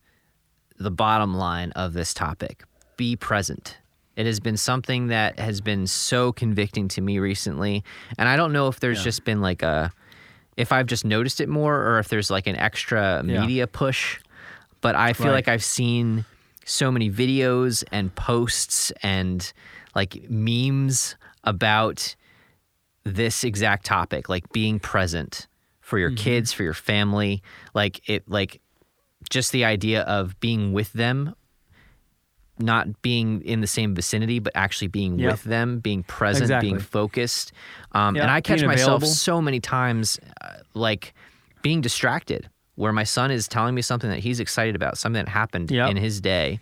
the 0.80 0.92
bottom 0.92 1.36
line 1.36 1.72
of 1.72 1.94
this 1.94 2.14
topic. 2.14 2.64
Be 2.98 3.16
present. 3.16 3.78
It 4.16 4.26
has 4.26 4.40
been 4.40 4.58
something 4.58 5.08
that 5.08 5.40
has 5.40 5.62
been 5.62 5.88
so 5.88 6.32
convicting 6.32 6.88
to 6.90 7.02
me 7.02 7.20
recently. 7.20 7.84
And 8.18 8.28
I 8.30 8.36
don't 8.36 8.52
know 8.54 8.68
if 8.68 8.80
there's 8.80 9.00
Yeah. 9.00 9.04
just 9.06 9.26
been 9.26 9.42
like 9.42 9.62
a, 9.64 9.92
if 10.58 10.72
I've 10.72 10.86
just 10.88 11.06
noticed 11.06 11.42
it 11.42 11.50
more 11.50 11.76
or 11.76 12.00
if 12.00 12.10
there's 12.10 12.30
like 12.30 12.48
an 12.48 12.56
extra 12.56 13.24
Yeah. 13.26 13.42
media 13.42 13.68
push. 13.68 14.20
But 14.82 14.96
I 14.96 15.14
feel 15.14 15.28
Right. 15.28 15.34
like 15.34 15.48
I've 15.48 15.64
seen 15.64 16.26
so 16.66 16.92
many 16.92 17.10
videos 17.10 17.84
and 17.92 18.14
posts 18.16 18.92
and 19.02 19.52
like 19.96 20.30
memes 20.30 21.16
about 21.44 22.16
this 23.04 23.44
exact 23.44 23.86
topic, 23.86 24.30
like 24.30 24.52
being 24.54 24.80
present 24.80 25.48
for 25.82 26.00
your 26.00 26.12
kids, 26.12 26.54
for 26.54 26.64
your 26.64 26.74
family, 26.74 27.44
like 27.74 28.08
it, 28.10 28.28
like 28.30 28.62
just 29.30 29.52
the 29.52 29.66
idea 29.66 30.02
of 30.04 30.40
being 30.40 30.74
with 30.74 30.92
them 30.94 31.36
not 32.60 33.02
being 33.02 33.42
in 33.42 33.62
the 33.62 33.68
same 33.68 33.96
vicinity, 33.96 34.38
but 34.38 34.54
actually 34.56 34.88
being 34.88 35.18
Yep. 35.18 35.32
with 35.32 35.44
them, 35.44 35.80
being 35.80 36.04
present, 36.04 36.44
Exactly. 36.44 36.70
being 36.70 36.80
focused. 36.80 37.52
Um, 37.94 38.16
Yeah, 38.16 38.22
and 38.24 38.32
I 38.32 38.42
catch 38.42 38.60
being 38.60 38.68
myself 38.68 39.02
available. 39.02 39.08
so 39.08 39.42
many 39.42 39.60
times, 39.60 40.20
uh, 40.40 40.58
like 40.76 41.16
being 41.64 41.82
distracted, 41.82 42.50
where 42.76 42.92
my 42.94 43.04
son 43.04 43.30
is 43.32 43.48
telling 43.48 43.76
me 43.76 43.82
something 43.82 44.10
that 44.10 44.20
he's 44.20 44.40
excited 44.40 44.76
about, 44.76 44.98
something 44.98 45.24
that 45.24 45.30
happened 45.32 45.70
Yep. 45.72 45.92
in 45.92 45.98
his 45.98 46.20
day. 46.22 46.60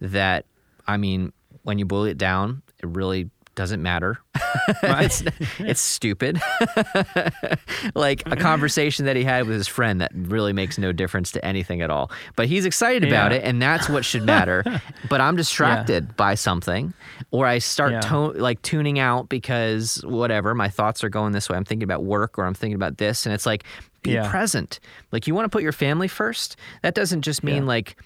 That 0.00 0.44
I 0.86 0.96
mean, 0.98 1.32
when 1.62 1.78
you 1.78 1.84
boil 1.86 2.04
it 2.04 2.18
down, 2.18 2.62
it 2.82 2.88
really 2.88 3.30
doesn't 3.54 3.80
matter. 3.82 4.18
it's, 4.82 5.22
it's 5.60 5.80
stupid. 5.80 6.42
like 7.94 8.22
a 8.26 8.36
conversation 8.50 9.04
that 9.06 9.16
he 9.16 9.24
had 9.24 9.46
with 9.46 9.56
his 9.56 9.68
friend 9.68 10.00
that 10.00 10.10
really 10.14 10.52
makes 10.52 10.78
no 10.78 10.92
difference 10.92 11.30
to 11.32 11.44
anything 11.44 11.80
at 11.80 11.90
all. 11.90 12.10
But 12.36 12.48
he's 12.48 12.64
excited 12.64 13.04
about 13.04 13.30
Yeah. 13.32 13.38
it, 13.38 13.44
and 13.44 13.60
that's 13.62 13.88
what 13.88 14.04
should 14.04 14.24
matter. 14.24 14.64
but 15.08 15.20
I'm 15.20 15.36
distracted 15.36 16.16
by 16.16 16.34
something, 16.34 16.92
or 17.30 17.46
I 17.46 17.58
start 17.58 17.92
Yeah. 17.92 18.00
to- 18.00 18.32
like 18.32 18.60
tuning 18.62 18.98
out 18.98 19.28
because 19.28 20.02
whatever 20.04 20.54
my 20.54 20.68
thoughts 20.68 21.04
are 21.04 21.08
going 21.08 21.32
this 21.32 21.48
way. 21.48 21.56
I'm 21.56 21.64
thinking 21.64 21.84
about 21.84 22.04
work, 22.04 22.38
or 22.38 22.44
I'm 22.44 22.54
thinking 22.54 22.76
about 22.76 22.98
this, 22.98 23.26
and 23.26 23.34
it's 23.34 23.46
like 23.46 23.64
be 24.04 24.12
Yeah. 24.12 24.30
present. 24.30 24.78
Like 25.10 25.26
you 25.26 25.34
want 25.34 25.44
to 25.46 25.48
put 25.48 25.62
your 25.64 25.72
family 25.72 26.06
first. 26.08 26.56
That 26.82 26.94
doesn't 26.94 27.22
just 27.22 27.42
mean 27.42 27.62
Yeah. 27.64 27.68
like 27.68 27.96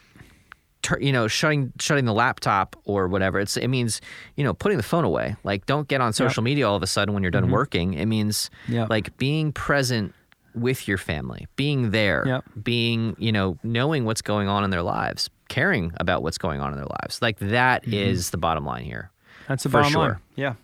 tur- 0.83 0.99
you 1.01 1.13
know 1.13 1.29
shutting 1.29 1.73
shutting 1.81 2.05
the 2.07 2.13
laptop 2.15 2.77
or 2.85 3.09
whatever 3.09 3.39
it's 3.41 3.57
it 3.57 3.69
means 3.69 4.01
you 4.37 4.45
know 4.45 4.55
putting 4.55 4.77
the 4.79 4.83
phone 4.85 5.05
away 5.05 5.35
like 5.45 5.67
don't 5.67 5.89
get 5.89 6.01
on 6.01 6.13
social 6.13 6.43
media 6.43 6.69
all 6.69 6.77
of 6.77 6.83
a 6.83 6.87
sudden 6.87 7.13
when 7.15 7.23
you're 7.23 7.31
done 7.33 7.51
working 7.51 7.95
it 7.95 8.07
means 8.07 8.49
Mm-hmm. 8.65 8.75
Yep. 8.75 8.91
like 8.91 9.17
being 9.19 9.53
present 9.53 10.15
with 10.55 10.87
your 10.89 10.97
family 10.99 11.47
being 11.57 11.91
there 11.91 12.23
Yep. 12.27 12.45
being 12.63 13.17
you 13.19 13.33
know 13.33 13.59
knowing 13.65 14.05
what's 14.05 14.23
going 14.23 14.47
on 14.49 14.63
in 14.63 14.71
their 14.71 14.83
lives 14.83 15.29
caring 15.49 15.93
about 15.99 16.23
what's 16.23 16.39
going 16.39 16.61
on 16.61 16.71
in 16.73 16.77
their 16.79 16.87
lives 17.03 17.21
like 17.21 17.39
that 17.41 17.87
is 17.89 18.27
Mm-hmm. 18.27 18.31
the 18.33 18.39
bottom 18.39 18.65
line 18.65 18.85
here 18.85 19.11
That's 19.49 19.65
the 19.65 19.69
For 19.71 19.83
bottom 19.83 19.95
line. 19.99 20.11
sure. 20.11 20.21
Yeah. 20.37 20.55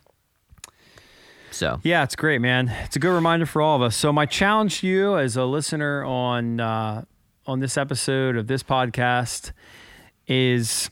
So 1.54 1.80
Yeah, 1.82 2.02
it's 2.02 2.16
great, 2.16 2.40
man. 2.40 2.68
It's 2.84 2.96
a 2.96 2.98
good 2.98 3.14
reminder 3.14 3.46
for 3.46 3.62
all 3.62 3.76
of 3.76 3.82
us. 3.82 3.96
So 3.96 4.12
my 4.12 4.26
challenge 4.26 4.80
to 4.80 4.86
you 4.86 5.18
as 5.18 5.36
a 5.36 5.44
listener 5.44 6.04
on 6.04 6.60
uh, 6.60 7.04
on 7.46 7.60
this 7.60 7.76
episode 7.76 8.36
of 8.36 8.46
this 8.46 8.62
podcast 8.62 9.52
is 10.26 10.90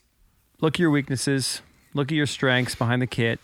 look 0.61 0.75
at 0.75 0.79
your 0.79 0.91
weaknesses, 0.91 1.63
look 1.95 2.13
at 2.13 2.15
your 2.15 2.27
strengths 2.27 2.75
behind 2.75 3.03
the 3.03 3.07
kit, 3.07 3.41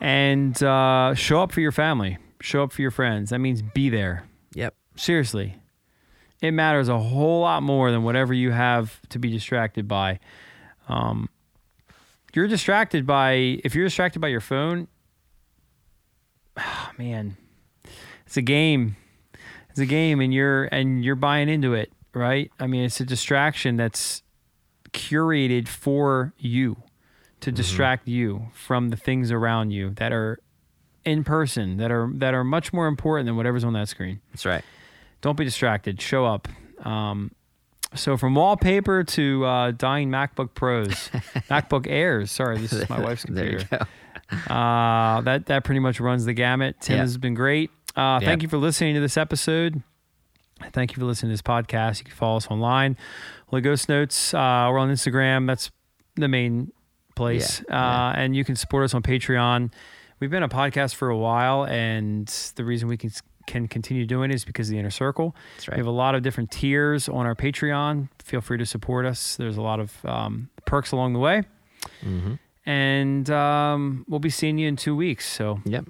and 0.00 0.60
uh, 0.62 1.14
show 1.14 1.42
up 1.42 1.52
for 1.52 1.60
your 1.60 1.72
family, 1.72 2.18
show 2.40 2.62
up 2.62 2.72
for 2.72 2.82
your 2.82 2.90
friends. 2.90 3.30
That 3.30 3.38
means 3.38 3.62
be 3.62 3.88
there. 3.88 4.24
yep 4.54 4.74
Seriously, 4.96 5.56
it 6.40 6.52
matters 6.52 6.88
a 6.88 6.98
whole 6.98 7.40
lot 7.40 7.62
more 7.62 7.90
than 7.90 8.02
whatever 8.02 8.34
you 8.34 8.50
have 8.50 9.00
to 9.08 9.18
be 9.18 9.30
distracted 9.30 9.88
by. 9.88 10.18
Um, 10.88 11.28
you're 12.34 12.48
distracted 12.48 13.06
by 13.06 13.60
if 13.64 13.74
you're 13.74 13.84
distracted 13.84 14.20
by 14.20 14.28
your 14.28 14.40
phone. 14.40 14.88
Ah, 16.56 16.92
man, 16.98 17.36
it's 18.26 18.36
a 18.36 18.42
game. 18.42 18.96
It's 19.70 19.78
a 19.78 19.86
game, 19.86 20.20
and 20.20 20.34
you're 20.34 20.64
and 20.64 21.04
you're 21.04 21.16
buying 21.16 21.48
into 21.48 21.74
it, 21.74 21.92
right? 22.14 22.50
I 22.60 22.66
mean, 22.66 22.84
it's 22.84 23.00
a 23.00 23.06
distraction 23.06 23.76
that's 23.76 24.22
curated 24.92 25.68
for 25.68 26.34
you 26.38 26.76
to 27.40 27.50
distract 27.50 28.06
you 28.06 28.48
from 28.52 28.90
the 28.90 28.96
things 28.96 29.32
around 29.32 29.70
you 29.70 29.90
that 29.90 30.12
are 30.12 30.38
in 31.04 31.24
person 31.24 31.78
that 31.78 31.90
are 31.90 32.10
that 32.14 32.34
are 32.34 32.44
much 32.44 32.72
more 32.72 32.86
important 32.86 33.26
than 33.26 33.34
whatever's 33.34 33.64
on 33.64 33.72
that 33.72 33.88
screen 33.88 34.20
that's 34.30 34.44
right 34.44 34.62
don't 35.22 35.36
be 35.36 35.44
distracted. 35.44 36.00
Show 36.02 36.26
up. 36.26 36.48
Um, 36.84 37.30
so 37.94 38.16
from 38.16 38.34
wallpaper 38.34 39.04
to 39.04 39.44
uh, 39.44 39.70
dying 39.70 40.10
MacBook 40.10 40.54
Pros, 40.54 40.88
MacBook 41.48 41.86
Airs. 41.88 42.30
Sorry, 42.30 42.58
this 42.58 42.72
is 42.72 42.88
my 42.90 43.00
wife's 43.00 43.24
there 43.28 43.44
you 43.52 43.58
computer. 43.58 43.86
Uh, 44.50 45.20
that 45.22 45.46
that 45.46 45.64
pretty 45.64 45.80
much 45.80 46.00
runs 46.00 46.24
the 46.24 46.32
gamut. 46.32 46.76
Tim 46.80 46.96
Yeah. 46.96 47.02
has 47.02 47.16
been 47.18 47.34
great. 47.34 47.70
Uh, 47.96 48.18
Yeah. 48.20 48.28
Thank 48.28 48.42
you 48.42 48.48
for 48.48 48.56
listening 48.58 48.94
to 48.94 49.00
this 49.00 49.16
episode. 49.16 49.82
Thank 50.72 50.92
you 50.92 51.00
for 51.00 51.06
listening 51.06 51.30
to 51.30 51.32
this 51.34 51.42
podcast. 51.42 51.98
You 51.98 52.04
can 52.04 52.14
follow 52.14 52.36
us 52.36 52.46
online. 52.48 52.96
Holy 53.48 53.62
Ghost 53.62 53.88
Notes. 53.88 54.32
Uh, 54.32 54.68
we're 54.70 54.78
on 54.78 54.90
Instagram. 54.90 55.46
That's 55.46 55.70
the 56.16 56.28
main 56.28 56.72
place. 57.16 57.62
Yeah, 57.68 58.08
Uh, 58.08 58.12
and 58.16 58.34
you 58.36 58.44
can 58.44 58.56
support 58.56 58.84
us 58.84 58.94
on 58.94 59.02
Patreon. 59.02 59.72
We've 60.20 60.30
been 60.30 60.42
a 60.44 60.48
podcast 60.48 60.94
for 60.94 61.08
a 61.10 61.18
while, 61.18 61.64
and 61.66 62.26
the 62.56 62.64
reason 62.64 62.88
we 62.88 62.96
can 62.96 63.10
can 63.48 63.66
continue 63.66 64.06
doing 64.06 64.30
it 64.30 64.34
is 64.36 64.44
because 64.44 64.68
of 64.68 64.72
the 64.72 64.78
inner 64.78 64.88
circle. 64.88 65.34
That's 65.56 65.68
We 65.68 65.76
have 65.78 65.86
a 65.88 65.90
lot 65.90 66.14
of 66.14 66.22
different 66.22 66.52
tiers 66.52 67.08
on 67.08 67.26
our 67.26 67.34
Patreon. 67.34 68.08
Feel 68.22 68.40
free 68.40 68.56
to 68.58 68.64
support 68.64 69.04
us. 69.04 69.34
There's 69.34 69.56
a 69.56 69.62
lot 69.62 69.80
of 69.80 69.92
um, 70.06 70.48
perks 70.64 70.92
along 70.92 71.14
the 71.14 71.18
way. 71.18 71.42
hmm 72.02 72.34
And 72.64 73.28
um, 73.30 74.04
we'll 74.08 74.20
be 74.20 74.30
seeing 74.30 74.58
you 74.58 74.68
in 74.68 74.76
two 74.76 74.94
weeks. 74.94 75.28
So 75.28 75.60
yep 75.64 75.86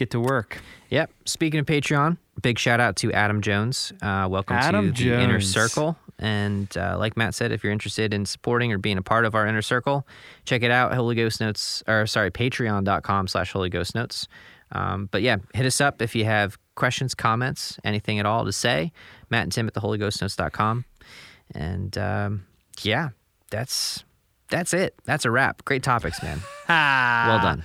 get 0.00 0.10
to 0.10 0.18
work. 0.18 0.60
Yep. 0.88 1.10
Speaking 1.26 1.60
of 1.60 1.66
Patreon, 1.66 2.16
big 2.42 2.58
shout 2.58 2.80
out 2.80 2.96
to 2.96 3.12
Adam 3.12 3.42
Jones. 3.42 3.92
Uh, 4.02 4.26
welcome 4.28 4.56
Adam 4.56 4.92
to 4.92 5.04
the 5.04 5.20
Inner 5.20 5.40
Circle. 5.40 5.96
And 6.18 6.74
uh, 6.76 6.96
like 6.98 7.16
Matt 7.16 7.34
said, 7.34 7.52
if 7.52 7.62
you're 7.62 7.72
interested 7.72 8.12
in 8.12 8.26
supporting 8.26 8.72
or 8.72 8.78
being 8.78 8.98
a 8.98 9.02
part 9.02 9.24
of 9.24 9.34
our 9.34 9.46
Inner 9.46 9.62
Circle, 9.62 10.06
check 10.44 10.62
it 10.62 10.70
out. 10.70 10.92
Holy 10.94 11.14
Ghost 11.14 11.40
Notes, 11.40 11.82
or 11.86 12.06
sorry, 12.06 12.30
patreon.com 12.30 13.28
slash 13.28 13.52
Holy 13.52 13.68
Ghost 13.68 13.94
Notes. 13.94 14.26
Um, 14.72 15.08
but 15.10 15.22
yeah, 15.22 15.36
hit 15.54 15.66
us 15.66 15.80
up 15.80 16.00
if 16.02 16.14
you 16.14 16.24
have 16.24 16.58
questions, 16.74 17.14
comments, 17.14 17.78
anything 17.84 18.18
at 18.18 18.26
all 18.26 18.44
to 18.44 18.52
say. 18.52 18.92
Matt 19.28 19.44
and 19.44 19.52
Tim 19.52 19.66
at 19.66 19.74
the 19.74 19.80
theholyghostnotes.com. 19.80 20.84
And 21.54 21.98
um, 21.98 22.46
yeah, 22.82 23.10
that's 23.50 24.04
that's 24.50 24.74
it. 24.74 24.94
That's 25.04 25.24
a 25.24 25.30
wrap. 25.30 25.64
Great 25.64 25.82
topics, 25.82 26.22
man. 26.22 26.40
Well 26.68 27.40
done. 27.40 27.62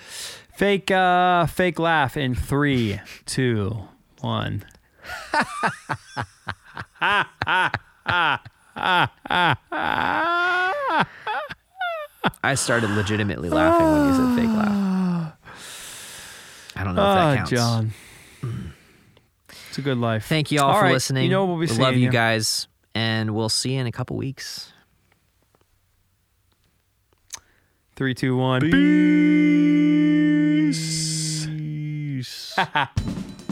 Fake, 0.55 0.89
uh, 0.91 1.45
fake 1.47 1.79
laugh 1.79 2.17
in 2.17 2.33
three, 2.35 2.99
two, 3.25 3.77
one. 4.21 4.63
I 12.43 12.55
started 12.55 12.89
legitimately 12.91 13.49
laughing 13.49 13.85
when 13.91 14.07
you 14.07 14.13
said 14.15 14.35
fake 14.35 14.55
laugh. 14.55 15.33
I 16.75 16.83
don't 16.83 16.95
know 16.95 17.01
if 17.11 17.15
that 17.15 17.31
Oh, 17.31 17.35
counts. 17.37 17.51
John. 17.51 17.93
It's 19.69 19.77
a 19.77 19.81
good 19.81 19.97
life. 19.97 20.25
Thank 20.25 20.51
you 20.51 20.61
all, 20.61 20.71
All 20.71 20.77
for 20.79 20.83
right, 20.85 20.93
listening. 20.93 21.23
you 21.25 21.29
know 21.29 21.45
we'll 21.45 21.57
We 21.57 21.67
love 21.67 21.95
you 21.95 22.01
you. 22.05 22.11
guys, 22.11 22.67
and 22.93 23.31
we'll 23.35 23.49
see 23.49 23.73
you 23.73 23.81
in 23.81 23.87
a 23.87 23.91
couple 23.91 24.15
weeks. 24.17 24.71
Three, 27.95 28.13
two, 28.13 28.35
one. 28.35 28.59
Peace. 28.59 28.97